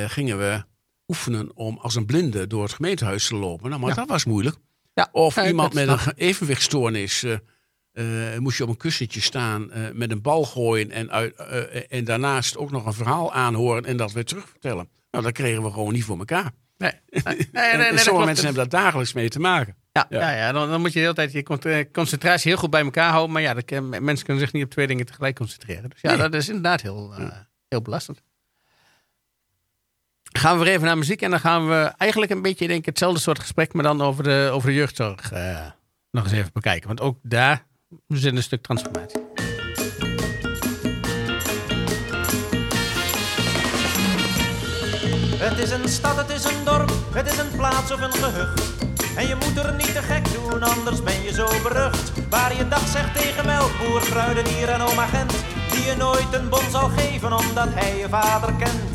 gingen 0.07 0.37
we 0.37 0.63
oefenen 1.11 1.55
om 1.55 1.77
als 1.81 1.95
een 1.95 2.05
blinde 2.05 2.47
door 2.47 2.63
het 2.63 2.73
gemeentehuis 2.73 3.27
te 3.27 3.35
lopen. 3.35 3.69
Nou, 3.69 3.81
maar 3.81 3.89
Ja. 3.89 3.95
dat 3.95 4.07
was 4.07 4.25
moeilijk. 4.25 4.55
Ja, 4.93 5.09
Of 5.11 5.35
ja, 5.35 5.47
iemand 5.47 5.73
met 5.73 5.87
een 5.87 5.99
evenwichtstoornis. 6.15 7.23
eh, 7.23 8.33
eh, 8.33 8.39
moest 8.39 8.57
je 8.57 8.63
op 8.63 8.69
een 8.69 8.77
kussentje 8.77 9.21
staan, 9.21 9.71
eh, 9.71 9.81
met 9.93 10.11
een 10.11 10.21
bal 10.21 10.43
gooien 10.43 10.91
en, 10.91 11.11
uit, 11.11 11.35
en 11.89 12.03
daarnaast 12.03 12.57
ook 12.57 12.71
nog 12.71 12.85
een 12.85 12.93
verhaal 12.93 13.33
aanhoren 13.33 13.85
en 13.85 13.97
dat 13.97 14.11
weer 14.11 14.25
terugvertellen. 14.25 14.89
Nou, 15.11 15.23
dat 15.23 15.33
kregen 15.33 15.63
we 15.63 15.71
gewoon 15.71 15.93
niet 15.93 16.03
voor 16.03 16.17
elkaar. 16.17 16.51
Nee, 16.77 16.91
nee, 17.23 17.47
nee, 17.51 17.77
nee, 17.77 17.97
sommige 17.97 18.25
mensen 18.25 18.45
hebben 18.45 18.69
daar 18.69 18.81
dagelijks 18.81 19.13
mee 19.13 19.29
te 19.29 19.39
maken. 19.39 19.75
Ja, 19.91 20.05
Ja. 20.09 20.31
ja. 20.31 20.51
Dan, 20.51 20.69
dan 20.69 20.79
moet 20.81 20.89
je 20.93 20.99
de 20.99 20.99
hele 20.99 21.13
tijd 21.13 21.31
je 21.31 21.43
con- 21.43 21.91
concentratie 21.91 22.51
heel 22.51 22.59
goed 22.59 22.69
bij 22.69 22.81
elkaar 22.83 23.09
houden. 23.11 23.31
Maar 23.31 23.41
ja, 23.41 23.53
dat 23.53 23.69
mensen 24.01 24.25
kunnen 24.25 24.43
zich 24.43 24.53
niet 24.53 24.63
op 24.63 24.69
twee 24.69 24.87
dingen 24.87 25.05
tegelijk 25.05 25.35
concentreren. 25.35 25.89
Dus 25.89 26.01
ja, 26.01 26.15
dat 26.15 26.33
is 26.33 26.47
inderdaad 26.47 26.81
heel, 26.81 27.13
heel 27.67 27.81
belastend. 27.81 28.21
Gaan 30.31 30.57
we 30.57 30.63
weer 30.63 30.73
even 30.73 30.85
naar 30.85 30.97
muziek 30.97 31.21
en 31.21 31.29
dan 31.29 31.39
gaan 31.39 31.67
we 31.67 31.93
eigenlijk 31.97 32.31
een 32.31 32.41
beetje 32.41 32.67
denk 32.67 32.79
ik, 32.79 32.85
hetzelfde 32.85 33.19
soort 33.19 33.39
gesprek, 33.39 33.73
maar 33.73 33.83
dan 33.83 34.01
over 34.01 34.23
de, 34.23 34.49
over 34.53 34.69
de 34.69 34.75
jeugdzorg 34.75 35.31
eh, 35.31 35.65
nog 36.11 36.23
eens 36.23 36.33
even 36.33 36.49
bekijken. 36.53 36.87
Want 36.87 37.01
ook 37.01 37.17
daar 37.21 37.65
zit 38.07 38.35
een 38.35 38.43
stuk 38.43 38.61
transformatie. 38.61 39.21
Het 45.37 45.57
is 45.57 45.71
een 45.71 45.89
stad, 45.89 46.17
het 46.17 46.29
is 46.29 46.43
een 46.43 46.63
dorp, 46.65 46.91
het 47.13 47.31
is 47.31 47.37
een 47.37 47.51
plaats 47.55 47.91
of 47.91 48.01
een 48.01 48.11
gehucht. 48.11 48.73
En 49.15 49.27
je 49.27 49.35
moet 49.35 49.57
er 49.57 49.73
niet 49.73 49.93
te 49.93 50.01
gek 50.01 50.31
doen, 50.31 50.63
anders 50.63 51.03
ben 51.03 51.21
je 51.23 51.33
zo 51.33 51.47
berucht. 51.63 52.11
Waar 52.29 52.55
je 52.55 52.67
dag 52.67 52.87
zegt 52.87 53.21
tegen 53.21 53.45
melkboer, 53.45 53.99
kruidenier 53.99 54.69
en 54.69 54.81
oma 54.81 55.05
Gent. 55.05 55.35
Die 55.71 55.85
je 55.85 55.95
nooit 55.97 56.33
een 56.33 56.49
bon 56.49 56.69
zal 56.71 56.89
geven, 56.89 57.33
omdat 57.33 57.67
hij 57.69 57.97
je 57.97 58.09
vader 58.09 58.53
kent. 58.53 58.90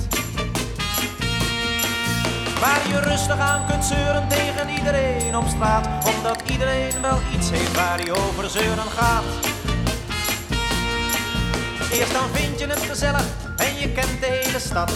Waar 2.61 2.89
je 2.89 3.01
rustig 3.01 3.39
aan 3.39 3.67
kunt 3.67 3.85
zeuren 3.85 4.29
tegen 4.29 4.69
iedereen 4.69 5.37
op 5.37 5.47
straat. 5.49 5.89
Omdat 6.17 6.43
iedereen 6.51 7.01
wel 7.03 7.19
iets 7.35 7.51
heeft 7.51 7.77
waar 7.77 7.99
hij 7.99 8.11
over 8.11 8.51
zeuren 8.51 8.91
gaat. 8.99 9.25
Eerst 11.93 12.13
dan 12.13 12.29
vind 12.33 12.59
je 12.59 12.67
het 12.67 12.83
gezellig 12.91 13.27
en 13.57 13.79
je 13.79 13.93
kent 13.93 14.21
de 14.21 14.27
hele 14.27 14.59
stad. 14.59 14.93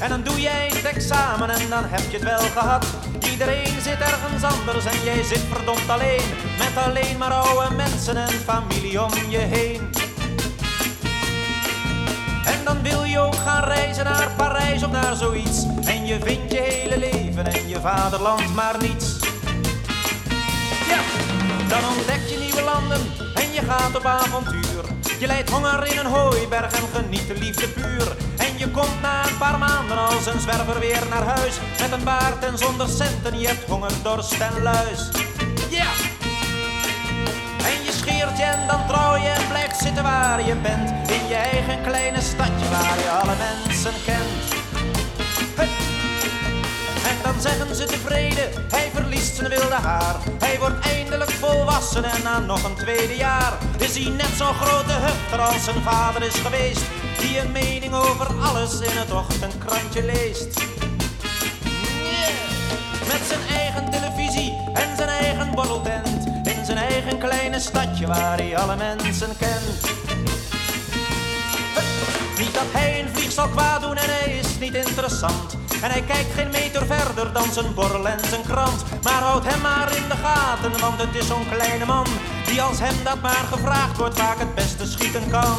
En 0.00 0.08
dan 0.08 0.22
doe 0.22 0.40
jij 0.40 0.66
het 0.74 0.84
examen 0.84 1.50
en 1.50 1.68
dan 1.68 1.84
heb 1.84 2.10
je 2.10 2.16
het 2.16 2.24
wel 2.24 2.38
gehad. 2.38 2.86
Iedereen 3.30 3.80
zit 3.80 4.00
ergens 4.00 4.42
anders 4.42 4.84
en 4.84 5.04
jij 5.04 5.22
zit 5.22 5.44
verdomd 5.52 5.88
alleen. 5.88 6.26
Met 6.58 6.84
alleen 6.84 7.18
maar 7.18 7.32
oude 7.32 7.74
mensen 7.74 8.16
en 8.16 8.28
familie 8.28 9.02
om 9.02 9.12
je 9.28 9.38
heen. 9.38 9.80
En 12.44 12.64
dan 12.64 12.82
wil 12.82 13.04
je 13.04 13.18
ook 13.18 13.34
gaan 13.34 13.64
reizen 13.64 14.04
naar 14.04 14.30
Parijs 14.36 14.82
of 14.82 14.90
naar 14.90 15.16
zoiets. 15.16 15.64
En 15.84 16.06
je 16.06 16.18
vindt 16.24 16.52
je 16.52 16.60
hele 16.60 16.98
leven 16.98 17.46
en 17.46 17.68
je 17.68 17.80
vaderland 17.80 18.54
maar 18.54 18.76
niets. 18.80 19.18
Ja, 20.88 21.00
dan 21.68 21.96
ontdek 21.96 22.28
je 22.28 22.38
nieuwe 22.38 22.62
landen 22.62 23.00
en 23.34 23.52
je 23.52 23.60
gaat 23.68 23.96
op 23.96 24.04
avontuur. 24.04 24.84
Je 25.18 25.26
leidt 25.26 25.50
honger 25.50 25.86
in 25.86 25.98
een 25.98 26.06
hooiberg 26.06 26.72
en 26.72 26.88
geniet 26.94 27.26
de 27.26 27.34
liefde 27.38 27.68
puur. 27.68 28.16
En 28.36 28.58
je 28.58 28.70
komt 28.70 29.00
na 29.02 29.26
een 29.26 29.38
paar 29.38 29.58
maanden 29.58 29.98
als 29.98 30.26
een 30.26 30.40
zwerver 30.40 30.80
weer 30.80 31.02
naar 31.10 31.22
huis. 31.22 31.54
Met 31.80 31.92
een 31.92 32.04
baard 32.04 32.44
en 32.44 32.58
zonder 32.58 32.88
centen, 32.88 33.38
je 33.38 33.46
hebt 33.46 33.64
honger, 33.64 33.92
dorst 34.02 34.40
en 34.40 34.62
luis. 34.62 35.10
Ja! 35.70 35.90
En 37.64 37.84
je 37.84 37.92
scheert 38.22 38.38
je 38.38 38.44
en 38.44 38.66
dan 38.66 38.86
trouw 38.86 39.16
je 39.16 39.28
en 39.28 39.48
blijft 39.48 39.78
zitten 39.78 40.02
waar 40.02 40.46
je 40.46 40.54
bent. 40.54 40.90
In 41.10 41.26
je 41.28 41.34
eigen 41.34 41.82
kleine 41.82 42.20
stadje 42.20 42.68
waar 42.70 42.98
je 42.98 43.10
alle 43.10 43.36
mensen 43.36 43.92
kent. 44.04 44.44
En 47.08 47.16
dan 47.22 47.40
zeggen 47.40 47.76
ze 47.76 47.84
tevreden, 47.84 48.50
hij 48.70 48.90
verliest 48.94 49.36
zijn 49.36 49.48
wilde 49.48 49.74
haar. 49.74 50.16
Hij 50.38 50.58
wordt 50.58 50.86
eindelijk 50.86 51.30
volwassen 51.30 52.04
en 52.04 52.22
na 52.22 52.38
nog 52.38 52.64
een 52.64 52.74
tweede 52.74 53.16
jaar 53.16 53.52
is 53.78 53.98
hij 53.98 54.12
net 54.12 54.32
zo'n 54.36 54.54
grote 54.54 54.92
hufter 54.92 55.40
als 55.40 55.64
zijn 55.64 55.82
vader 55.82 56.22
is 56.22 56.34
geweest. 56.34 56.84
Die 57.18 57.38
een 57.38 57.52
mening 57.52 57.94
over 57.94 58.26
alles 58.42 58.80
in 58.80 58.96
het 58.98 59.12
ochtendkrantje 59.12 60.04
leest. 60.04 60.60
Met 63.08 63.22
zijn 63.28 63.40
eigen 63.58 63.90
televisie 63.90 64.52
en 64.74 64.96
zijn 64.96 65.08
eigen 65.08 65.54
borreltent. 65.54 66.11
Eigen 67.02 67.20
kleine 67.20 67.60
stadje 67.60 68.06
waar 68.06 68.36
hij 68.36 68.56
alle 68.58 68.76
mensen 68.76 69.36
kent. 69.38 69.80
Niet 72.38 72.54
dat 72.54 72.66
hij 72.72 73.00
een 73.00 73.08
vlieg 73.08 73.32
zal 73.32 73.48
kwaad 73.48 73.80
doen 73.80 73.96
en 73.96 74.08
hij 74.08 74.38
is 74.38 74.58
niet 74.58 74.74
interessant. 74.74 75.56
En 75.82 75.90
hij 75.90 76.02
kijkt 76.02 76.32
geen 76.34 76.50
meter 76.50 76.86
verder 76.86 77.32
dan 77.32 77.52
zijn 77.52 77.74
borrel 77.74 78.08
en 78.08 78.18
zijn 78.28 78.42
krant. 78.42 78.84
Maar 79.02 79.22
houd 79.22 79.44
hem 79.44 79.60
maar 79.60 79.96
in 79.96 80.08
de 80.08 80.16
gaten, 80.16 80.80
want 80.80 81.00
het 81.00 81.14
is 81.14 81.26
zo'n 81.26 81.48
kleine 81.50 81.84
man. 81.84 82.06
Die 82.46 82.62
als 82.62 82.78
hem 82.78 82.94
dat 83.04 83.20
maar 83.20 83.44
gevraagd 83.52 83.96
wordt 83.96 84.18
vaak 84.18 84.38
het 84.38 84.54
beste 84.54 84.86
schieten 84.86 85.30
kan. 85.30 85.58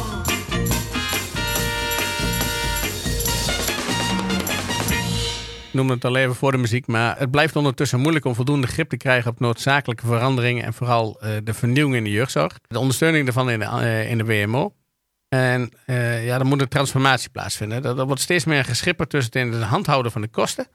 Noemde 5.74 5.92
het 5.92 6.04
al 6.04 6.16
even 6.16 6.34
voor 6.34 6.52
de 6.52 6.58
muziek, 6.58 6.86
maar 6.86 7.18
het 7.18 7.30
blijft 7.30 7.56
ondertussen 7.56 8.00
moeilijk 8.00 8.24
om 8.24 8.34
voldoende 8.34 8.66
grip 8.66 8.88
te 8.88 8.96
krijgen 8.96 9.30
op 9.30 9.40
noodzakelijke 9.40 10.06
veranderingen 10.06 10.64
en 10.64 10.74
vooral 10.74 11.20
eh, 11.20 11.30
de 11.44 11.54
vernieuwing 11.54 11.96
in 11.96 12.04
de 12.04 12.10
jeugdzorg. 12.10 12.58
De 12.66 12.78
ondersteuning 12.78 13.24
daarvan 13.24 13.50
in 13.50 13.58
de, 13.58 13.64
eh, 13.64 14.10
in 14.10 14.18
de 14.18 14.24
WMO. 14.24 14.74
En 15.28 15.70
eh, 15.86 16.26
ja, 16.26 16.38
dan 16.38 16.46
moet 16.46 16.60
een 16.60 16.68
transformatie 16.68 17.30
plaatsvinden. 17.30 17.84
Er, 17.84 18.06
wordt 18.06 18.20
steeds 18.20 18.44
meer 18.44 18.64
geschipperd 18.64 19.10
tussen 19.10 19.32
het 19.32 19.42
in 19.42 19.58
de 19.58 19.64
hand 19.64 19.86
houden 19.86 20.12
van 20.12 20.20
de 20.20 20.28
kosten. 20.28 20.66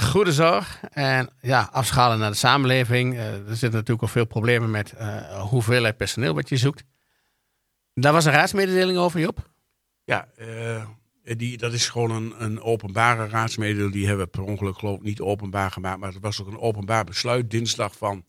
goede 0.00 0.32
zorg 0.32 0.80
en 0.90 1.30
ja, 1.40 1.68
afschalen 1.72 2.18
naar 2.18 2.30
de 2.30 2.36
samenleving. 2.36 3.18
Er 3.18 3.42
zitten 3.46 3.70
natuurlijk 3.70 4.02
al 4.02 4.08
veel 4.08 4.26
problemen 4.26 4.70
met 4.70 4.94
hoeveelheid 5.38 5.96
personeel 5.96 6.34
wat 6.34 6.48
je 6.48 6.56
zoekt. 6.56 6.84
Daar 7.94 8.12
was 8.12 8.24
een 8.24 8.32
raadsmededeling 8.32 8.98
over, 8.98 9.20
Job. 9.20 9.50
Ja, 10.04 10.28
die, 11.36 11.56
dat 11.56 11.72
is 11.72 11.88
gewoon 11.88 12.10
een, 12.10 12.44
een 12.44 12.60
openbare 12.60 13.28
raadsmededeling. 13.28 13.92
Die 13.92 14.06
hebben 14.06 14.24
we 14.24 14.30
per 14.30 14.42
ongeluk 14.42 14.78
geloof 14.78 14.96
ik 14.96 15.02
niet 15.02 15.20
openbaar 15.20 15.70
gemaakt. 15.70 16.00
Maar 16.00 16.12
het 16.12 16.22
was 16.22 16.40
ook 16.40 16.46
een 16.46 16.58
openbaar 16.58 17.04
besluit 17.04 17.50
dinsdag 17.50 17.96
van 17.96 18.24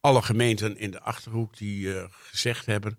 alle 0.00 0.22
gemeenten 0.22 0.78
in 0.78 0.90
de 0.90 1.00
Achterhoek 1.00 1.56
die 1.56 1.94
eh, 1.94 2.04
gezegd 2.10 2.66
hebben... 2.66 2.98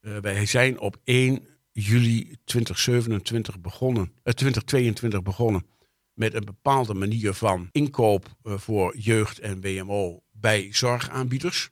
eh, 0.00 0.16
wij 0.18 0.46
zijn 0.46 0.78
op 0.78 0.96
1 1.04 1.46
juli 1.72 2.36
2027 2.44 3.60
begonnen, 3.60 4.12
eh, 4.22 4.32
2022 4.32 5.22
begonnen 5.22 5.66
met 6.12 6.34
een 6.34 6.44
bepaalde 6.44 6.94
manier 6.94 7.34
van 7.34 7.68
inkoop 7.72 8.36
eh, 8.42 8.58
voor 8.58 8.96
jeugd 8.96 9.38
en 9.38 9.60
WMO 9.60 10.22
bij 10.32 10.68
zorgaanbieders. 10.72 11.70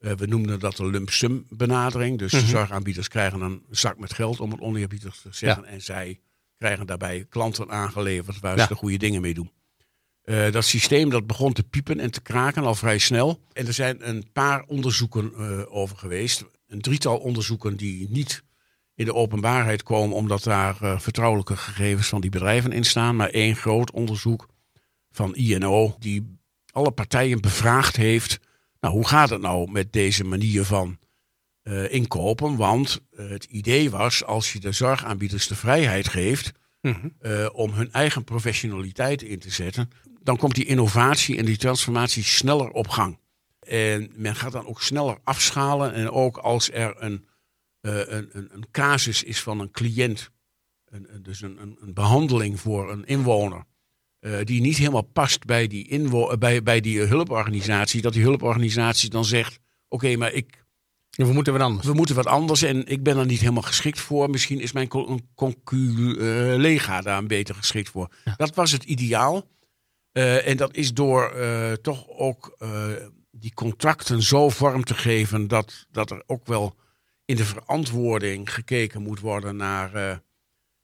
Eh, 0.00 0.12
we 0.12 0.26
noemden 0.26 0.58
dat 0.60 0.76
de 0.76 0.86
lump 0.90 1.10
sum 1.10 1.46
benadering. 1.48 2.18
Dus 2.18 2.32
Mhm. 2.32 2.40
de 2.42 2.48
zorgaanbieders 2.48 3.08
krijgen 3.08 3.40
een 3.40 3.62
zak 3.70 3.98
met 3.98 4.12
geld, 4.12 4.40
om 4.40 4.50
het 4.50 4.60
oneerbiedig 4.60 5.16
te 5.16 5.28
zeggen. 5.30 5.64
En 5.64 5.82
zij 5.82 6.20
krijgen 6.56 6.86
daarbij 6.86 7.26
klanten 7.28 7.70
aangeleverd 7.70 8.40
waar 8.40 8.56
Ja. 8.56 8.62
ze 8.62 8.68
de 8.68 8.74
goede 8.74 8.96
dingen 8.96 9.20
mee 9.20 9.34
doen. 9.34 9.50
Eh, 10.22 10.52
dat 10.52 10.64
systeem 10.64 11.10
dat 11.10 11.26
begon 11.26 11.52
te 11.52 11.62
piepen 11.62 12.00
en 12.00 12.10
te 12.10 12.20
kraken 12.20 12.62
al 12.64 12.74
vrij 12.74 12.98
snel. 12.98 13.40
En 13.52 13.66
er 13.66 13.72
zijn 13.72 14.08
een 14.08 14.26
paar 14.32 14.62
onderzoeken 14.66 15.32
eh, 15.34 15.62
over 15.74 15.96
geweest. 15.96 16.44
Een 16.66 16.80
drietal 16.80 17.18
onderzoeken 17.18 17.76
die 17.76 18.06
niet 18.10 18.42
in 18.94 19.04
de 19.04 19.14
openbaarheid 19.14 19.82
komen, 19.82 20.16
omdat 20.16 20.42
daar 20.42 21.00
vertrouwelijke 21.00 21.56
gegevens 21.56 22.08
van 22.08 22.20
die 22.20 22.30
bedrijven 22.30 22.72
in 22.72 22.84
staan. 22.84 23.16
Maar 23.16 23.28
één 23.30 23.56
groot 23.56 23.90
onderzoek 23.90 24.48
van 25.10 25.34
INO, 25.34 25.96
die 25.98 26.38
alle 26.72 26.90
partijen 26.90 27.40
bevraagd 27.40 27.96
heeft. 27.96 28.38
Nou, 28.80 28.94
hoe 28.94 29.06
gaat 29.06 29.30
het 29.30 29.40
nou 29.40 29.70
met 29.70 29.92
deze 29.92 30.24
manier 30.24 30.64
van 30.64 30.98
eh, 31.62 31.92
inkopen? 31.92 32.56
Want 32.56 33.00
eh, 33.10 33.28
het 33.28 33.44
idee 33.44 33.90
was, 33.90 34.24
als 34.24 34.52
je 34.52 34.60
de 34.60 34.72
zorgaanbieders 34.72 35.46
de 35.46 35.54
vrijheid 35.54 36.08
geeft 36.08 36.52
eh, 36.80 37.48
om 37.52 37.70
hun 37.72 37.92
eigen 37.92 38.24
professionaliteit 38.24 39.22
in 39.22 39.38
te 39.38 39.50
zetten, 39.50 39.90
dan 40.22 40.36
komt 40.36 40.54
die 40.54 40.64
innovatie 40.64 41.36
en 41.36 41.44
die 41.44 41.56
transformatie 41.56 42.22
sneller 42.22 42.70
op 42.70 42.88
gang. 42.88 43.18
En 43.60 44.12
men 44.14 44.36
gaat 44.36 44.52
dan 44.52 44.66
ook 44.66 44.82
sneller 44.82 45.18
afschalen. 45.24 45.92
En 45.92 46.10
ook 46.10 46.36
als 46.36 46.70
er 46.70 46.94
een, 46.98 47.26
een, 47.80 48.36
een, 48.36 48.48
een 48.52 48.66
casus 48.70 49.22
is 49.22 49.42
van 49.42 49.60
een 49.60 49.70
cliënt, 49.70 50.30
een, 50.84 51.08
dus 51.22 51.40
een, 51.40 51.76
een 51.80 51.94
behandeling 51.94 52.60
voor 52.60 52.92
een 52.92 53.04
inwoner, 53.04 53.64
eh, 54.20 54.32
die 54.44 54.60
niet 54.60 54.76
helemaal 54.76 55.02
past 55.12 55.44
bij 55.44 55.66
die, 55.66 55.88
inwo- 55.88 56.30
eh, 56.30 56.38
bij, 56.38 56.62
bij 56.62 56.80
die 56.80 57.00
hulporganisatie, 57.00 58.00
dat 58.02 58.12
die 58.12 58.22
hulporganisatie 58.22 59.10
dan 59.10 59.24
zegt: 59.24 59.58
Oké, 59.88 60.16
maar 60.16 60.32
ik, 60.32 60.64
We 61.10 61.32
moeten 61.32 61.52
wat 61.52 61.62
anders. 61.62 61.86
we 61.86 61.92
moeten 61.92 62.14
wat 62.14 62.26
anders 62.26 62.62
en 62.62 62.86
ik 62.86 63.02
ben 63.02 63.16
er 63.18 63.26
niet 63.26 63.40
helemaal 63.40 63.62
geschikt 63.62 64.00
voor. 64.00 64.30
Misschien 64.30 64.60
is 64.60 64.72
mijn 64.72 64.88
co- 64.88 65.06
een 65.08 65.28
conculega 65.34 67.00
daar 67.00 67.18
een 67.18 67.26
beter 67.26 67.54
geschikt 67.54 67.88
voor. 67.88 68.08
Dat 68.36 68.54
was 68.54 68.72
het 68.72 68.84
ideaal. 68.84 69.48
Eh, 70.12 70.46
en 70.48 70.56
dat 70.56 70.76
is 70.76 70.94
door 70.94 71.30
eh, 71.30 71.72
toch 71.72 72.08
ook 72.08 72.54
eh, 72.58 72.86
die 73.30 73.54
contracten 73.54 74.22
zo 74.22 74.48
vorm 74.48 74.84
te 74.84 74.94
geven 74.94 75.48
dat, 75.48 75.86
dat 75.90 76.10
er 76.10 76.22
ook 76.26 76.46
wel 76.46 76.74
in 77.24 77.36
de 77.36 77.44
verantwoording 77.44 78.54
gekeken 78.54 79.02
moet 79.02 79.20
worden 79.20 79.56
naar, 79.56 80.22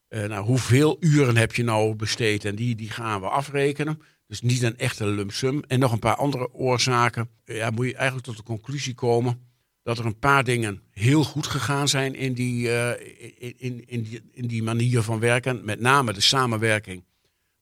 eh, 0.08 0.24
eh, 0.24 0.30
naar 0.30 0.42
hoeveel 0.42 0.96
uren 1.00 1.36
heb 1.36 1.54
je 1.54 1.62
nou 1.62 1.94
besteed. 1.94 2.44
En 2.44 2.54
die, 2.54 2.74
die 2.74 2.90
gaan 2.90 3.20
we 3.20 3.28
afrekenen. 3.28 4.02
Dus 4.26 4.40
niet 4.40 4.62
een 4.62 4.78
echte 4.78 5.06
lump 5.06 5.32
sum. 5.32 5.62
En 5.66 5.78
nog 5.78 5.92
een 5.92 5.98
paar 5.98 6.16
andere 6.16 6.52
oorzaken. 6.52 7.28
Ja, 7.44 7.70
moet 7.70 7.86
je 7.86 7.94
eigenlijk 7.94 8.26
tot 8.26 8.36
de 8.36 8.42
conclusie 8.42 8.94
komen 8.94 9.40
dat 9.82 9.98
er 9.98 10.06
een 10.06 10.18
paar 10.18 10.44
dingen 10.44 10.82
heel 10.90 11.24
goed 11.24 11.46
gegaan 11.46 11.88
zijn 11.88 12.14
in 12.14 12.32
die, 12.32 12.70
eh, 12.70 13.06
in, 13.38 13.54
in, 13.58 13.86
in, 13.86 14.02
die, 14.02 14.22
in 14.32 14.46
die 14.46 14.62
manier 14.62 15.02
van 15.02 15.18
werken. 15.18 15.64
Met 15.64 15.80
name 15.80 16.12
de 16.12 16.20
samenwerking 16.20 17.04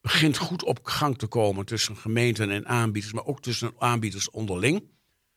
begint 0.00 0.36
goed 0.36 0.64
op 0.64 0.78
gang 0.82 1.18
te 1.18 1.26
komen 1.26 1.64
tussen 1.64 1.96
gemeenten 1.96 2.50
en 2.50 2.66
aanbieders, 2.66 3.12
maar 3.12 3.24
ook 3.24 3.42
tussen 3.42 3.72
aanbieders 3.78 4.30
onderling. 4.30 4.84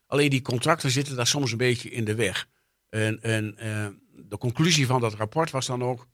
Alleen 0.06 0.30
die 0.30 0.42
contracten 0.42 0.92
zitten 0.92 1.16
daar 1.16 1.28
soms 1.28 1.52
een 1.52 1.58
beetje 1.58 1.90
in 1.90 2.06
de 2.06 2.16
weg. 2.16 2.48
En, 2.90 3.22
en 3.22 3.58
eh, 3.58 3.88
de 4.30 4.38
conclusie 4.38 4.86
van 4.86 5.02
dat 5.02 5.14
rapport 5.14 5.52
was 5.52 5.66
dan 5.66 5.84
ook, 5.84 6.08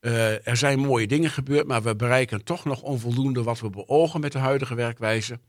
eh, 0.00 0.46
er 0.46 0.56
zijn 0.56 0.78
mooie 0.78 1.06
dingen 1.06 1.30
gebeurd, 1.30 1.66
maar 1.66 1.82
we 1.82 1.96
bereiken 1.96 2.44
toch 2.44 2.64
nog 2.64 2.82
onvoldoende 2.82 3.42
wat 3.42 3.60
we 3.60 3.70
beogen 3.70 4.20
met 4.20 4.32
de 4.32 4.38
huidige 4.38 4.74
werkwijze. 4.74 5.40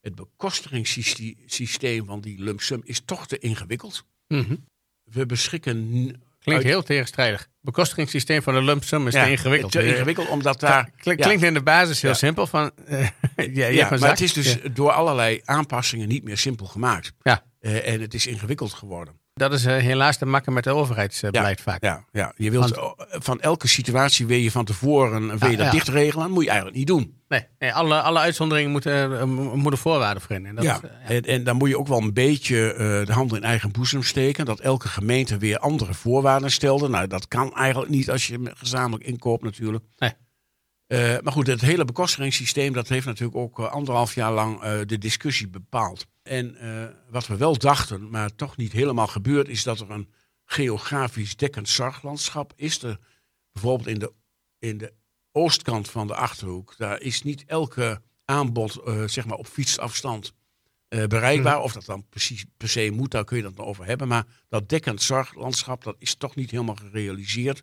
Het 0.00 0.14
bekostigingssysteem 0.14 2.04
van 2.04 2.20
die 2.20 2.42
lump 2.42 2.60
sum 2.60 2.80
is 2.84 3.00
toch 3.04 3.26
te 3.26 3.38
ingewikkeld. 3.38 4.04
Mhm. 4.28 4.54
We 5.04 5.26
beschikken 5.26 5.76
Klinkt 6.38 6.64
uit- 6.64 6.72
heel 6.72 6.82
tegenstrijdig. 6.82 7.48
Bekostigingssysteem 7.60 8.42
van 8.42 8.54
de 8.54 8.62
lump 8.62 8.84
sum 8.84 9.06
is 9.06 9.14
ja, 9.14 9.24
te 9.24 9.30
ingewikkeld. 9.30 9.72
te 9.72 9.86
ingewikkeld 9.86 10.28
omdat 10.28 10.60
daar... 10.60 10.90
Klink- 10.96 11.18
ja. 11.18 11.24
Klinkt 11.24 11.42
in 11.44 11.54
de 11.54 11.62
basis 11.62 12.00
heel 12.02 12.10
Ja. 12.10 12.16
simpel. 12.16 12.46
Van, 12.46 12.70
eh, 12.86 13.08
ja, 13.54 13.66
Ja, 13.66 13.88
maar 13.90 14.08
het 14.10 14.20
is 14.20 14.32
dus 14.32 14.58
door 14.72 14.90
allerlei 14.92 15.40
aanpassingen 15.44 16.08
niet 16.08 16.24
meer 16.24 16.38
simpel 16.38 16.66
gemaakt. 16.66 17.12
Ja. 17.22 17.44
Eh, 17.60 17.88
en 17.92 18.00
het 18.00 18.14
is 18.14 18.26
ingewikkeld 18.26 18.72
geworden. 18.72 19.14
Dat 19.34 19.52
is 19.52 19.64
eh, 19.64 19.76
helaas 19.76 20.16
te 20.18 20.26
makken 20.26 20.52
met 20.52 20.64
het 20.64 20.74
overheidsbeleid 20.74 21.60
vaak. 21.60 21.82
Ja, 21.82 22.04
ja. 22.12 22.32
Je 22.36 22.50
wilt 22.50 22.76
Want- 22.76 22.98
eh, 22.98 23.06
van 23.20 23.40
elke 23.40 23.68
situatie 23.68 24.26
wil 24.26 24.38
je 24.38 24.50
van 24.50 24.64
tevoren 24.64 25.20
wil 25.38 25.50
je 25.50 25.50
Ja, 25.50 25.56
dat 25.56 25.66
ja. 25.66 25.70
dichtregelen. 25.70 26.24
Dat 26.24 26.34
moet 26.34 26.42
je 26.42 26.48
eigenlijk 26.48 26.78
niet 26.78 26.86
doen. 26.86 27.14
Nee, 27.28 27.46
nee, 27.58 27.72
alle, 27.74 28.00
alle 28.00 28.18
uitzonderingen 28.18 28.70
moeten, 28.70 29.18
eh, 29.18 29.24
mo- 29.24 29.56
moeten 29.56 29.80
voorwaarden 29.80 30.22
voor 30.22 30.36
in. 30.36 30.46
En 30.46 30.54
dat 30.54 30.64
ja. 30.64 30.80
eh, 30.82 30.90
ja. 31.08 31.14
En, 31.14 31.22
en 31.22 31.44
dan 31.44 31.56
moet 31.56 31.68
je 31.68 31.78
ook 31.78 31.86
wel 31.88 31.98
een 32.02 32.12
beetje 32.12 32.72
eh, 32.72 33.06
de 33.06 33.12
handen 33.12 33.36
in 33.36 33.44
eigen 33.44 33.70
boezem 33.72 34.02
steken. 34.02 34.44
Dat 34.44 34.60
elke 34.60 34.88
gemeente 34.88 35.36
weer 35.38 35.58
andere 35.58 35.94
voorwaarden 35.94 36.50
stelde. 36.50 36.88
Nou, 36.88 37.06
dat 37.06 37.28
kan 37.28 37.54
eigenlijk 37.54 37.90
niet 37.92 38.10
als 38.10 38.26
je 38.26 38.52
gezamenlijk 38.54 39.04
inkoopt 39.04 39.42
natuurlijk. 39.42 39.84
Nee. 39.98 40.12
Eh, 40.94 41.16
maar 41.22 41.32
goed, 41.32 41.46
het 41.46 41.60
hele 41.60 41.84
bekostigingssysteem, 41.84 42.72
dat 42.72 42.88
heeft 42.88 43.06
natuurlijk 43.06 43.36
ook 43.36 43.58
eh, 43.58 43.70
anderhalf 43.70 44.14
jaar 44.14 44.32
lang 44.32 44.62
eh, 44.62 44.80
de 44.86 44.98
discussie 44.98 45.48
bepaald. 45.48 46.06
En 46.22 46.56
wat 47.10 47.26
we 47.26 47.36
wel 47.36 47.58
dachten, 47.58 48.10
maar 48.10 48.34
toch 48.34 48.56
niet 48.56 48.72
helemaal 48.72 49.06
gebeurd, 49.06 49.48
is 49.48 49.62
dat 49.62 49.80
er 49.80 49.90
een 49.90 50.08
geografisch 50.44 51.36
dekkend 51.36 51.68
zorglandschap 51.68 52.52
is. 52.56 52.82
Er, 52.82 52.98
bijvoorbeeld 53.52 53.88
in 53.88 53.98
de, 53.98 54.12
in 54.58 54.78
de 54.78 54.92
oostkant 55.32 55.90
van 55.90 56.06
de 56.06 56.14
Achterhoek, 56.14 56.74
daar 56.76 57.00
is 57.00 57.22
niet 57.22 57.44
elke 57.46 58.02
aanbod 58.24 58.80
zeg 59.06 59.26
maar 59.26 59.36
op 59.36 59.46
fietsafstand 59.46 60.32
bereikbaar. 60.88 61.60
Of 61.60 61.72
dat 61.72 61.84
dan 61.84 62.08
precies 62.08 62.44
per 62.56 62.68
se 62.68 62.90
moet, 62.90 63.10
daar 63.10 63.24
kun 63.24 63.36
je 63.36 63.42
dat 63.42 63.56
nog 63.56 63.66
over 63.66 63.84
hebben. 63.84 64.08
Maar 64.08 64.26
dat 64.48 64.68
dekkend 64.68 65.02
zorglandschap, 65.02 65.84
dat 65.84 65.96
is 65.98 66.14
toch 66.14 66.34
niet 66.34 66.50
helemaal 66.50 66.76
gerealiseerd. 66.76 67.62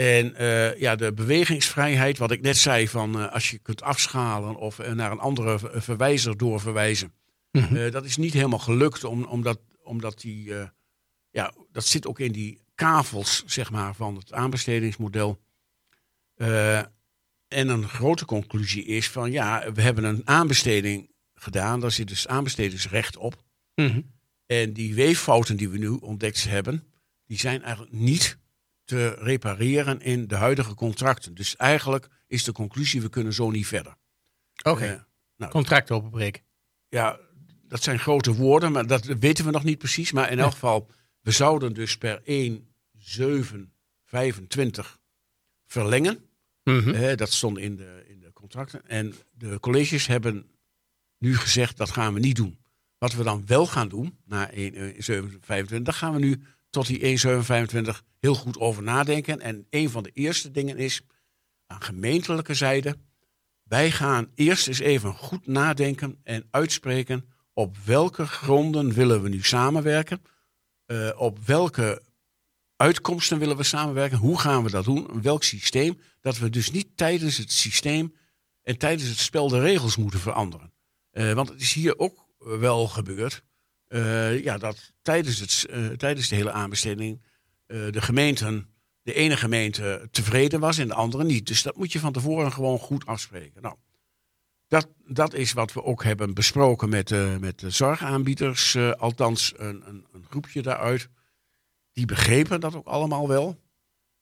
En 0.00 0.34
eh, 0.34 0.80
ja, 0.80 0.96
de 0.96 1.12
bewegingsvrijheid, 1.12 2.18
wat 2.18 2.30
ik 2.30 2.40
net 2.40 2.56
zei, 2.56 2.88
van 2.88 3.20
eh, 3.20 3.32
als 3.32 3.50
je 3.50 3.58
kunt 3.58 3.82
afschalen 3.82 4.56
of 4.56 4.78
eh, 4.78 4.92
naar 4.92 5.10
een 5.10 5.18
andere 5.18 5.58
ver- 5.58 5.82
verwijzer 5.82 6.36
doorverwijzen. 6.36 7.12
Eh, 7.50 7.90
dat 7.90 8.04
is 8.04 8.16
niet 8.16 8.32
helemaal 8.32 8.58
gelukt, 8.58 9.04
om, 9.04 9.24
omdat, 9.24 9.60
omdat 9.82 10.20
die, 10.20 10.52
ja, 11.30 11.52
dat 11.72 11.84
zit 11.84 12.06
ook 12.06 12.20
in 12.20 12.32
die 12.32 12.60
kavels, 12.74 13.42
zeg 13.46 13.70
maar, 13.70 13.94
van 13.94 14.16
het 14.16 14.32
aanbestedingsmodel. 14.32 15.40
En 16.36 17.68
een 17.68 17.88
grote 17.88 18.24
conclusie 18.24 18.84
is 18.84 19.08
van, 19.10 19.30
ja, 19.30 19.72
we 19.72 19.82
hebben 19.82 20.04
een 20.04 20.22
aanbesteding 20.24 21.10
gedaan, 21.34 21.80
daar 21.80 21.92
zit 21.92 22.08
dus 22.08 22.28
aanbestedingsrecht 22.28 23.16
op. 23.16 23.42
Mhm. 23.74 24.00
En 24.46 24.72
die 24.72 24.94
weeffouten 24.94 25.56
die 25.56 25.68
we 25.68 25.78
nu 25.78 25.88
ontdekt 25.88 26.44
hebben, 26.44 26.84
die 27.26 27.38
zijn 27.38 27.62
eigenlijk 27.62 27.92
niet 27.92 28.37
te 28.88 29.08
repareren 29.08 30.00
in 30.00 30.26
de 30.26 30.34
huidige 30.34 30.74
contracten. 30.74 31.34
Dus 31.34 31.56
eigenlijk 31.56 32.08
is 32.26 32.44
de 32.44 32.52
conclusie, 32.52 33.00
we 33.00 33.08
kunnen 33.08 33.32
zo 33.32 33.50
niet 33.50 33.66
verder. 33.66 33.94
Oké, 34.62 34.84
Eh, 34.84 35.00
nou, 35.36 35.52
contracten 35.52 35.94
openbreken. 35.96 36.42
ja, 36.88 37.18
dat 37.62 37.82
zijn 37.82 37.98
grote 37.98 38.34
woorden, 38.34 38.72
maar 38.72 38.86
dat 38.86 39.04
weten 39.04 39.44
we 39.44 39.50
nog 39.50 39.64
niet 39.64 39.78
precies. 39.78 40.12
Maar 40.12 40.30
in 40.30 40.38
elk 40.38 40.52
geval, 40.52 40.90
we 41.20 41.30
zouden 41.30 41.72
dus 41.74 41.98
per 41.98 42.20
1, 42.24 42.68
7, 42.98 43.72
25 44.04 44.98
verlengen. 45.66 46.24
Mhm. 46.64 46.90
Eh, 46.90 47.16
dat 47.16 47.32
stond 47.32 47.58
in 47.58 47.76
de, 47.76 48.04
in 48.08 48.20
de 48.20 48.32
contracten. 48.32 48.86
En 48.86 49.14
de 49.32 49.60
colleges 49.60 50.06
hebben 50.06 50.50
nu 51.18 51.36
gezegd, 51.36 51.76
dat 51.76 51.90
gaan 51.90 52.14
we 52.14 52.20
niet 52.20 52.36
doen. 52.36 52.58
Wat 52.98 53.14
we 53.14 53.22
dan 53.22 53.46
wel 53.46 53.66
gaan 53.66 53.88
doen, 53.88 54.18
na 54.24 54.50
1, 54.52 54.74
eh, 54.74 54.94
7, 55.02 55.38
25, 55.40 55.82
daar 55.84 55.94
gaan 55.94 56.12
we 56.12 56.18
nu 56.18 56.42
tot 56.70 56.86
die 56.86 57.00
1, 57.00 57.18
7, 57.18 57.44
25 57.44 58.02
heel 58.18 58.34
goed 58.34 58.58
over 58.58 58.82
nadenken. 58.82 59.40
En 59.40 59.66
een 59.70 59.90
van 59.90 60.02
de 60.02 60.10
eerste 60.12 60.50
dingen 60.50 60.76
is, 60.78 61.00
aan 61.66 61.82
gemeentelijke 61.82 62.54
zijde, 62.54 62.96
wij 63.62 63.90
gaan 63.90 64.30
eerst 64.34 64.68
eens 64.68 64.78
even 64.78 65.14
goed 65.14 65.46
nadenken 65.46 66.20
en 66.22 66.48
uitspreken 66.50 67.28
op 67.52 67.76
welke 67.84 68.26
gronden 68.26 68.92
willen 68.92 69.22
we 69.22 69.28
nu 69.28 69.42
samenwerken. 69.42 70.22
Eh, 70.86 71.10
op 71.16 71.38
welke 71.38 72.02
uitkomsten 72.76 73.38
willen 73.38 73.56
we 73.56 73.62
samenwerken? 73.62 74.18
Hoe 74.18 74.38
gaan 74.38 74.62
we 74.62 74.70
dat 74.70 74.84
doen? 74.84 75.22
Welk 75.22 75.42
systeem? 75.44 76.00
Dat 76.20 76.38
we 76.38 76.50
dus 76.50 76.70
niet 76.70 76.96
tijdens 76.96 77.36
het 77.36 77.52
systeem 77.52 78.14
en 78.62 78.78
tijdens 78.78 79.08
het 79.08 79.18
spel 79.18 79.48
de 79.48 79.60
regels 79.60 79.96
moeten 79.96 80.20
veranderen. 80.20 80.72
Eh, 81.10 81.32
want 81.32 81.48
het 81.48 81.60
is 81.60 81.72
hier 81.72 81.98
ook 81.98 82.28
wel 82.38 82.86
gebeurd. 82.86 83.42
Eh, 83.88 84.42
ja, 84.42 84.58
dat 84.58 84.92
tijdens, 85.02 85.38
het, 85.38 85.66
eh, 85.70 85.86
tijdens 85.86 86.28
de 86.28 86.34
hele 86.34 86.52
aanbesteding 86.52 87.22
eh, 87.66 87.90
de 87.90 88.00
gemeenten, 88.00 88.68
de 89.02 89.14
ene 89.14 89.36
gemeente 89.36 90.08
tevreden 90.10 90.60
was 90.60 90.78
en 90.78 90.88
de 90.88 90.94
andere 90.94 91.24
niet. 91.24 91.46
Dus 91.46 91.62
dat 91.62 91.76
moet 91.76 91.92
je 91.92 91.98
van 91.98 92.12
tevoren 92.12 92.52
gewoon 92.52 92.78
goed 92.78 93.06
afspreken. 93.06 93.62
Nou, 93.62 93.76
dat, 94.66 94.88
dat 95.06 95.34
is 95.34 95.52
wat 95.52 95.72
we 95.72 95.82
ook 95.82 96.04
hebben 96.04 96.34
besproken 96.34 96.88
met, 96.88 97.40
met 97.40 97.58
de 97.58 97.70
zorgaanbieders. 97.70 98.76
althans, 98.76 99.52
een, 99.56 99.88
een, 99.88 100.06
een 100.12 100.24
groepje 100.30 100.62
daaruit. 100.62 101.08
Die 101.92 102.06
begrepen 102.06 102.60
dat 102.60 102.74
ook 102.74 102.86
allemaal 102.86 103.28
wel. 103.28 103.60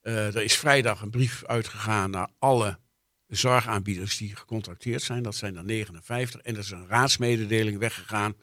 Er 0.01 0.43
is 0.43 0.57
vrijdag 0.57 1.01
een 1.01 1.11
brief 1.11 1.45
uitgegaan 1.45 2.11
naar 2.11 2.29
alle 2.39 2.79
zorgaanbieders 3.27 4.17
die 4.17 4.37
gecontracteerd 4.37 5.03
zijn. 5.03 5.23
Dat 5.23 5.35
zijn 5.35 5.57
er 5.57 5.65
59. 5.65 6.41
En 6.41 6.55
er 6.55 6.61
is 6.61 6.71
een 6.71 6.89
raadsmededeling 6.89 7.79
weggegaan 7.79 8.35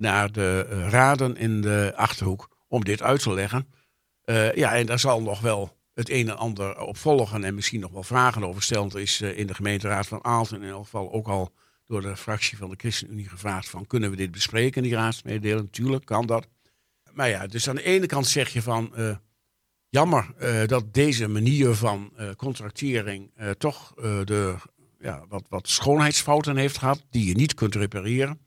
naar 0.00 0.32
de 0.32 0.66
eh, 0.70 0.88
raden 0.88 1.36
in 1.36 1.60
de 1.60 1.92
Achterhoek 1.96 2.48
om 2.68 2.84
dit 2.84 3.02
uit 3.02 3.22
te 3.22 3.34
leggen. 3.34 3.66
Eh, 4.24 4.54
ja, 4.54 4.74
en 4.74 4.86
daar 4.86 4.98
zal 4.98 5.22
nog 5.22 5.40
wel 5.40 5.76
het 5.94 6.10
een 6.10 6.28
en 6.28 6.36
ander 6.36 6.80
op 6.80 6.96
volgen 6.96 7.44
en 7.44 7.54
misschien 7.54 7.80
nog 7.80 7.90
wel 7.90 8.02
vragen 8.02 8.44
over 8.44 8.62
stellen. 8.62 8.90
Er 8.90 9.00
is 9.00 9.20
eh, 9.20 9.38
in 9.38 9.46
de 9.46 9.54
gemeenteraad 9.54 10.06
van 10.06 10.24
Aalten 10.24 10.62
in 10.62 10.68
elk 10.68 10.84
geval 10.84 11.12
ook 11.12 11.28
al 11.28 11.52
door 11.86 12.00
de 12.00 12.16
fractie 12.16 12.56
van 12.56 12.70
de 12.70 12.76
ChristenUnie 12.78 13.28
gevraagd 13.28 13.68
van 13.68 13.86
kunnen 13.86 14.10
we 14.10 14.16
dit 14.16 14.30
bespreken, 14.30 14.82
die 14.82 14.94
raadsmededeling? 14.94 15.62
Natuurlijk 15.62 16.04
kan 16.04 16.26
dat. 16.26 16.46
Maar 17.12 17.28
ja, 17.28 17.46
dus 17.46 17.68
aan 17.68 17.74
de 17.74 17.82
ene 17.82 18.06
kant 18.06 18.26
zeg 18.26 18.52
je 18.52 18.62
van 18.62 18.92
jammer 19.88 20.34
dat 20.66 20.94
deze 20.94 21.28
manier 21.28 21.74
van 21.74 22.12
contractering 22.36 23.32
toch 23.58 23.94
de, 24.24 24.56
ja, 24.98 25.24
wat, 25.28 25.44
wat 25.48 25.68
schoonheidsfouten 25.68 26.56
heeft 26.56 26.78
gehad 26.78 27.06
die 27.10 27.26
je 27.26 27.34
niet 27.34 27.54
kunt 27.54 27.74
repareren. 27.74 28.40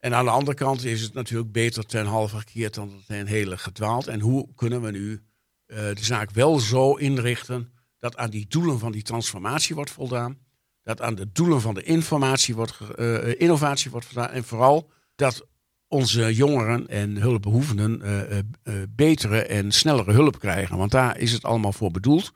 En 0.00 0.14
aan 0.14 0.24
de 0.24 0.30
andere 0.30 0.56
kant 0.56 0.84
is 0.84 1.00
het 1.02 1.12
natuurlijk 1.14 1.52
beter 1.52 1.86
ten 1.86 2.06
halve 2.06 2.36
gekeerd 2.36 2.74
dan 2.74 3.02
ten 3.06 3.26
hele 3.26 3.56
gedwaald. 3.58 4.06
En 4.06 4.20
hoe 4.20 4.48
kunnen 4.54 4.82
we 4.82 4.90
nu 4.90 5.22
eh, 5.66 5.76
de 5.76 6.04
zaak 6.04 6.30
wel 6.30 6.58
zo 6.58 6.94
inrichten 6.94 7.72
dat 7.98 8.16
aan 8.16 8.30
die 8.30 8.46
doelen 8.48 8.78
van 8.78 8.92
die 8.92 9.02
transformatie 9.02 9.74
wordt 9.74 9.90
voldaan. 9.90 10.38
Dat 10.82 11.00
aan 11.00 11.14
de 11.14 11.32
doelen 11.32 11.60
van 11.60 11.74
de 11.74 11.82
informatie 11.82 12.54
wordt, 12.54 12.72
ge- 12.72 12.94
eh, 12.94 13.40
innovatie 13.40 13.90
wordt 13.90 14.06
voldaan. 14.06 14.30
En 14.30 14.44
vooral 14.44 14.90
dat 15.14 15.46
onze 15.88 16.34
jongeren 16.34 16.88
en 16.88 17.16
hulpbehoevenden 17.16 18.02
eh, 18.02 18.20
eh, 18.38 18.44
eh, 18.62 18.74
betere 18.90 19.42
en 19.42 19.72
snellere 19.72 20.12
hulp 20.12 20.38
krijgen. 20.38 20.76
Want 20.76 20.90
daar 20.90 21.18
is 21.18 21.32
het 21.32 21.44
allemaal 21.44 21.72
voor 21.72 21.90
bedoeld. 21.90 22.32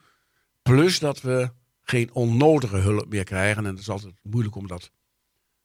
Plus 0.63 0.99
dat 0.99 1.21
we 1.21 1.51
geen 1.83 2.13
onnodige 2.15 2.77
hulp 2.77 3.09
meer 3.09 3.25
krijgen. 3.25 3.65
En 3.67 3.71
het 3.71 3.81
is 3.81 3.89
altijd 3.89 4.15
moeilijk 4.23 4.55
om 4.57 4.67
dat 4.67 4.91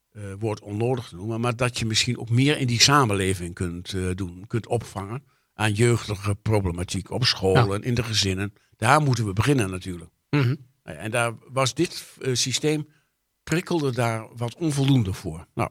eh, 0.09 0.23
woord 0.39 0.61
onnodig 0.61 1.07
te 1.07 1.15
noemen. 1.15 1.39
Maar 1.41 1.55
dat 1.55 1.79
je 1.79 1.85
misschien 1.85 2.19
ook 2.19 2.29
meer 2.29 2.57
in 2.57 2.67
die 2.67 2.81
samenleving 2.81 3.53
kunt 3.53 3.93
eh, 3.93 4.09
doen. 4.15 4.43
Kunt 4.47 4.67
opvangen 4.67 5.23
aan 5.53 5.73
jeugdige 5.73 6.35
problematiek 6.35 7.11
op 7.11 7.25
scholen, 7.25 7.83
in 7.83 7.93
de 7.93 8.03
gezinnen. 8.03 8.53
Daar 8.75 9.01
moeten 9.01 9.25
we 9.25 9.33
beginnen 9.33 9.69
natuurlijk. 9.69 10.11
Mhm. 10.29 10.55
Nou 10.83 10.97
En 10.97 11.11
daar 11.11 11.33
was 11.47 11.73
dit 11.73 12.05
eh, 12.21 12.33
systeem, 12.33 12.87
prikkelde 13.43 13.91
daar 13.91 14.27
wat 14.35 14.55
onvoldoende 14.55 15.13
voor. 15.13 15.45
Nou, 15.53 15.69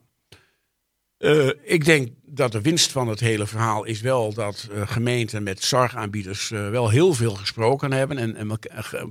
ik 1.63 1.85
denk 1.85 2.09
dat 2.23 2.53
de 2.53 2.61
winst 2.61 2.93
van 2.93 3.09
het 3.09 3.21
hele 3.21 3.47
verhaal 3.47 3.85
is 3.85 4.01
wel 4.01 4.35
dat 4.35 4.69
gemeenten 4.73 5.43
met 5.43 5.63
zorgaanbieders 5.63 6.49
wel 6.49 6.89
heel 6.89 7.15
veel 7.15 7.35
gesproken 7.35 7.93
hebben 7.93 8.19
en, 8.19 8.37
en 8.37 8.59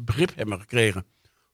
begrip 0.05 0.31
hebben 0.35 0.59
gekregen 0.59 1.05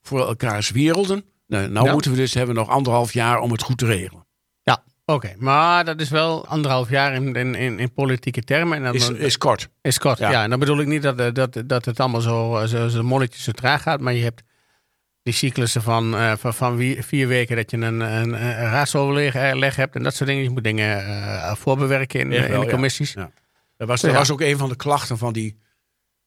voor 0.02 0.28
elkaars 0.28 0.72
werelden. 0.72 1.33
Nou, 1.48 1.68
nou 1.70 1.86
Ja. 1.86 1.92
moeten 1.92 2.12
we 2.12 2.18
dus 2.18 2.34
hebben 2.34 2.56
nog 2.56 2.70
anderhalf 2.70 3.14
jaar 3.14 3.40
om 3.40 3.52
het 3.52 3.62
goed 3.62 3.78
te 3.78 3.86
regelen. 3.86 4.28
Ja, 4.64 4.84
oké. 5.06 5.34
Maar 5.38 5.86
dat 5.86 6.02
is 6.02 6.10
wel 6.10 6.48
anderhalf 6.48 6.90
jaar 6.90 7.14
in, 7.14 7.36
in, 7.36 7.56
in, 7.56 7.80
in 7.80 7.94
politieke 7.94 8.42
termen. 8.44 8.86
En 8.86 8.94
Is, 8.94 9.10
is 9.10 9.38
kort. 9.38 9.70
Is 9.82 9.98
kort, 9.98 10.18
ja. 10.18 10.32
Ja. 10.32 10.44
En 10.44 10.50
dan 10.50 10.60
bedoel 10.60 10.80
ik 10.80 10.88
niet 10.88 11.02
dat, 11.02 11.20
eh, 11.20 11.32
dat, 11.34 11.64
dat 11.66 11.86
het 11.86 12.00
allemaal 12.00 12.22
zo, 12.22 12.58
eh, 12.58 12.68
zo, 12.68 12.88
zo 12.88 13.04
molletjes 13.04 13.44
zo 13.44 13.52
traag 13.52 13.82
gaat, 13.82 14.00
maar 14.00 14.14
je 14.14 14.24
hebt 14.24 14.42
die 15.24 15.34
cyclussen 15.34 15.82
van, 15.82 16.16
eh, 16.16 16.34
van, 16.38 16.54
van 16.54 16.76
wie- 16.76 17.04
vier 17.04 17.28
weken 17.28 17.56
dat 17.56 17.72
je 17.72 17.78
een, 17.78 18.00
een, 18.00 18.34
een 18.34 18.54
raadsoverleg 18.54 19.54
leg 19.54 19.76
hebt 19.76 19.96
en 19.96 20.04
dat 20.04 20.16
soort 20.16 20.30
dingen. 20.30 20.44
Je 20.44 20.50
moet 20.50 20.64
dingen 20.64 21.58
voorbewerken 21.58 22.20
in, 22.20 22.32
in 22.32 22.60
de 22.60 22.68
commissies. 22.70 23.14
Ja. 23.14 23.32
Dat 23.78 23.88
was, 23.88 24.02
dat 24.02 24.14
was 24.14 24.32
ook 24.32 24.42
een 24.42 24.58
van 24.58 24.70
de 24.70 24.76
klachten 24.76 25.18
van 25.18 25.34
die, 25.34 25.60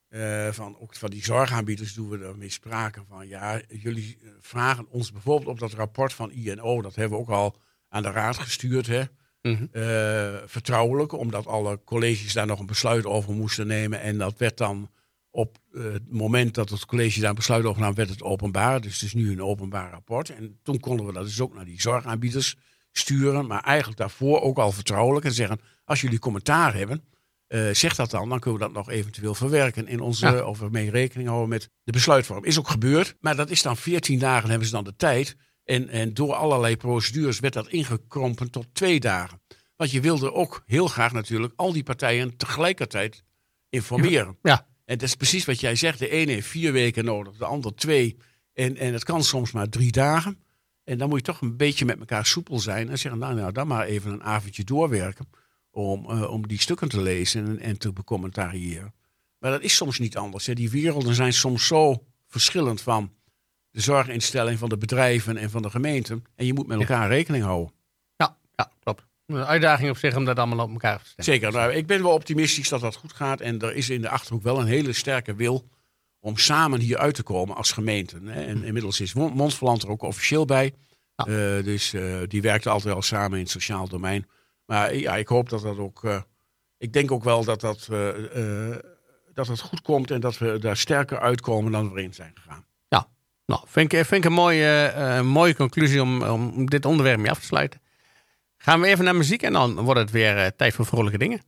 eh, 0.09 0.48
van, 0.52 0.78
ook 0.78 0.94
van 0.94 1.11
die 1.11 1.24
zorgaanbieders 1.24 1.94
toen 1.94 2.09
we 2.09 2.18
ermee 2.24 2.50
spraken. 2.50 3.04
Van 3.09 3.28
ja, 3.28 3.61
jullie 3.68 4.18
eh, 4.22 4.28
vragen 4.40 4.86
ons 4.88 5.12
bijvoorbeeld 5.12 5.48
op 5.50 5.59
dat 5.59 5.72
rapport 5.72 6.12
van 6.12 6.32
INO, 6.32 6.82
dat 6.82 6.94
hebben 6.94 7.18
we 7.18 7.24
ook 7.24 7.30
al 7.30 7.57
aan 7.88 8.02
de 8.02 8.11
raad 8.11 8.38
gestuurd, 8.38 8.86
hè, 8.86 9.02
Mhm. 9.42 9.66
eh, 9.72 10.34
vertrouwelijk, 10.46 11.12
omdat 11.12 11.46
alle 11.46 11.80
colleges 11.84 12.32
daar 12.32 12.46
nog 12.46 12.59
een 12.61 12.66
besluit 12.66 13.04
over 13.04 13.32
moesten 13.34 13.66
nemen. 13.66 14.00
En 14.00 14.18
dat 14.18 14.38
werd 14.38 14.57
dan 14.59 14.90
op 15.30 15.59
het 15.72 16.12
moment 16.12 16.54
dat 16.54 16.70
het 16.70 16.86
college 16.86 17.20
daar 17.20 17.28
een 17.28 17.34
besluit 17.34 17.64
over 17.64 17.80
nam, 17.80 17.94
werd 17.94 18.09
het 18.09 18.22
openbaar. 18.22 18.80
Dus 18.80 18.94
het 18.94 19.02
is 19.02 19.14
nu 19.14 19.32
een 19.32 19.42
openbaar 19.42 19.90
rapport. 19.90 20.30
En 20.30 20.59
toen 20.62 20.80
konden 20.80 21.07
we 21.07 21.12
dat 21.12 21.24
dus 21.24 21.40
ook 21.40 21.54
naar 21.54 21.64
die 21.64 21.80
zorgaanbieders 21.80 22.57
sturen. 22.92 23.46
Maar 23.46 23.62
eigenlijk 23.62 23.98
daarvoor 23.98 24.40
ook 24.40 24.59
al 24.59 24.72
vertrouwelijk. 24.72 25.24
En 25.24 25.32
zeggen, 25.32 25.61
als 25.84 26.00
jullie 26.00 26.18
commentaar 26.18 26.74
hebben, 26.74 27.04
eh, 27.47 27.68
zeg 27.72 27.94
dat 27.94 28.11
dan, 28.11 28.28
dan 28.28 28.38
kunnen 28.40 28.61
we 28.61 28.66
dat 28.66 28.74
nog 28.74 28.90
eventueel 28.90 29.34
verwerken 29.34 29.86
in 29.88 30.01
onze, 30.01 30.26
Ja. 30.26 30.44
of 30.44 30.61
ermee 30.62 30.90
rekening 30.90 31.28
houden 31.28 31.49
met 31.49 31.70
de 31.84 31.92
besluitvorm. 31.92 32.44
Is 32.44 32.59
ook 32.59 32.68
gebeurd, 32.68 33.16
maar 33.20 33.36
dat 33.36 33.51
is 33.51 33.62
dan 33.62 33.76
14 33.76 34.18
dagen 34.18 34.49
hebben 34.49 34.66
ze 34.68 34.74
dan 34.74 34.84
de 34.84 34.97
tijd. 34.97 35.36
En, 35.64 35.88
en 35.88 36.14
door 36.14 36.34
allerlei 36.34 36.76
procedures 36.76 37.40
werd 37.40 37.55
dat 37.55 37.68
ingekrompen 37.68 38.51
tot 38.51 38.66
twee 38.72 39.01
dagen. 39.01 39.40
Want 39.76 39.90
je 39.90 40.01
wilde 40.01 40.32
ook 40.32 40.62
heel 40.66 40.88
graag 40.88 41.12
natuurlijk 41.12 41.53
al 41.57 41.72
die 41.72 41.82
partijen 41.82 42.36
tegelijkertijd 42.36 43.24
informeren. 43.68 44.38
Ja. 44.42 44.66
En 44.84 44.99
dat 44.99 45.09
is 45.09 45.14
precies 45.14 45.44
wat 45.44 45.61
jij 45.61 45.74
zegt. 45.74 45.99
De 45.99 46.09
ene 46.09 46.32
heeft 46.32 46.47
vier 46.49 46.72
weken 46.72 47.05
nodig, 47.05 47.36
de 47.36 47.44
ander 47.44 47.74
twee. 47.74 48.16
En, 48.53 48.76
en 48.76 48.92
het 48.92 49.05
kan 49.05 49.24
soms 49.24 49.53
maar 49.53 49.68
drie 49.68 49.92
dagen. 49.92 50.44
En 50.84 50.99
dan 50.99 51.09
moet 51.09 51.18
je 51.18 51.32
toch 51.32 51.40
een 51.40 51.57
beetje 51.57 51.84
met 51.84 51.99
elkaar 51.99 52.26
soepel 52.26 52.59
zijn. 52.59 52.88
En 52.88 52.99
zeggen, 52.99 53.20
nou, 53.20 53.34
nou 53.34 53.53
dan 53.53 53.66
maar 53.66 53.86
even 53.86 54.12
een 54.12 54.22
avondje 54.22 54.64
doorwerken. 54.64 55.28
Om, 55.77 56.11
eh, 56.11 56.31
om 56.31 56.47
die 56.47 56.61
stukken 56.61 56.89
te 56.89 57.03
lezen 57.03 57.47
en, 57.47 57.61
en 57.61 57.79
te 57.79 57.93
becommentariëren. 57.93 58.95
Maar 59.39 59.51
dat 59.51 59.62
is 59.62 59.77
soms 59.77 59.99
niet 59.99 60.16
anders. 60.16 60.47
Hè. 60.47 60.55
Die 60.55 60.70
werelden 60.70 61.14
zijn 61.14 61.33
soms 61.33 61.66
zo 61.66 62.03
verschillend 62.27 62.81
van 62.81 63.12
de 63.70 63.81
zorginstelling, 63.81 64.59
van 64.59 64.68
de 64.68 64.77
bedrijven 64.79 65.37
en 65.37 65.51
van 65.51 65.62
de 65.62 65.70
gemeenten. 65.70 66.24
En 66.35 66.47
je 66.47 66.55
moet 66.55 66.66
met 66.66 66.81
elkaar 66.81 67.09
rekening 67.09 67.45
houden. 67.45 67.74
Ja, 68.16 68.37
ja, 68.55 68.70
klopt. 68.83 69.05
Een 69.27 69.45
uitdaging 69.45 69.91
op 69.91 69.97
zich 69.97 70.16
om 70.16 70.24
dat 70.24 70.39
allemaal 70.39 70.64
op 70.64 70.72
elkaar 70.72 70.99
te 70.99 71.09
stellen. 71.09 71.24
Zeker. 71.24 71.53
Nou, 71.53 71.72
ik 71.72 71.87
ben 71.87 72.03
wel 72.03 72.12
optimistisch 72.12 72.68
dat 72.68 72.81
dat 72.81 72.97
goed 72.97 73.12
gaat. 73.12 73.41
En 73.41 73.61
er 73.61 73.74
is 73.74 73.91
in 73.91 74.01
de 74.01 74.09
Achterhoek 74.09 74.43
wel 74.43 74.61
een 74.61 74.66
hele 74.66 74.93
sterke 74.93 75.35
wil 75.35 75.68
om 76.20 76.37
samen 76.37 76.81
hier 76.81 76.99
uit 76.99 77.14
te 77.14 77.22
komen 77.22 77.57
als 77.57 77.72
gemeente. 77.72 78.18
Hè. 78.24 78.45
En 78.45 78.64
inmiddels 78.64 79.01
is 79.01 79.14
Mon- 79.14 79.33
Monsverland 79.33 79.83
er 79.83 79.89
ook 79.89 80.03
officieel 80.03 80.45
bij. 80.45 80.74
Ja. 81.16 81.24
Eh, 81.24 81.64
dus 81.64 81.93
eh, 81.93 82.16
die 82.27 82.43
werkten 82.43 82.70
altijd 82.70 82.95
al 82.95 83.03
samen 83.03 83.33
in 83.39 83.43
het 83.43 83.53
sociaal 83.53 83.89
domein. 83.89 84.27
Maar 84.66 84.94
ja, 84.94 85.16
ik 85.16 85.28
hoop 85.28 85.48
dat 85.48 85.62
dat 85.62 85.78
ook... 85.78 86.04
eh, 86.04 86.20
ik 86.78 86.92
denk 86.92 87.10
ook 87.10 87.24
wel 87.24 87.44
dat 87.44 87.60
dat, 87.60 87.88
eh, 87.90 88.70
eh, 88.70 88.78
dat 89.32 89.46
het 89.46 89.60
goed 89.60 89.82
komt 89.82 90.10
en 90.10 90.20
dat 90.20 90.38
we 90.38 90.58
daar 90.58 90.76
sterker 90.76 91.18
uitkomen 91.18 91.72
dan 91.72 91.92
we 91.92 91.98
erin 91.98 92.14
zijn 92.14 92.32
gegaan. 92.34 92.66
Nou, 93.46 93.62
vind 93.66 93.92
ik, 93.92 94.04
vind 94.04 94.24
een 94.24 94.32
mooie, 94.32 95.22
mooie 95.22 95.54
conclusie 95.54 96.02
om, 96.02 96.22
om 96.22 96.66
dit 96.66 96.84
onderwerp 96.84 97.18
mee 97.18 97.30
af 97.30 97.38
te 97.38 97.46
sluiten. 97.46 97.80
Gaan 98.56 98.80
we 98.80 98.86
even 98.86 99.04
naar 99.04 99.16
muziek 99.16 99.42
en 99.42 99.52
dan 99.52 99.74
wordt 99.74 100.00
het 100.00 100.10
weer 100.10 100.56
tijd 100.56 100.74
voor 100.74 100.86
vrolijke 100.86 101.18
dingen. 101.18 101.40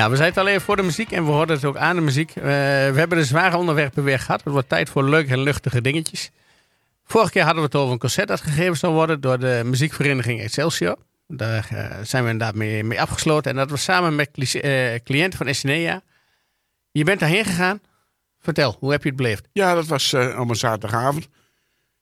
Ja, 0.00 0.10
we 0.10 0.16
zijn 0.16 0.28
het 0.28 0.38
al 0.38 0.46
even 0.46 0.60
voor 0.60 0.76
de 0.76 0.82
muziek 0.82 1.12
en 1.12 1.24
we 1.24 1.30
hoorden 1.30 1.56
het 1.56 1.64
ook 1.64 1.76
aan 1.76 1.96
de 1.96 2.02
muziek. 2.02 2.30
Eh, 2.30 2.44
we 2.44 2.94
hebben 2.94 3.18
de 3.18 3.24
zware 3.24 3.56
onderwerpen 3.56 4.04
weer 4.04 4.18
gehad. 4.18 4.44
Het 4.44 4.52
wordt 4.52 4.68
tijd 4.68 4.90
voor 4.90 5.04
leuke 5.04 5.30
en 5.30 5.40
luchtige 5.40 5.80
dingetjes. 5.80 6.30
Vorige 7.04 7.30
keer 7.30 7.42
hadden 7.42 7.62
we 7.62 7.68
het 7.68 7.76
over 7.76 7.92
een 7.92 7.98
concert 7.98 8.28
dat 8.28 8.40
gegeven 8.40 8.76
zou 8.76 8.92
worden 8.92 9.20
door 9.20 9.38
de 9.38 9.62
muziekvereniging 9.64 10.40
Excelsior. 10.40 10.96
Daar 11.26 11.68
eh, 11.70 11.98
zijn 12.02 12.24
we 12.24 12.30
inderdaad 12.30 12.54
mee, 12.54 12.84
mee 12.84 13.00
afgesloten. 13.00 13.50
En 13.50 13.56
dat 13.56 13.70
was 13.70 13.82
samen 13.82 14.14
met 14.14 14.30
eh, 14.54 14.94
cliënten 15.04 15.38
van 15.38 15.46
Estinea. 15.46 16.02
Je 16.90 17.04
bent 17.04 17.20
daarheen 17.20 17.44
gegaan. 17.44 17.80
Vertel, 18.38 18.76
hoe 18.78 18.90
heb 18.90 19.02
je 19.02 19.08
het 19.08 19.16
beleefd? 19.16 19.48
Ja, 19.52 19.74
dat 19.74 19.86
was 19.86 20.12
eh, 20.12 20.40
op 20.40 20.48
een 20.48 20.56
zaterdagavond. 20.56 21.28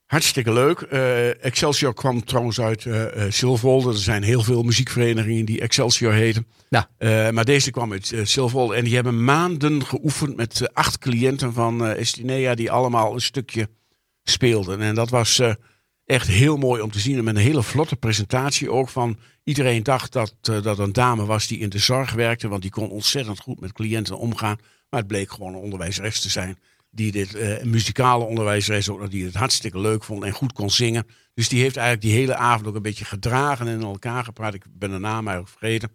Hartstikke 0.09 0.53
leuk. 0.53 0.81
Eh, 0.81 1.45
Excelsior 1.45 1.95
kwam 1.95 2.25
trouwens 2.25 2.61
uit 2.61 2.87
eh 2.87 3.25
eh, 3.25 3.33
Silvolde. 3.33 3.89
Er 3.89 3.97
zijn 3.97 4.23
heel 4.23 4.43
veel 4.43 4.63
muziekverenigingen 4.63 5.45
die 5.45 5.61
Excelsior 5.61 6.13
heten. 6.13 6.47
Ja. 6.69 6.89
Maar 7.33 7.45
deze 7.45 7.71
kwam 7.71 7.93
uit 7.93 8.11
uh, 8.11 8.25
Silvolde. 8.25 8.75
En 8.75 8.85
die 8.85 8.95
hebben 8.95 9.25
maanden 9.25 9.85
geoefend 9.85 10.37
met 10.37 10.71
acht 10.73 10.99
cliënten 10.99 11.53
van 11.53 11.87
Estinea... 11.87 12.55
die 12.55 12.71
allemaal 12.71 13.15
een 13.15 13.21
stukje 13.21 13.69
speelden. 14.23 14.81
En 14.81 14.95
dat 14.95 15.11
was 15.11 15.43
echt 16.05 16.29
heel 16.29 16.57
mooi 16.57 16.83
om 16.83 16.91
te 16.91 16.99
zien. 16.99 17.19
En 17.19 17.25
met 17.25 17.37
een 17.37 17.43
hele 17.43 17.63
vlotte 17.63 17.97
presentatie 17.97 18.71
ook 18.71 18.89
van... 18.89 19.19
Iedereen 19.45 19.83
dacht 19.83 20.13
dat 20.13 20.35
dat 20.41 20.79
een 20.79 20.93
dame 20.93 21.25
was 21.25 21.47
die 21.47 21.59
in 21.59 21.69
de 21.69 21.79
zorg 21.79 22.13
werkte... 22.13 22.49
want 22.49 22.63
die 22.63 22.71
kon 22.71 22.91
ontzettend 22.91 23.39
goed 23.39 23.61
met 23.61 23.73
cliënten 23.73 24.19
omgaan. 24.19 24.59
Maar 24.91 25.01
het 25.01 25.09
bleek 25.09 25.31
gewoon 25.31 25.55
een 25.55 25.61
onderwijzeres 25.61 26.21
te 26.21 26.29
zijn 26.29 26.59
die 26.91 27.13
dit 27.13 27.35
een 27.35 27.71
muzikale 27.71 28.25
onderwijzeres 28.25 28.89
ook, 28.89 29.11
die 29.11 29.25
het 29.25 29.35
hartstikke 29.35 29.81
leuk 29.81 30.05
vond 30.05 30.25
en 30.25 30.33
goed 30.33 30.53
kon 30.53 30.71
zingen. 30.71 31.07
Dus 31.35 31.49
die 31.49 31.61
heeft 31.61 31.77
eigenlijk 31.77 32.07
die 32.07 32.17
hele 32.17 32.35
avond 32.35 32.67
ook 32.67 32.75
een 32.75 32.83
beetje 32.83 33.05
gedragen 33.05 33.69
en 33.69 33.81
in 33.81 33.87
elkaar 33.87 34.25
gepraat. 34.25 34.55
Ik 34.55 34.65
ben 34.73 34.91
de 34.91 34.99
naam 34.99 35.29
eigenlijk 35.29 35.59
vergeten. 35.59 35.91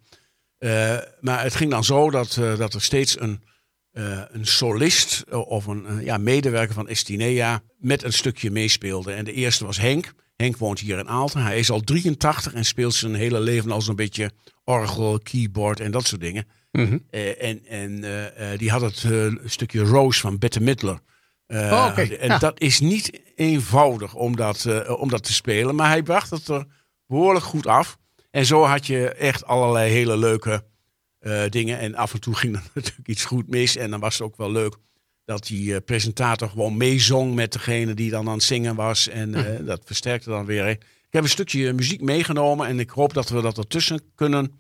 Eh, 0.58 0.98
maar 1.22 1.44
het 1.44 1.56
ging 1.56 1.72
dan 1.72 1.84
zo 1.84 2.10
dat, 2.10 2.38
eh, 2.38 2.58
dat 2.58 2.74
er 2.74 2.82
steeds 2.82 3.20
een, 3.20 3.44
een 4.32 4.46
solist 4.46 5.24
of 5.32 5.66
een 5.66 6.04
ja, 6.04 6.18
medewerker 6.18 6.74
van 6.74 6.88
Estinea 6.88 7.62
met 7.78 8.04
een 8.04 8.14
stukje 8.14 8.52
meespeelde. 8.52 9.14
En 9.14 9.26
de 9.26 9.34
eerste 9.34 9.66
was 9.66 9.78
Henk. 9.78 10.14
Henk 10.36 10.58
woont 10.58 10.80
hier 10.80 10.98
in 10.98 11.08
Aalten. 11.08 11.44
Hij 11.44 11.60
is 11.60 11.70
al 11.70 11.82
83 11.82 12.54
en 12.54 12.66
speelt 12.66 12.94
zijn 12.94 13.16
hele 13.16 13.39
leven 13.39 13.72
al 13.72 13.82
zo'n 13.82 13.96
beetje 13.96 14.32
orgel, 14.64 15.20
keyboard 15.20 15.80
en 15.80 15.91
dat 15.91 16.08
soort 16.08 16.22
dingen. 16.22 16.48
Eh, 17.09 17.43
en 17.43 17.65
en 17.65 18.03
eh, 18.03 18.51
eh, 18.53 18.59
die 18.59 18.71
had 18.71 18.82
het 18.82 19.05
stukje 19.45 19.82
Rose 19.84 20.19
van 20.19 20.38
Bette 20.38 20.61
Midler. 20.61 20.99
Oh. 21.47 21.97
En 21.97 22.28
Ja. 22.28 22.38
dat 22.38 22.59
is 22.59 22.80
niet 22.80 23.19
eenvoudig 23.36 24.13
om 24.15 24.36
dat, 24.36 24.88
om 24.97 25.09
dat 25.09 25.24
te 25.24 25.34
spelen. 25.34 25.76
Maar 25.76 25.89
hij 25.89 26.03
bracht 26.03 26.30
het 26.30 26.47
er 26.47 26.65
behoorlijk 27.07 27.45
goed 27.45 27.67
af. 27.67 27.97
En 28.32 28.45
zo 28.45 28.63
had 28.63 28.88
je 28.88 29.09
echt 29.09 29.45
allerlei 29.45 29.91
hele 29.91 30.17
leuke 30.17 30.63
dingen. 31.49 31.80
En 31.80 31.95
af 31.95 32.13
en 32.13 32.19
toe 32.19 32.36
ging 32.36 32.55
er 32.57 32.63
natuurlijk 32.74 33.07
iets 33.07 33.26
goed 33.26 33.47
mis. 33.49 33.76
En 33.76 33.89
dan 33.91 33.99
was 33.99 34.13
het 34.13 34.21
ook 34.28 34.38
wel 34.38 34.51
leuk 34.51 34.76
dat 35.26 35.47
die 35.47 35.82
presentator 35.82 36.49
gewoon 36.49 36.78
meezong 36.78 37.36
met 37.36 37.51
degene 37.51 37.93
die 37.93 38.09
dan 38.09 38.28
aan 38.28 38.34
het 38.34 38.43
zingen 38.43 38.76
was. 38.76 39.07
En 39.07 39.36
eh, 39.36 39.65
dat 39.65 39.82
versterkte 39.86 40.30
dan 40.30 40.45
weer. 40.45 40.67
Ik 40.67 40.80
heb 41.09 41.24
een 41.24 41.30
stukje 41.30 41.74
muziek 41.74 42.01
meegenomen. 42.01 42.67
En 42.67 42.80
ik 42.80 42.89
hoop 42.89 43.13
dat 43.13 43.30
we 43.30 43.41
dat 43.41 43.57
ertussen 43.57 44.01
kunnen 44.15 44.51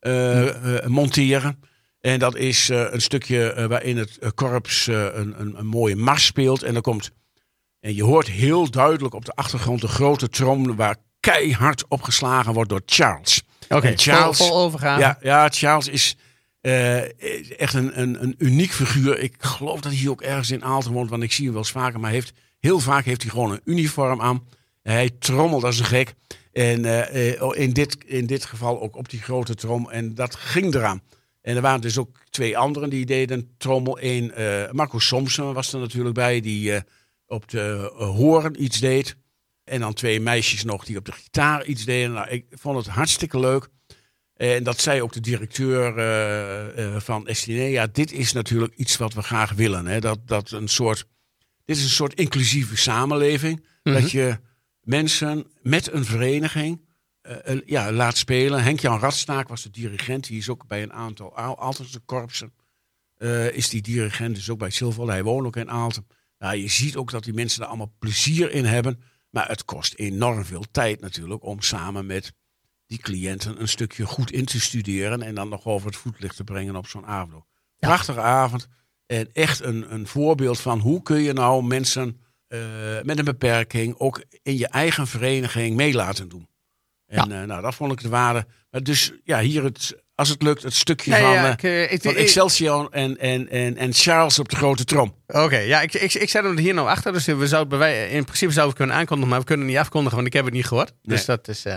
eh, 0.00 0.76
eh, 0.76 0.86
monteren. 0.86 1.60
En 2.00 2.18
dat 2.18 2.36
is 2.36 2.70
eh, 2.70 2.86
een 2.90 3.00
stukje 3.00 3.66
waarin 3.68 3.96
het 3.96 4.18
korps 4.34 4.86
een, 4.86 5.40
een, 5.40 5.58
een 5.58 5.66
mooie 5.66 5.96
mars 5.96 6.24
speelt. 6.24 6.62
En 6.62 6.72
dan 6.72 6.82
komt. 6.82 7.10
En 7.80 7.94
je 7.94 8.04
hoort 8.04 8.26
heel 8.28 8.70
duidelijk 8.70 9.14
op 9.14 9.24
de 9.24 9.32
achtergrond 9.32 9.80
de 9.80 9.88
grote 9.88 10.28
trom 10.28 10.76
waar 10.76 10.96
keihard 11.20 11.84
opgeslagen 11.88 12.52
wordt 12.52 12.70
door 12.70 12.82
Charles. 12.86 13.42
Oké, 13.68 13.92
Charles, 13.96 14.36
vol, 14.36 14.46
vol 14.46 14.56
overgaan. 14.56 14.98
ja, 14.98 15.18
ja, 15.20 15.48
Charles 15.48 15.88
is 15.88 16.16
echt 17.56 17.74
een, 17.74 18.00
een, 18.00 18.22
een 18.22 18.34
uniek 18.38 18.72
figuur. 18.72 19.18
Ik 19.18 19.34
geloof 19.38 19.80
dat 19.80 19.94
hij 19.94 20.08
ook 20.08 20.22
ergens 20.22 20.50
in 20.50 20.64
Aalten 20.64 20.92
woont, 20.92 21.10
want 21.10 21.22
ik 21.22 21.32
zie 21.32 21.44
hem 21.44 21.52
wel 21.52 21.62
eens 21.62 21.72
vaker. 21.72 22.00
Maar 22.00 22.10
heeft, 22.10 22.32
heel 22.58 22.80
vaak 22.80 23.04
heeft 23.04 23.22
hij 23.22 23.30
gewoon 23.30 23.50
een 23.50 23.60
uniform 23.64 24.20
aan. 24.20 24.46
Hij 24.82 25.10
trommelt 25.18 25.64
als 25.64 25.78
een 25.78 25.84
gek. 25.84 26.14
En 26.52 26.84
eh, 26.84 27.40
eh, 27.40 27.50
in, 27.52 27.72
dit, 27.72 27.96
in 28.04 28.26
dit 28.26 28.44
geval 28.44 28.80
ook 28.80 28.96
op 28.96 29.08
die 29.08 29.22
grote 29.22 29.54
trom. 29.54 29.90
En 29.90 30.14
dat 30.14 30.34
ging 30.34 30.74
eraan. 30.74 31.02
En 31.42 31.56
er 31.56 31.62
waren 31.62 31.80
dus 31.80 31.98
ook 31.98 32.16
twee 32.30 32.58
anderen 32.58 32.90
die 32.90 33.06
deden 33.06 33.54
trommel. 33.58 33.98
Eén, 34.00 34.32
eh, 34.32 34.70
Marco 34.70 34.98
Somsen 34.98 35.54
was 35.54 35.72
er 35.72 35.80
natuurlijk 35.80 36.14
bij, 36.14 36.40
die 36.40 36.80
op 37.26 37.48
de 37.48 37.92
horen 37.96 38.62
iets 38.62 38.80
deed. 38.80 39.16
En 39.64 39.80
dan 39.80 39.92
twee 39.92 40.20
meisjes 40.20 40.64
nog 40.64 40.84
die 40.84 40.96
op 40.96 41.04
de 41.04 41.12
gitaar 41.12 41.64
iets 41.64 41.84
deden. 41.84 42.12
Nou, 42.12 42.28
ik 42.28 42.46
vond 42.50 42.76
het 42.76 42.86
hartstikke 42.86 43.40
leuk. 43.40 43.68
En 44.36 44.62
dat 44.62 44.80
zei 44.80 45.02
ook 45.02 45.12
de 45.12 45.20
directeur 45.20 45.92
van 47.00 47.26
Estinea. 47.26 47.86
Dit 47.86 48.12
is 48.12 48.32
natuurlijk 48.32 48.74
iets 48.76 48.96
wat 48.96 49.14
we 49.14 49.22
graag 49.22 49.52
willen. 49.52 49.86
Hè? 49.86 50.00
Dat, 50.00 50.18
dat 50.24 50.50
een 50.50 50.68
soort, 50.68 51.06
dit 51.64 51.76
is 51.76 51.82
een 51.82 51.88
soort 51.88 52.14
inclusieve 52.14 52.76
samenleving. 52.76 53.64
Dat 53.82 54.10
je 54.10 54.38
mensen 54.80 55.46
met 55.62 55.92
een 55.92 56.04
vereniging 56.04 56.88
eh, 57.20 57.60
ja, 57.66 57.92
laat 57.92 58.16
spelen. 58.16 58.62
Henk-Jan 58.62 58.98
Radstaak 58.98 59.48
was 59.48 59.62
de 59.62 59.70
dirigent. 59.70 60.26
Die 60.26 60.38
is 60.38 60.48
ook 60.48 60.66
bij 60.66 60.82
een 60.82 60.92
aantal 60.92 61.36
Aal- 61.36 61.58
Aaltense 61.60 62.00
korpsen. 62.00 62.52
eh, 63.16 63.52
is 63.52 63.68
die 63.68 63.82
dirigent, 63.82 64.34
dus 64.34 64.50
ook 64.50 64.58
bij 64.58 64.70
Silvoorde. 64.70 65.12
Hij 65.12 65.22
woont 65.22 65.46
ook 65.46 65.56
in 65.56 65.70
Aalten. 65.70 66.06
Nou, 66.38 66.56
je 66.56 66.68
ziet 66.68 66.96
ook 66.96 67.10
dat 67.10 67.24
die 67.24 67.32
mensen 67.34 67.62
er 67.62 67.68
allemaal 67.68 67.94
plezier 67.98 68.50
in 68.50 68.64
hebben. 68.64 69.02
Maar 69.30 69.48
het 69.48 69.64
kost 69.64 69.94
enorm 69.94 70.44
veel 70.44 70.64
tijd 70.70 71.00
natuurlijk 71.00 71.44
om 71.44 71.60
samen 71.62 72.06
met 72.06 72.32
die 72.86 72.98
cliënten 72.98 73.60
een 73.60 73.68
stukje 73.68 74.04
goed 74.06 74.30
in 74.32 74.44
te 74.44 74.60
studeren. 74.60 75.22
En 75.22 75.34
dan 75.34 75.48
nog 75.48 75.64
over 75.64 75.86
het 75.86 75.96
voetlicht 75.96 76.36
te 76.36 76.44
brengen 76.44 76.76
op 76.76 76.86
zo'n 76.86 77.06
avond. 77.06 77.44
Prachtige 77.78 78.20
avond. 78.20 78.68
En 79.06 79.32
echt 79.32 79.60
een, 79.62 79.94
een 79.94 80.06
voorbeeld 80.06 80.60
van 80.60 80.78
hoe 80.78 81.02
kun 81.02 81.20
je 81.22 81.32
nou 81.32 81.62
mensen 81.64 82.20
met 83.02 83.18
een 83.18 83.24
beperking 83.24 83.94
ook 83.98 84.22
in 84.42 84.58
je 84.58 84.66
eigen 84.68 85.06
vereniging 85.06 85.76
mee 85.76 85.92
laten 85.94 86.28
doen. 86.28 86.48
En 87.06 87.32
eh, 87.32 87.42
nou, 87.42 87.62
dat 87.62 87.74
vond 87.74 87.92
ik 87.92 88.02
de 88.02 88.08
waarde. 88.08 88.46
Maar 88.70 88.82
dus 88.82 89.12
ja, 89.24 89.40
hier 89.40 89.64
het, 89.64 89.96
als 90.14 90.28
het 90.28 90.42
lukt, 90.42 90.62
het 90.62 90.74
stukje 90.74 91.10
Nee, 91.10 91.20
van, 91.22 91.30
ja, 91.32 91.44
eh, 91.46 91.52
ik, 91.52 91.62
eh, 91.62 91.92
ik- 91.92 92.02
van 92.02 92.10
ik- 92.10 92.16
Excelsior 92.16 92.88
en, 92.90 93.18
en, 93.18 93.48
en, 93.48 93.76
en 93.76 93.92
Charles 93.92 94.38
op 94.38 94.48
de 94.48 94.56
grote 94.56 94.84
trom. 94.84 95.14
Oké, 95.26 95.56
ja, 95.58 95.80
ik, 95.80 95.94
ik, 95.94 96.14
ik 96.14 96.28
zet 96.30 96.42
hem 96.44 96.52
er 96.56 96.62
hier 96.62 96.74
nou 96.74 96.88
achter. 96.88 97.12
Dus 97.12 97.24
we 97.26 97.46
zouden, 97.46 97.68
bij 97.68 97.78
wij- 97.78 98.08
in 98.10 98.24
principe 98.24 98.52
zouden 98.52 98.72
we 98.72 98.78
kunnen 98.78 98.96
aankondigen, 98.96 99.30
maar 99.30 99.40
we 99.40 99.46
kunnen 99.46 99.66
het 99.66 99.74
niet 99.74 99.84
afkondigen, 99.84 100.16
want 100.16 100.28
ik 100.28 100.34
heb 100.34 100.44
het 100.44 100.54
niet 100.54 100.66
gehoord. 100.66 100.92
Dus 101.02 101.26
Nee. 101.26 101.36
dat 101.36 101.48
is. 101.48 101.64
eh, 101.64 101.76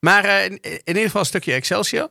maar 0.00 0.24
eh, 0.24 0.44
in, 0.44 0.60
in 0.62 0.80
ieder 0.84 1.02
geval 1.02 1.20
een 1.20 1.26
stukje 1.26 1.52
Excelsior. 1.52 2.10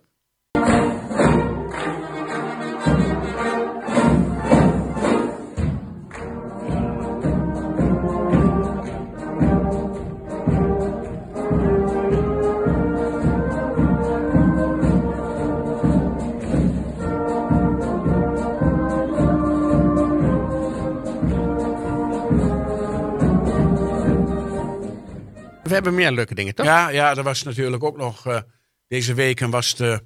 We 25.71 25.77
hebben 25.77 25.95
meer 25.95 26.11
leuke 26.11 26.35
dingen, 26.35 26.55
toch? 26.55 26.65
Ja, 26.65 26.89
ja, 26.89 27.15
er 27.15 27.23
was 27.23 27.43
natuurlijk 27.43 27.83
ook 27.83 27.97
nog 27.97 28.25
eh, 28.25 28.39
deze 28.87 29.13
weken 29.13 29.49
was 29.49 29.75
de, 29.75 30.03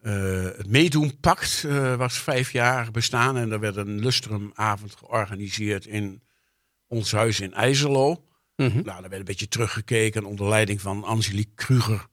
eh, 0.00 0.42
het 0.56 0.66
Meedoenpact 0.66 1.64
eh, 1.66 1.94
was 1.94 2.18
vijf 2.18 2.52
jaar 2.52 2.90
bestaan 2.90 3.36
en 3.36 3.52
er 3.52 3.60
werd 3.60 3.76
een 3.76 3.98
lustrumavond 3.98 4.96
georganiseerd 4.96 5.86
in 5.86 6.22
ons 6.86 7.12
huis 7.12 7.40
in 7.40 7.54
IJzerlo. 7.54 8.24
Mhm. 8.56 8.74
Nou, 8.74 8.84
daar 8.84 9.00
werd 9.00 9.12
een 9.12 9.24
beetje 9.24 9.48
teruggekeken 9.48 10.24
onder 10.24 10.48
leiding 10.48 10.80
van 10.80 11.04
Angelique 11.04 11.54
Kruger, 11.54 12.06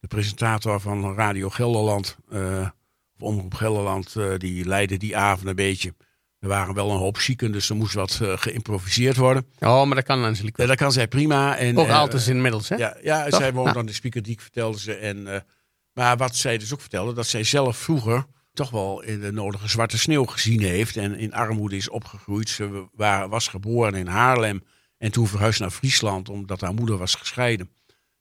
de 0.00 0.06
presentator 0.06 0.80
van 0.80 1.14
Radio 1.14 1.50
Gelderland, 1.50 2.16
eh, 2.30 2.68
of 3.14 3.22
Omroep 3.22 3.54
Gelderland, 3.54 4.16
die 4.36 4.64
leidde 4.64 4.96
die 4.96 5.16
avond 5.16 5.48
een 5.48 5.54
beetje. 5.54 5.94
Er 6.40 6.48
waren 6.48 6.74
wel 6.74 6.90
een 6.90 6.98
hoop 6.98 7.18
zieken, 7.18 7.52
dus 7.52 7.70
er 7.70 7.76
moest 7.76 7.94
wat 7.94 8.18
eh, 8.22 8.32
geïmproviseerd 8.36 9.16
worden. 9.16 9.46
Oh, 9.58 9.84
maar 9.84 9.94
dat 9.94 10.04
kan 10.04 10.24
Angelique 10.24 10.62
Ja, 10.62 10.68
dat 10.68 10.76
kan 10.76 10.92
zij 10.92 11.08
prima. 11.08 11.56
En, 11.56 11.76
Ook 11.78 11.86
eh, 11.86 11.98
altijd 11.98 12.26
inmiddels, 12.26 12.68
hè? 12.68 12.76
ja, 12.76 12.96
ja 13.02 13.24
Toch? 13.28 13.40
zij 13.40 13.52
woont 13.52 13.72
Ja. 13.72 13.78
aan 13.80 13.86
de 13.86 13.92
Spiekerdiek, 13.92 14.40
vertelde 14.40 14.78
ze. 14.80 14.94
En, 14.94 15.34
eh, 15.34 15.40
maar 15.92 16.16
wat 16.16 16.36
zij 16.36 16.58
dus 16.58 16.72
ook 16.72 16.80
vertelde, 16.80 17.12
dat 17.12 17.26
zij 17.26 17.44
zelf 17.44 17.76
vroeger 17.76 18.24
toch 18.52 18.70
wel 18.70 19.02
in 19.02 19.20
de 19.20 19.32
nodige 19.32 19.68
zwarte 19.68 19.98
sneeuw 19.98 20.24
gezien 20.24 20.60
heeft. 20.60 20.96
En 20.96 21.14
in 21.16 21.32
armoede 21.34 21.76
is 21.76 21.88
opgegroeid. 21.88 22.48
Ze 22.48 22.88
wa- 22.92 23.28
was 23.28 23.48
geboren 23.48 23.94
in 23.94 24.06
Haarlem 24.06 24.62
en 24.98 25.10
toen 25.12 25.26
verhuisd 25.26 25.60
naar 25.60 25.70
Friesland, 25.70 26.28
omdat 26.28 26.60
haar 26.60 26.74
moeder 26.74 26.96
was 26.96 27.14
gescheiden. 27.14 27.70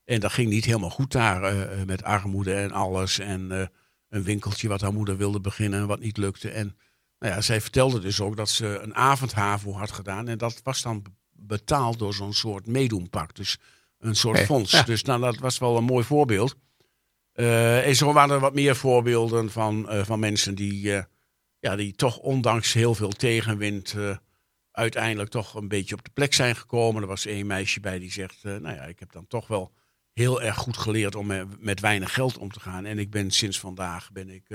En 0.06 0.20
dat 0.20 0.32
ging 0.32 0.50
niet 0.50 0.66
helemaal 0.66 0.90
goed 0.90 1.12
daar 1.12 1.68
met 1.86 2.04
armoede 2.04 2.54
en 2.54 2.72
alles. 2.72 3.20
En 3.20 3.70
een 4.10 4.24
winkeltje 4.24 4.68
wat 4.68 4.82
haar 4.82 4.94
moeder 4.94 5.18
wilde 5.18 5.40
beginnen, 5.42 5.88
wat 5.88 6.00
niet 6.00 6.18
lukte. 6.18 6.50
En 6.50 6.76
nou 7.20 7.34
ja, 7.34 7.42
zij 7.42 7.62
vertelde 7.62 8.00
dus 8.00 8.22
ook 8.22 8.36
dat 8.36 8.50
ze 8.50 8.80
een 8.82 8.96
avondhavo 8.96 9.74
had 9.74 9.92
gedaan. 9.92 10.28
En 10.28 10.38
dat 10.38 10.60
was 10.64 10.82
dan 10.82 11.04
betaald 11.32 12.00
door 12.00 12.14
zo'n 12.14 12.34
soort 12.34 12.68
meedoenpak. 12.68 13.36
Dus 13.36 13.58
een 14.00 14.16
soort 14.16 14.40
fonds. 14.40 14.72
ja. 14.72 14.84
Dus 14.84 15.04
nou, 15.04 15.22
dat 15.22 15.38
was 15.38 15.58
wel 15.58 15.78
een 15.78 15.84
mooi 15.84 16.04
voorbeeld. 16.04 16.56
Eh, 17.34 17.88
en 17.88 17.96
zo 17.96 18.14
waren 18.14 18.36
er 18.36 18.42
wat 18.42 18.54
meer 18.54 18.76
voorbeelden 18.76 19.52
van, 19.52 19.90
eh, 19.90 20.04
van 20.04 20.20
mensen 20.20 20.56
die, 20.56 20.96
eh, 20.96 21.04
ja, 21.60 21.76
die 21.76 21.94
toch 21.94 22.18
ondanks 22.18 22.74
heel 22.74 22.96
veel 22.96 23.12
tegenwind 23.12 23.96
uiteindelijk 24.72 25.30
toch 25.30 25.54
een 25.54 25.68
beetje 25.68 25.96
op 25.96 26.04
de 26.04 26.12
plek 26.14 26.34
zijn 26.34 26.56
gekomen. 26.56 27.02
Er 27.02 27.08
was 27.08 27.26
één 27.26 27.48
meisje 27.48 27.80
bij 27.80 28.00
die 28.00 28.12
zegt, 28.12 28.44
nou 28.44 28.76
ja, 28.76 28.84
ik 28.84 29.00
heb 29.00 29.12
dan 29.12 29.28
toch 29.28 29.48
wel 29.48 29.74
heel 30.14 30.42
erg 30.42 30.56
goed 30.56 30.78
geleerd 30.78 31.16
om 31.16 31.28
met, 31.60 31.80
weinig 31.80 32.14
geld 32.14 32.38
om 32.38 32.52
te 32.52 32.60
gaan. 32.60 32.86
En 32.86 33.00
ik 33.00 33.10
ben 33.10 33.32
sinds 33.32 33.60
vandaag, 33.60 34.12
ben 34.12 34.30
ik, 34.30 34.46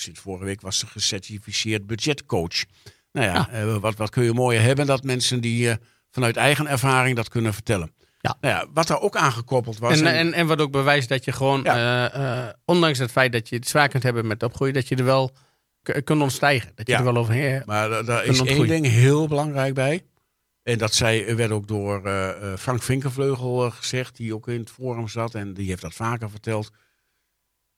sinds 0.00 0.20
vorige 0.20 0.44
week 0.44 0.60
was 0.60 0.78
ze 0.78 0.86
gecertificeerd 0.86 1.86
budgetcoach. 1.86 2.64
Nou 3.12 3.26
ja, 3.26 3.48
eh, 3.50 3.76
wat, 3.76 3.96
wat 3.96 4.10
kun 4.10 4.24
je 4.24 4.32
mooier 4.32 4.62
hebben 4.62 4.86
dat 4.86 5.02
mensen 5.04 5.40
die 5.40 5.70
eh, 5.70 5.76
vanuit 6.10 6.36
eigen 6.36 6.66
ervaring 6.66 7.16
dat 7.16 7.28
kunnen 7.28 7.54
vertellen. 7.54 7.92
Ja. 8.20 8.36
Nou 8.40 8.54
ja, 8.54 8.66
wat 8.72 8.86
daar 8.86 9.00
ook 9.00 9.16
aangekoppeld 9.16 9.78
was. 9.78 10.00
En, 10.00 10.06
en- 10.06 10.14
en, 10.14 10.32
en 10.32 10.46
wat 10.46 10.60
ook 10.60 10.70
bewijst 10.72 11.08
dat 11.08 11.24
je 11.24 11.32
gewoon, 11.32 11.62
Ja. 11.62 12.10
eh, 12.12 12.54
ondanks 12.64 12.98
het 12.98 13.10
feit 13.10 13.32
dat 13.32 13.48
je 13.48 13.56
het 13.56 13.68
zwaar 13.68 13.88
kunt 13.88 14.02
hebben 14.02 14.26
met 14.26 14.42
opgroeien, 14.42 14.74
dat 14.74 14.88
je 14.88 14.96
er 14.96 15.04
wel 15.04 15.32
kunt 16.04 16.22
ontstijgen. 16.22 16.72
Dat 16.74 16.86
je 16.86 16.94
er 16.94 17.04
wel 17.04 17.16
overheen. 17.16 17.62
Maar 17.66 17.88
da- 17.88 18.02
daar 18.02 18.24
is 18.24 18.40
één 18.40 18.66
ding 18.66 18.86
heel 18.86 19.28
belangrijk 19.28 19.74
bij. 19.74 20.02
En 20.62 20.78
dat 20.78 20.94
zei, 20.94 21.34
werd 21.34 21.50
ook 21.50 21.68
door 21.68 22.02
Frank 22.58 22.82
Vinkervleugel 22.82 23.70
gezegd, 23.70 24.16
die 24.16 24.34
ook 24.34 24.48
in 24.48 24.60
het 24.60 24.70
forum 24.70 25.08
zat. 25.08 25.34
En 25.34 25.54
die 25.54 25.68
heeft 25.68 25.82
dat 25.82 25.94
vaker 25.94 26.30
verteld. 26.30 26.70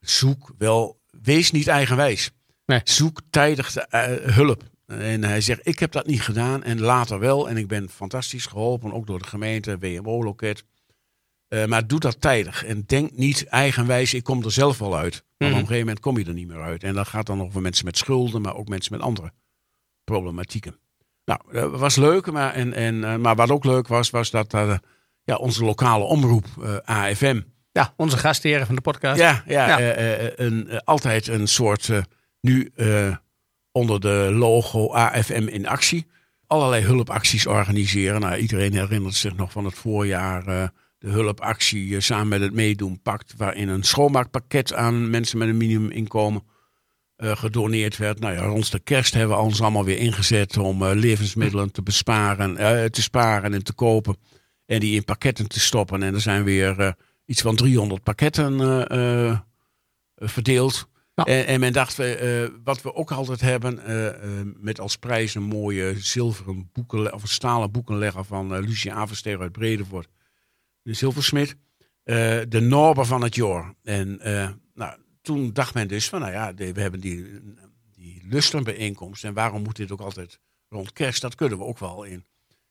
Zoek 0.01 0.53
wel, 0.59 1.00
wees 1.23 1.51
niet 1.51 1.69
eigenwijs. 1.69 2.31
Nee. 2.67 2.81
Zoek 2.85 3.21
tijdig 3.31 3.73
de, 3.73 3.81
eh, 3.81 4.35
hulp. 4.35 4.63
En 4.87 5.25
hij 5.25 5.41
zegt, 5.41 5.67
ik 5.67 5.79
heb 5.79 5.93
dat 5.93 6.07
niet 6.07 6.23
gedaan 6.23 6.63
en 6.63 6.81
later 6.81 7.19
wel. 7.19 7.49
En 7.49 7.57
ik 7.57 7.69
ben 7.69 7.89
fantastisch 7.89 8.47
geholpen, 8.47 8.93
ook 8.93 9.07
door 9.07 9.19
de 9.19 9.29
gemeente, 9.29 9.79
WMO-loket. 9.79 10.65
Eh, 11.49 11.65
maar 11.65 11.87
doe 11.87 12.01
dat 12.01 12.21
tijdig. 12.21 12.65
En 12.65 12.83
denk 12.87 13.17
niet 13.17 13.47
eigenwijs, 13.47 14.15
ik 14.15 14.25
kom 14.25 14.45
er 14.45 14.53
zelf 14.53 14.79
wel 14.79 14.97
uit. 14.97 15.13
Want 15.15 15.25
Mhm. 15.39 15.51
op 15.51 15.57
een 15.57 15.59
gegeven 15.61 15.79
moment 15.79 16.01
kom 16.01 16.19
je 16.19 16.25
er 16.25 16.33
niet 16.33 16.49
meer 16.49 16.63
uit. 16.63 16.83
En 16.85 16.95
dat 16.95 17.09
gaat 17.09 17.27
dan 17.27 17.43
over 17.43 17.61
mensen 17.61 17.85
met 17.85 17.97
schulden, 17.99 18.43
maar 18.43 18.57
ook 18.57 18.69
mensen 18.69 18.93
met 18.93 19.03
andere 19.03 19.33
problematieken. 20.05 20.79
Nou, 21.25 21.41
dat 21.53 21.79
was 21.81 21.97
leuk. 21.97 22.31
Maar, 22.33 22.53
en, 22.53 22.73
en, 22.73 23.05
eh, 23.05 23.17
maar 23.17 23.37
wat 23.37 23.51
ook 23.51 23.65
leuk 23.65 23.89
was, 23.89 24.11
was 24.11 24.31
dat 24.31 24.53
ja, 25.25 25.37
onze 25.37 25.65
lokale 25.65 26.05
omroep, 26.05 26.47
AFM, 26.85 27.41
Ja, 27.73 27.93
onze 27.97 28.17
gastheren 28.19 28.67
van 28.67 28.75
de 28.75 28.81
podcast. 28.81 29.21
ja, 29.21 29.43
ja, 29.47 29.67
Ja. 29.67 29.79
eh, 29.81 30.27
eh, 30.27 30.33
een, 30.37 30.69
eh, 30.69 30.79
altijd 30.85 31.27
een 31.29 31.47
soort, 31.49 31.89
eh, 31.89 31.99
nu 32.41 32.71
eh, 32.77 33.17
onder 33.73 34.01
de 34.01 34.31
logo 34.33 34.93
AFM 34.93 35.47
in 35.49 35.67
actie, 35.69 36.07
allerlei 36.47 36.85
hulpacties 36.85 37.47
organiseren. 37.47 38.21
Nou, 38.21 38.37
iedereen 38.37 38.73
herinnert 38.73 39.15
zich 39.15 39.37
nog 39.37 39.53
van 39.53 39.65
het 39.65 39.75
voorjaar 39.75 40.47
eh, 40.47 40.69
de 40.99 41.09
hulpactie 41.09 41.95
eh, 41.97 42.01
samen 42.01 42.29
met 42.29 42.41
het 42.41 42.53
meedoen 42.53 43.01
pakt, 43.03 43.35
waarin 43.37 43.69
een 43.69 43.83
schoonmaakpakket 43.83 44.75
aan 44.75 45.11
mensen 45.11 45.39
met 45.39 45.49
een 45.49 45.57
minimuminkomen 45.57 46.43
eh, 47.17 47.37
gedoneerd 47.37 47.97
werd. 47.97 48.21
Nou 48.21 48.35
ja, 48.35 48.41
rond 48.43 48.71
de 48.73 48.81
kerst 48.81 49.15
hebben 49.15 49.37
we 49.37 49.43
ons 49.43 49.61
allemaal 49.61 49.85
weer 49.85 49.99
ingezet 49.99 50.57
om 50.57 50.83
eh, 50.83 50.91
levensmiddelen 50.95 51.73
te 51.73 51.83
besparen, 51.83 52.57
eh, 52.57 52.85
te 52.85 53.03
sparen 53.03 53.55
en 53.55 53.65
te 53.65 53.73
kopen. 53.73 54.17
En 54.67 54.81
die 54.81 54.95
in 54.95 55.05
pakketten 55.05 55.49
te 55.49 55.61
stoppen. 55.61 56.03
En 56.03 56.15
er 56.15 56.21
zijn 56.21 56.45
weer 56.45 56.79
eh, 56.81 56.93
iets 57.31 57.43
van 57.43 57.57
300 57.57 58.03
pakketten 58.03 58.61
eh, 58.89 59.31
eh, 59.31 59.39
verdeeld. 60.17 60.89
En, 61.15 61.47
en 61.47 61.61
men 61.61 61.73
dacht, 61.73 61.99
eh, 61.99 62.43
eh, 62.45 62.51
wat 62.65 62.83
we 62.83 62.95
ook 62.95 63.13
altijd 63.13 63.41
hebben, 63.41 63.79
eh, 63.85 64.09
eh, 64.09 64.47
met 64.57 64.81
als 64.81 64.97
prijs 64.97 65.35
een 65.35 65.43
mooie 65.43 65.95
zilveren 65.99 66.71
boeken, 66.73 67.13
of 67.15 67.23
een 67.23 67.29
stalen 67.29 67.71
boekenlegger 67.71 68.25
van 68.25 68.55
eh 68.55 68.61
Lucie 68.63 68.93
Aversteer 68.93 69.41
uit 69.41 69.53
Bredevoort. 69.53 70.09
De 70.83 70.95
zilversmid. 70.95 71.57
eh, 72.03 72.41
de 72.49 72.61
Norber 72.61 73.05
van 73.07 73.23
het 73.23 73.35
jaar. 73.35 73.75
En 73.83 74.21
eh, 74.21 74.51
nou, 74.75 74.99
toen 75.23 75.53
dacht 75.53 75.75
men 75.75 75.89
dus 75.89 76.09
van, 76.09 76.21
nou 76.21 76.33
ja, 76.33 76.55
we 76.55 76.81
hebben 76.81 77.01
die, 77.01 77.27
die 77.93 78.23
lustenbijeenkomst. 78.29 79.25
En 79.25 79.35
waarom 79.35 79.63
moet 79.63 79.77
dit 79.77 79.93
ook 79.93 80.01
altijd 80.01 80.41
rond 80.69 80.93
kerst? 80.93 81.21
Dat 81.23 81.35
kunnen 81.35 81.59
we 81.59 81.65
ook 81.65 81.79
wel 81.79 82.05
in, 82.05 82.25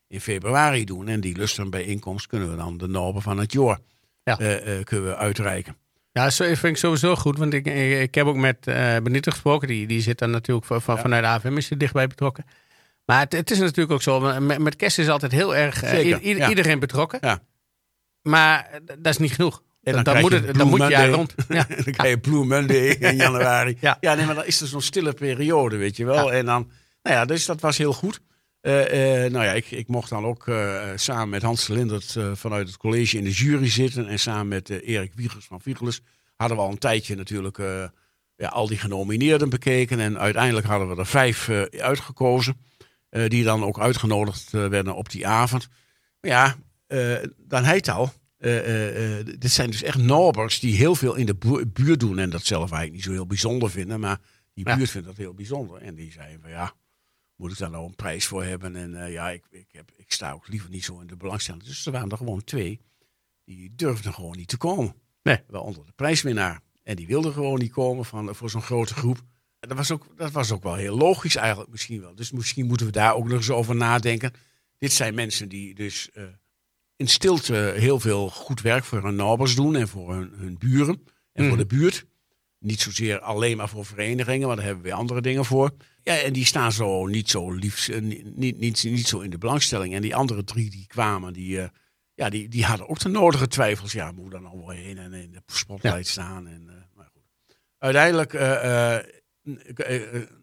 in 0.06 0.20
februari 0.20 0.84
doen. 0.84 1.08
En 1.08 1.20
die 1.20 1.36
lustenbijeenkomst 1.36 2.26
kunnen 2.26 2.50
we 2.50 2.56
dan 2.56 2.78
de 2.78 2.88
Norber 2.88 3.22
van 3.22 3.38
het 3.38 3.52
jaar 3.52 3.78
Ja. 4.38 4.46
eh, 4.46 4.78
eh, 4.78 4.84
kunnen 4.84 5.06
we 5.06 5.16
uitreiken. 5.16 5.76
Ja, 6.12 6.30
zo 6.30 6.44
vind 6.44 6.64
ik 6.64 6.76
sowieso 6.76 7.16
goed. 7.16 7.38
Want 7.38 7.54
ik, 7.54 7.66
ik, 8.00 8.14
heb 8.14 8.26
ook 8.26 8.36
met 8.36 8.60
Benito 9.02 9.30
gesproken. 9.30 9.68
Die, 9.68 9.86
die 9.86 10.00
zit 10.00 10.18
dan 10.18 10.30
natuurlijk 10.30 10.66
van, 10.66 10.82
van, 10.82 10.94
Ja. 10.94 11.00
vanuit 11.00 11.22
de 11.22 11.28
AFM 11.28 11.56
is 11.56 11.70
er 11.70 11.78
dichtbij 11.78 12.06
betrokken. 12.06 12.44
Maar 13.04 13.20
het, 13.20 13.32
het 13.32 13.50
is 13.50 13.58
natuurlijk 13.58 13.90
ook 13.90 14.02
zo. 14.02 14.40
Met, 14.40 14.58
met 14.58 14.76
kerst 14.76 14.98
is 14.98 15.08
altijd 15.08 15.32
heel 15.32 15.56
erg 15.56 15.78
Zeker, 15.78 16.36
ja. 16.36 16.48
iedereen 16.48 16.78
betrokken. 16.78 17.18
Ja. 17.22 17.40
Maar 18.22 18.70
dat 18.84 19.12
is 19.12 19.18
niet 19.18 19.32
genoeg. 19.32 19.62
En 19.82 20.04
dan 20.04 20.20
moet 20.20 20.32
het, 20.32 20.54
dan 20.54 20.68
moet 20.68 20.80
je 20.80 20.88
jaar 20.88 21.08
Monday. 21.10 21.16
rond. 21.16 21.34
Ja. 21.48 21.66
dan 21.84 21.92
krijg 21.94 22.10
je 22.10 22.18
Blue 22.18 22.44
Monday 22.44 22.86
in 22.86 23.16
januari. 23.26 23.76
Ja. 23.80 23.96
ja, 24.00 24.14
nee, 24.14 24.26
maar 24.26 24.34
dan 24.34 24.44
is 24.46 24.60
er 24.60 24.66
zo'n 24.66 24.80
stille 24.82 25.12
periode, 25.12 25.76
weet 25.76 25.96
je 25.96 26.04
wel. 26.04 26.32
En 26.32 26.46
dan, 26.46 26.70
nou 27.02 27.16
ja, 27.16 27.24
dus 27.24 27.46
dat 27.46 27.60
was 27.60 27.78
heel 27.78 27.92
goed. 27.92 28.20
Eh, 28.60 29.24
eh, 29.24 29.32
nou 29.32 29.44
ja, 29.44 29.52
ik, 29.52 29.70
ik 29.70 29.88
mocht 29.88 30.10
dan 30.10 30.24
ook 30.24 30.48
eh, 30.48 30.88
samen 30.96 31.28
met 31.28 31.42
Hans 31.42 31.66
de 31.66 31.72
Lindert 31.72 32.16
vanuit 32.34 32.66
het 32.66 32.76
college 32.76 33.16
in 33.18 33.24
de 33.24 33.30
jury 33.30 33.68
zitten. 33.68 34.06
En 34.08 34.18
samen 34.18 34.48
met 34.48 34.68
Erik 34.70 35.12
Wiegers 35.14 35.44
van 35.46 35.60
Viegelus 35.60 36.00
hadden 36.36 36.56
we 36.56 36.62
al 36.62 36.70
een 36.70 36.78
tijdje 36.78 37.14
natuurlijk 37.16 37.58
ja, 38.36 38.48
al 38.48 38.66
die 38.68 38.78
genomineerden 38.78 39.48
bekeken. 39.50 40.00
En 40.00 40.18
uiteindelijk 40.18 40.66
hadden 40.66 40.88
we 40.88 40.96
er 40.96 41.06
vijf 41.06 41.48
uitgekozen. 41.70 42.56
die 43.28 43.44
dan 43.44 43.64
ook 43.64 43.80
uitgenodigd 43.80 44.50
werden 44.50 44.94
op 44.94 45.10
die 45.10 45.26
avond. 45.26 45.68
Maar 46.20 46.30
ja, 46.30 46.56
dan 47.38 47.64
heet 47.64 47.88
al. 47.88 48.12
dit 49.38 49.50
zijn 49.50 49.70
dus 49.70 49.82
echt 49.82 49.98
Norbers 49.98 50.60
die 50.60 50.76
heel 50.76 50.94
veel 50.94 51.14
in 51.14 51.26
de 51.26 51.34
bu- 51.34 51.66
buurt 51.66 52.00
doen. 52.00 52.18
En 52.18 52.30
dat 52.30 52.44
zelf 52.44 52.60
eigenlijk 52.70 52.92
niet 52.92 53.02
zo 53.04 53.10
heel 53.12 53.26
bijzonder 53.26 53.70
vinden. 53.70 54.00
Maar 54.00 54.18
die 54.54 54.68
Ja. 54.68 54.76
buurt 54.76 54.90
vindt 54.90 55.06
dat 55.06 55.16
heel 55.16 55.34
bijzonder. 55.34 55.80
En 55.82 55.94
die 55.94 56.12
zeiden 56.12 56.40
van 56.40 56.50
ja, 56.50 56.72
moet 57.40 57.52
ik 57.52 57.58
daar 57.58 57.70
nou 57.70 57.84
een 57.86 57.94
prijs 57.94 58.26
voor 58.26 58.44
hebben? 58.44 58.76
En 58.76 59.02
eh, 59.04 59.12
ja, 59.12 59.30
ik, 59.30 59.44
ik, 59.50 59.66
heb, 59.72 59.90
ik 59.96 60.12
sta 60.12 60.32
ook 60.32 60.48
liever 60.48 60.70
niet 60.70 60.84
zo 60.84 61.00
in 61.00 61.06
de 61.06 61.16
belangstelling. 61.16 61.62
Dus 61.64 61.86
er 61.86 61.92
waren 61.92 62.08
er 62.10 62.16
gewoon 62.16 62.44
twee. 62.44 62.80
Die 63.44 63.72
durfden 63.76 64.14
gewoon 64.14 64.36
niet 64.36 64.48
te 64.48 64.56
komen. 64.56 64.94
Nee. 65.22 65.38
Waaronder 65.48 65.86
de 65.86 65.92
prijswinnaar. 65.92 66.60
En 66.82 66.96
die 66.96 67.06
wilde 67.06 67.32
gewoon 67.32 67.58
niet 67.58 67.72
komen 67.72 68.04
van, 68.04 68.34
voor 68.34 68.50
zo'n 68.50 68.62
grote 68.62 68.94
groep. 68.94 69.16
En 69.60 69.68
Dat 69.68 69.76
was, 69.76 69.90
ook, 69.90 70.06
dat 70.16 70.30
was 70.32 70.52
ook 70.52 70.62
wel 70.62 70.74
heel 70.74 70.96
logisch 70.96 71.36
eigenlijk 71.36 71.70
misschien 71.70 72.00
wel. 72.00 72.14
Dus 72.14 72.30
misschien 72.30 72.66
moeten 72.66 72.86
we 72.86 72.92
daar 72.92 73.14
ook 73.14 73.24
nog 73.24 73.36
eens 73.36 73.50
over 73.50 73.76
nadenken. 73.76 74.32
Dit 74.78 74.92
zijn 74.92 75.14
mensen 75.14 75.48
die 75.48 75.74
dus 75.74 76.10
eh, 76.12 76.24
in 76.96 77.08
stilte 77.08 77.74
heel 77.76 78.00
veel 78.00 78.30
goed 78.30 78.60
werk 78.60 78.84
voor 78.84 79.02
hun 79.02 79.14
nabers 79.14 79.54
doen. 79.54 79.76
En 79.76 79.88
voor 79.88 80.14
hun, 80.14 80.32
hun 80.36 80.58
buren. 80.58 81.02
En 81.32 81.44
voor 81.48 81.56
Mhm. 81.56 81.68
de 81.68 81.76
buurt. 81.76 82.06
Niet 82.60 82.80
zozeer 82.80 83.20
alleen 83.20 83.56
maar 83.56 83.68
voor 83.68 83.84
verenigingen, 83.84 84.46
maar 84.46 84.56
daar 84.56 84.64
hebben 84.64 84.84
we 84.84 84.92
andere 84.92 85.20
dingen 85.20 85.44
voor. 85.44 85.70
Ja, 86.02 86.18
en 86.18 86.32
die 86.32 86.44
staan 86.44 86.72
zo 86.72 87.06
niet 87.06 87.30
zo 87.30 87.50
liefst, 87.50 87.88
eh, 87.88 88.00
niet, 88.00 88.36
niet, 88.58 88.84
niet, 88.84 89.06
zo 89.06 89.20
in 89.20 89.30
de 89.30 89.38
belangstelling. 89.38 89.94
En 89.94 90.02
die 90.02 90.14
andere 90.14 90.44
drie 90.44 90.70
die 90.70 90.86
kwamen, 90.86 91.32
die, 91.32 91.60
eh, 91.60 91.68
ja, 92.14 92.30
die, 92.30 92.48
die 92.48 92.64
hadden 92.64 92.88
ook 92.88 92.98
de 92.98 93.08
nodige 93.08 93.48
twijfels. 93.48 93.92
Ja, 93.92 94.12
moet 94.12 94.30
dan 94.30 94.46
al 94.46 94.58
wel 94.58 94.68
heen 94.68 94.98
en 94.98 95.12
in 95.12 95.32
de 95.32 95.42
spotlight 95.46 96.06
staan. 96.06 96.46
En, 96.46 96.68
eh, 96.68 96.74
maar 96.94 97.08
goed. 97.12 97.22
Uiteindelijk 97.78 98.32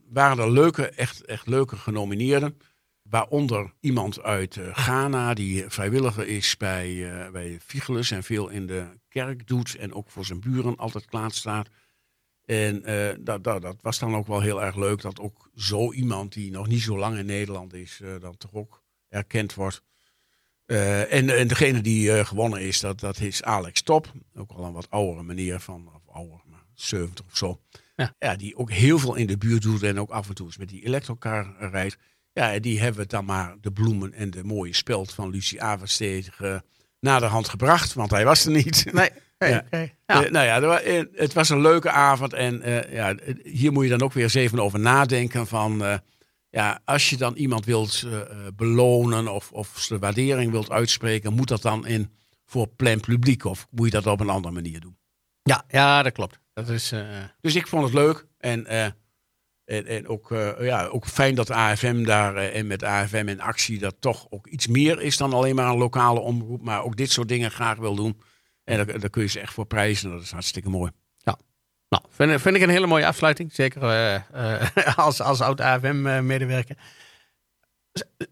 waren 0.10 0.44
er 0.44 0.52
leuke, 0.52 0.90
echt, 0.90 1.26
echt 1.26 1.48
leuke 1.48 1.76
genomineerden. 1.76 2.58
Waaronder 3.02 3.74
iemand 3.80 4.22
uit 4.22 4.60
Ghana, 4.72 5.34
die 5.34 5.66
vrijwilliger 5.68 6.28
is 6.28 6.58
bij, 6.58 7.20
eh 7.22 7.32
bij 7.32 7.60
Figelus 7.66 8.12
en 8.12 8.24
veel 8.24 8.50
in 8.50 8.68
de 8.68 8.86
kerk 9.08 9.48
doet. 9.48 9.76
En 9.76 9.94
ook 9.94 10.10
voor 10.10 10.26
zijn 10.26 10.40
buren 10.40 10.76
altijd 10.76 11.06
klaarstaat. 11.06 11.70
En 12.48 12.84
eh, 12.84 13.16
dat, 13.20 13.44
dat, 13.44 13.62
dat 13.62 13.78
was 13.82 14.00
dan 14.00 14.16
ook 14.16 14.28
wel 14.28 14.42
heel 14.42 14.64
erg 14.64 14.76
leuk 14.76 15.02
dat 15.02 15.20
ook 15.20 15.50
zo 15.56 15.94
iemand 15.94 16.34
die 16.34 16.52
nog 16.52 16.68
niet 16.68 16.82
zo 16.82 16.98
lang 16.98 17.18
in 17.18 17.26
Nederland 17.26 17.74
is, 17.74 18.00
eh, 18.04 18.10
dan 18.20 18.38
toch 18.38 18.54
ook 18.54 18.84
erkend 19.10 19.54
wordt. 19.54 19.84
Eh, 20.66 21.14
en, 21.14 21.38
en 21.38 21.48
degene 21.48 21.82
die 21.82 22.26
gewonnen 22.26 22.62
is, 22.62 22.80
dat, 22.80 23.00
dat 23.00 23.20
is 23.20 23.44
Alex 23.44 23.82
Top. 23.82 24.12
Ook 24.36 24.52
al 24.52 24.64
een 24.64 24.74
wat 24.74 24.90
oudere 24.90 25.24
meneer 25.24 25.60
van, 25.60 25.90
of 25.96 26.16
ouder, 26.16 26.42
maar 26.46 26.66
70 26.74 27.26
of 27.26 27.38
zo. 27.38 27.62
Ja. 28.20 28.36
die 28.36 28.58
ook 28.58 28.72
heel 28.72 29.00
veel 29.00 29.16
in 29.16 29.28
de 29.28 29.38
buurt 29.38 29.62
doet 29.62 29.84
en 29.84 30.00
ook 30.00 30.10
af 30.10 30.30
en 30.30 30.36
toe 30.36 30.46
eens 30.46 30.58
met 30.58 30.70
die 30.70 30.86
elektrocar 30.86 31.56
rijdt. 31.60 31.98
Ja, 32.34 32.54
en 32.54 32.62
die 32.62 32.80
hebben 32.80 33.08
dan 33.08 33.26
maar 33.26 33.56
de 33.62 33.72
bloemen 33.72 34.14
en 34.14 34.30
de 34.30 34.44
mooie 34.44 34.74
speld 34.74 35.14
van 35.14 35.30
Lucie 35.30 35.62
Aversteeg 35.62 36.42
eh, 36.42 36.60
naar 37.00 37.20
de 37.20 37.26
hand 37.26 37.50
gebracht, 37.50 37.94
want 37.94 38.12
hij 38.12 38.26
was 38.26 38.46
er 38.46 38.52
niet. 38.52 38.94
Nee. 38.94 39.10
Hey, 39.38 39.52
Ja. 40.06 40.24
Eh, 40.24 40.32
nou 40.32 40.46
ja, 40.46 40.80
eh, 40.80 41.04
het 41.14 41.34
was 41.34 41.50
een 41.50 41.62
leuke 41.62 41.90
avond. 41.90 42.34
En 42.34 42.62
eh, 42.62 42.94
ja, 42.94 43.16
hier 43.44 43.72
moet 43.72 43.84
je 43.84 43.90
dan 43.90 44.02
ook 44.02 44.14
weer 44.14 44.24
eens 44.24 44.34
even 44.34 44.60
over 44.60 44.80
nadenken. 44.80 45.48
Van, 45.48 45.86
eh, 45.86 45.98
ja, 46.50 46.80
als 46.86 47.10
je 47.10 47.18
dan 47.18 47.36
iemand 47.36 47.66
wilt 47.66 48.08
belonen 48.56 49.34
of, 49.34 49.52
of 49.52 49.88
de 49.88 50.00
waardering 50.00 50.52
wilt 50.52 50.72
uitspreken, 50.72 51.34
moet 51.34 51.48
dat 51.48 51.62
dan 51.62 51.88
in 51.88 52.12
voor 52.46 52.68
plein 52.68 53.00
publiek 53.00 53.46
of 53.46 53.68
moet 53.72 53.86
je 53.86 53.92
dat 53.92 54.06
op 54.08 54.20
een 54.20 54.30
andere 54.30 54.54
manier 54.54 54.80
doen? 54.80 54.98
Ja, 55.44 55.64
ja, 55.68 56.04
dat 56.04 56.14
klopt. 56.14 56.40
Dat 56.54 56.70
is, 56.70 56.92
eh, 56.92 57.02
Dus 57.42 57.56
ik 57.56 57.68
vond 57.68 57.84
het 57.84 57.94
leuk. 57.94 58.26
En, 58.38 58.66
eh, 58.66 58.86
en, 59.66 59.86
en 59.86 60.08
ook, 60.08 60.32
eh, 60.32 60.66
ja, 60.66 60.86
ook 60.86 61.08
fijn 61.08 61.36
dat 61.36 61.52
AFM 61.52 62.04
daar 62.04 62.36
en 62.36 62.68
met 62.68 62.84
AFM 62.84 63.28
in 63.28 63.42
actie 63.42 63.80
dat 63.80 63.96
toch 64.00 64.28
ook 64.30 64.48
iets 64.48 64.68
meer 64.68 65.02
is 65.02 65.18
dan 65.18 65.34
alleen 65.34 65.56
maar 65.56 65.68
een 65.70 65.78
lokale 65.78 66.20
omroep. 66.20 66.62
Maar 66.62 66.84
ook 66.84 66.96
dit 66.98 67.12
soort 67.12 67.28
dingen 67.28 67.52
graag 67.52 67.78
wil 67.78 67.96
doen. 67.96 68.22
En 68.68 68.86
daar, 68.86 69.00
daar 69.00 69.10
kun 69.10 69.22
je 69.22 69.28
ze 69.28 69.40
echt 69.40 69.54
voor 69.54 69.66
prijzen. 69.66 70.12
Dat 70.12 70.22
is 70.22 70.32
hartstikke 70.32 70.70
mooi. 70.70 70.92
Ja. 71.18 71.38
Nou, 71.90 72.04
vind, 72.10 72.42
vind 72.42 72.56
ik 72.56 72.62
een 72.62 72.70
hele 72.70 72.88
mooie 72.88 73.06
afsluiting. 73.08 73.54
Zeker 73.54 73.82
eh, 73.84 74.16
eh, 74.16 74.98
als, 75.06 75.22
als 75.22 75.42
oud 75.42 75.62
AFM-medewerker. 75.62 76.78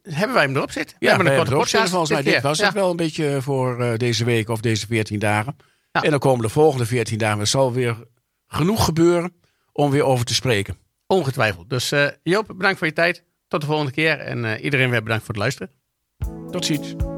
Hebben 0.01 0.33
wij 0.35 0.45
hem 0.45 0.55
erop 0.55 0.71
zitten? 0.71 0.97
Ja, 0.99 1.07
hebben 1.07 1.25
we 1.25 1.31
een 1.31 1.37
korte 1.37 1.55
podcast 1.55 1.89
volgens 1.89 2.11
mij. 2.11 2.21
dit 2.21 2.41
was 2.41 2.57
Ja. 2.57 2.65
het 2.65 2.73
wel 2.73 2.89
een 2.89 2.95
beetje 2.95 3.41
voor 3.41 3.81
eh, 3.81 3.97
deze 3.97 4.25
week 4.25 4.49
of 4.49 4.61
deze 4.61 4.87
14 4.87 5.19
dagen. 5.19 5.55
Ja. 5.91 6.01
En 6.01 6.09
dan 6.09 6.19
komen 6.19 6.41
de 6.41 6.49
volgende 6.49 6.85
14 6.85 7.17
dagen. 7.17 7.39
Er 7.39 7.47
zal 7.47 7.73
weer 7.73 8.07
genoeg 8.47 8.85
gebeuren 8.85 9.33
om 9.71 9.91
weer 9.91 10.03
over 10.03 10.25
te 10.25 10.33
spreken. 10.33 10.77
Ongetwijfeld. 11.07 11.69
Dus 11.69 11.91
eh, 11.91 12.07
Joop, 12.23 12.47
bedankt 12.47 12.77
voor 12.77 12.87
je 12.87 12.93
tijd. 12.93 13.23
Tot 13.47 13.61
de 13.61 13.67
volgende 13.67 13.91
keer. 13.91 14.19
En 14.19 14.45
eh, 14.45 14.63
iedereen 14.63 14.89
weer 14.89 15.03
bedankt 15.03 15.25
voor 15.25 15.33
het 15.33 15.43
luisteren. 15.43 15.71
Tot 16.51 16.65
ziens. 16.65 17.14